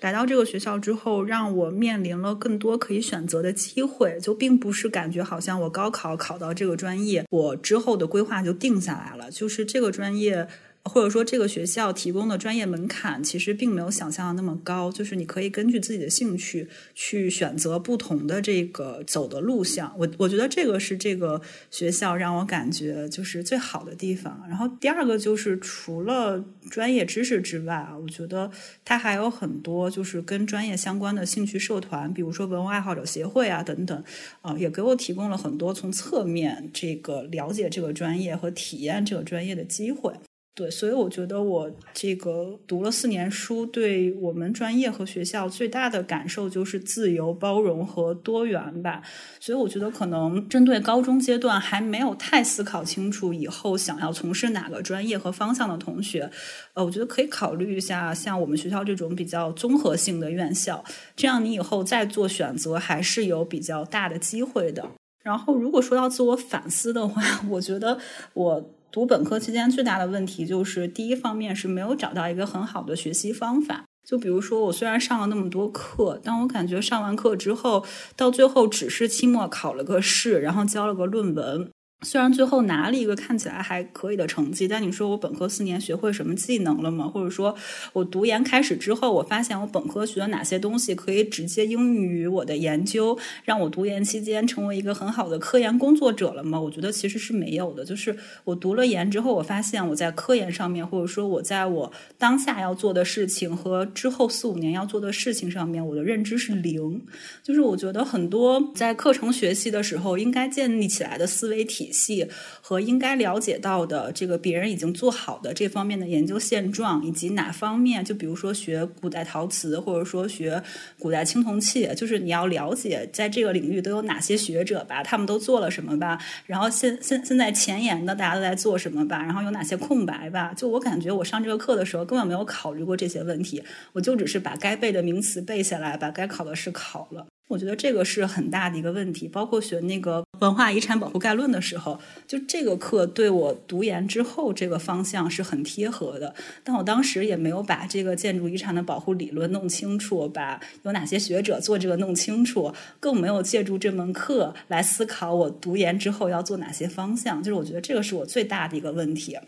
[0.00, 10.48] 来到这个学校之后，让我面临了更多可以选择的机会，就并不是感觉好像我高考考到这个专业，我之后的规划就定下来了，就是这个专业。
[10.88, 19.94] 或者说，这个学校提供的专业门槛其实并没有想象的那么高，就是你可以根据自己的兴趣去选择不同的这个走的路向。
[19.98, 21.40] 我我觉得这个是这个
[21.70, 24.42] 学校让我感觉就是最好的地方。
[24.48, 28.50] 然后第二个就是除了专业知识之外啊，我觉得
[28.84, 34.04] 它还有很多就是跟专业相关的兴趣社团，比如说文物爱好者协会啊等等，
[34.40, 40.12] 啊，也给我提供了很多从侧面这个了解这个专业和体验这个专业的机会。
[40.58, 49.00] 对，所以我觉得我这个读了四年书，对我们专业和学校最大的感受就是自由、包容和多元吧。
[49.38, 56.28] 所以我觉得可能针对高中阶段还没有太思考清楚以后想要从事哪个专业和方向的同学，
[56.74, 64.84] 呃，我觉得可以考虑一下像我们学校这种比较综合性的院校，这样你以后再做选择还是有比较大的机会的。
[65.22, 67.96] 然后，如果说到自我反思的话， 我觉得
[68.34, 68.74] 我。
[68.90, 73.84] 读本科期间最大的问题就是，第一方面是没有找到一个很好的学习方法。
[74.02, 77.84] 就比如说，我虽然上了那么多课，但我感觉上完课之后，
[78.16, 81.70] 到最后只是期末考了个试，然后交了个论文。
[82.02, 87.08] 虽然最后拿了一个看起来还可以的成绩，但你说我本科四年学会什么技能了吗？
[87.08, 87.52] 或者说
[87.92, 96.60] 我读研开始之后，我发现我本科学的哪些东西可以直接应用于我的研究，让我读研期间成为一个很好的科研工作者了吗？
[96.60, 97.84] 我觉得其实是没有的。
[97.84, 107.04] 就是我读了研之后，我发现我在科研上面，或者说我在我当下要做的事情和之后四五年要做的事情上面，我的认知是零。
[107.42, 111.87] 就是我觉得很多在课程学习的时候应该建立起来的思维体。
[111.88, 112.28] 体系
[112.60, 120.62] 和应该了解到的这个别人已经做好的这方面的研究现状，以及哪方面，就比如说学古代陶瓷，或者说学
[120.98, 130.52] 古代青铜器，就是你要了解在这个领域都有哪些学者吧，他们都做了什么吧，然后现现现在前沿的大家都在做什么吧，然后有哪些空白吧。
[130.54, 133.62] 就我感觉我上这个课的时候根本没有考虑过这些问题，
[133.94, 137.26] 我就只是把该背的名词背下来，把该考的试考了。
[137.48, 146.34] 我觉得这个是很大的一个问题，包括学那个文化遗产保护概论的时候，就这个课对我读研之后这个方向是很贴合的。
[146.62, 157.42] 但我当时也没有把这个建筑遗产的保护理论弄清楚，把有哪些学者做这个弄清楚，更没有借助这门课来思考我读研之后要做哪些方向。
[157.42, 159.38] 就是我觉得这个是我最大的一个问题。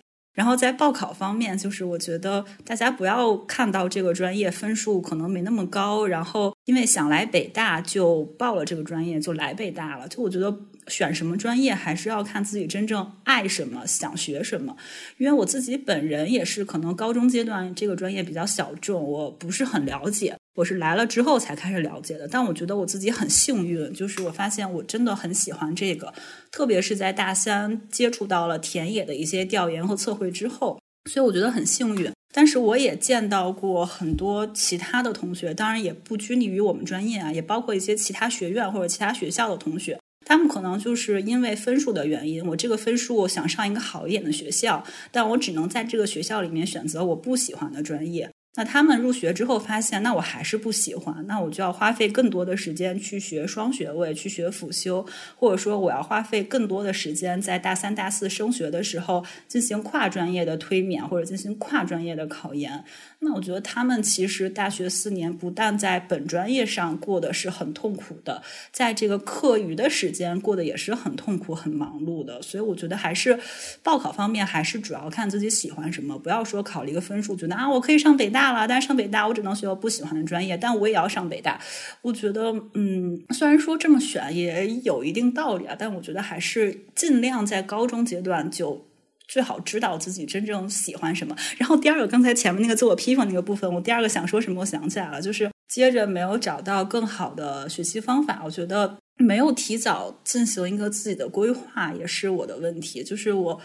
[0.41, 10.09] 然后在报考方面，就是我觉得大家不要看到这个专业分数可能没那么高，然后因为想来北大就报了这个专业就来北大了。
[10.09, 10.59] 就我觉得
[10.89, 14.75] 选什么专业还是要看自己真正爱什么、想学什么。
[15.19, 20.35] 因为我自己本人也是可能高中阶段这个专业比较小众，我不是很了解。
[20.57, 26.13] 我是来了之后才开始了解的，但我觉得我自己很幸运，就是我发现我真的很喜欢这个，
[26.51, 32.11] 特别是在大三接触到了田野的一些调研和测绘之后，所以我觉得很幸运。
[32.33, 48.31] 但是我也见到过很多其他的同学，当然也不拘泥于我们专业啊，也包括一些其他学院或者其他学校的同学，他们可能就是因为分数的原因，我这个分数想上一个好一点的学校，但我只能在这个学校里面选择我不喜欢的专业。
[48.57, 55.07] 那他们入学之后发现，那我还是不喜欢，那我就要花费更多的时间去学双学位，去学辅修，
[55.37, 62.85] 或者说我要花费更多的时间在大三、大四升学的时候进行跨专业的推免或者进行跨专业的考研。
[63.23, 68.43] 那我觉得他们其实大学四年不但在本专业上过的是很痛苦的，
[68.73, 72.41] 在这个课余的时间过得也是很痛苦、很忙碌的。
[72.41, 73.39] 所以我觉得还是
[73.83, 81.61] 报考方面还是主要看自己喜欢什么，不要说考了一个分数，觉得啊我可以上北大了，但是上北大我只能学我不喜欢的专业，但我也要上北大。
[82.01, 88.90] 我觉得嗯，虽然说这么选也有一定道理啊，但我觉得还是尽量在高中阶段就。
[89.31, 91.36] 最好知道自己真正喜欢什么。
[91.57, 98.43] 然后第二个，刚才前面那个自我批评那个部分，我第二个想说什么，我想起来了，就是接着没有找到更好的学习方法。
[98.44, 103.05] 我觉得没有提早进行一个自己的规划，也是我的问题。
[103.05, 103.61] 就是我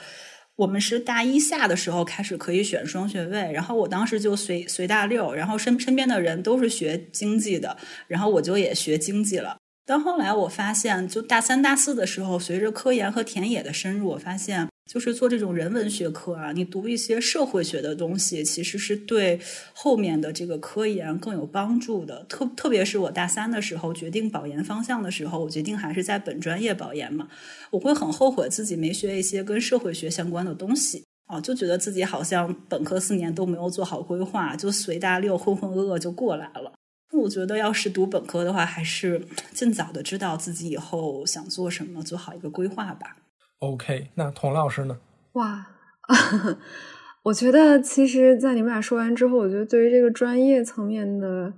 [0.57, 7.75] 我们是大一下的时候开始可以选双学位，然后我当时就随随大溜，然后身身边的人都是学经济的，
[8.07, 9.57] 然后我就也学经济了。
[9.87, 14.67] 但后来我发现，就大三大四的时候，随着科研和田野的深入，我发现。
[14.85, 19.39] 就是做这种人文学科啊，你读一些社会学的东西，其实是对
[19.73, 22.23] 后面的这个科研更有帮助的。
[22.29, 27.27] 特特别是我大三的时候决定保研方向的时候，我决定还是在本专业保研嘛。
[27.71, 36.71] 我会很后悔自己没学一些跟社会学相关的东西啊，就觉得自己好像本科四年都没有做好规划，就随大溜浑浑噩噩就过来了。
[37.11, 43.17] 我觉得要是读本科的话，还是 尽早的知道自己以后想做什么，做好一个规划吧。
[43.59, 44.97] OK，那童老师呢？
[45.33, 45.67] 哇，
[47.23, 51.53] 我觉得其实，在你们俩说完之后，我觉得对于这个专业层面的，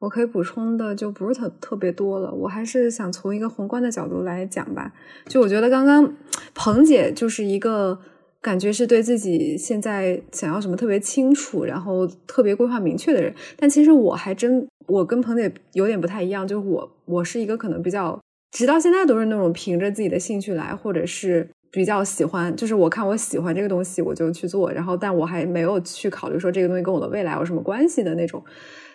[0.00, 2.32] 我可以补充的就不是特特别多了。
[2.32, 4.92] 我还是想从一个宏观的角度来讲吧。
[5.26, 6.14] 就我觉得刚刚
[6.54, 7.98] 彭姐就是一个
[8.40, 13.32] 感觉是对自己现在想要什么特别清楚，然后特别规划明确的人。
[13.56, 18.18] 但其实我还真，我跟彭姐有点不太一样，就是我我是一个可能比较。
[18.54, 24.70] 直到现在都是那种凭着自己的兴趣来，或者是比较喜欢，就是我看我喜欢这个东西，我就去做。
[24.70, 28.40] 然后，但我还没有去考虑说这个东西跟我的未来有什么关系的那种。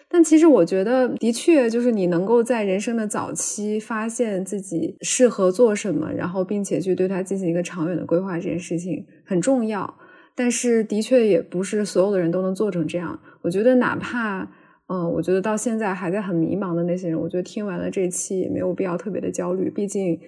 [0.08, 9.94] 但其实我觉得，的确就是你能够在人生的早期发现自己适合做什么，然后并且去对它进行一个长远的规划，这件事情很重要。
[10.36, 13.20] 但是，的确也不是所有的人都能做成这样。
[13.42, 14.50] 我觉得，哪怕。
[14.92, 19.70] 嗯，我觉得到现在还在很迷茫的那些人，我觉得听完了这期也没有必要特别的焦虑。
[19.70, 20.20] 毕竟，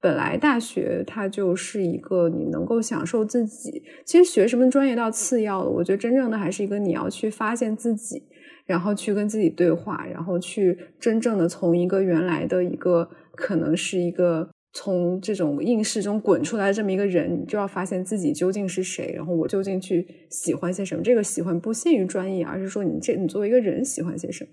[0.00, 8.22] 本来大学它就是一个你能够享受自己，其实学什么专业到次要的，我觉得真正的还是一个你要去发现自己，
[8.66, 14.48] 然后去跟自己对话，然后去真正的从一个原来的一个可能是一个。
[14.76, 21.02] 从这种应试中滚出来这么一个人，你就要发现自己究竟是谁，然后我究竟去喜欢些什么。
[21.02, 24.50] 这个喜欢不限于专业，而是说你这你作为一个人喜欢些什么。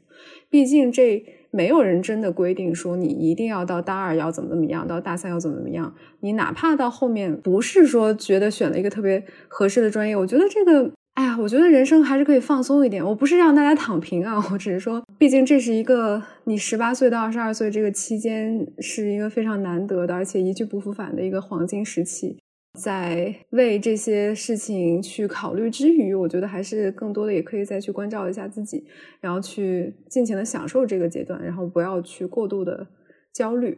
[0.50, 5.94] 毕竟这没有人真的规定说你一定要到大二要怎么怎么样，到大三要怎么怎么样。
[6.20, 10.92] 你哪怕到后面不是说觉得选了一个特别合适的专业，我觉得这个。
[11.22, 13.06] 哎呀，我觉得人生还是可以放松一点。
[13.06, 22.40] 我不是让大家躺平啊， 我只是说，毕竟这是一个你十八岁到二十二岁这个期间是一个非常难得的，而且一去不复返的一个黄金时期。
[22.80, 28.84] 在为这些事情去考虑之余，我觉得还是更多的也可以再去关照一下自己，
[29.20, 32.88] 然后去尽情的享受这个阶段，然后不要去过度的
[33.32, 33.78] 焦虑。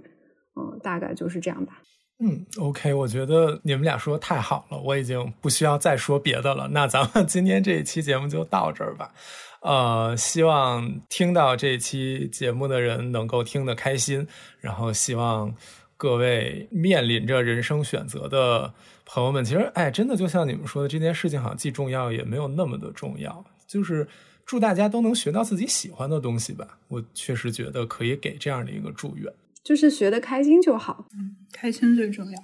[0.56, 1.82] 嗯，大概就是这样吧。
[2.26, 6.70] 嗯，OK，我觉得你们俩说的太好了，我已经不需要再说别的了。
[6.72, 9.12] 那咱们今天这一期节目就到这儿吧。
[9.60, 14.26] 呃，希望听到这期节目的人能够听得开心，
[14.62, 15.54] 然后希望
[15.98, 18.74] 各位面临着人生选择的
[19.06, 23.44] 朋友们，其实哎，真的就像你们说的，这件事情好像既重要也没有那么的重要。
[23.68, 24.08] 就是
[24.46, 26.78] 祝大家都能学到自己喜欢的东西吧。
[26.88, 29.30] 我确实觉得可以给这样的一个祝愿。
[29.64, 32.40] 就是学的开心就好，嗯，开心最重要。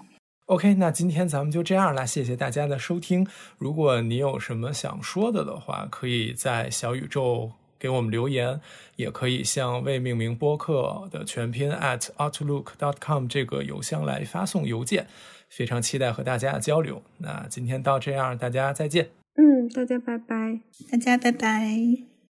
[0.46, 3.28] OK，那今天咱们就这样啦，谢谢大家的收听。
[3.58, 8.60] 如果你有什么想说的的话，可以在小宇宙给我们留言，
[8.96, 15.06] 也可以向未命名播客的全拼 at outlook.com 这个邮箱来发送邮件。
[15.50, 17.02] 非常期待和大家的交流。
[17.18, 19.10] 那今天到这样，大家再见。
[19.36, 22.09] 嗯，大家拜拜，大家拜拜。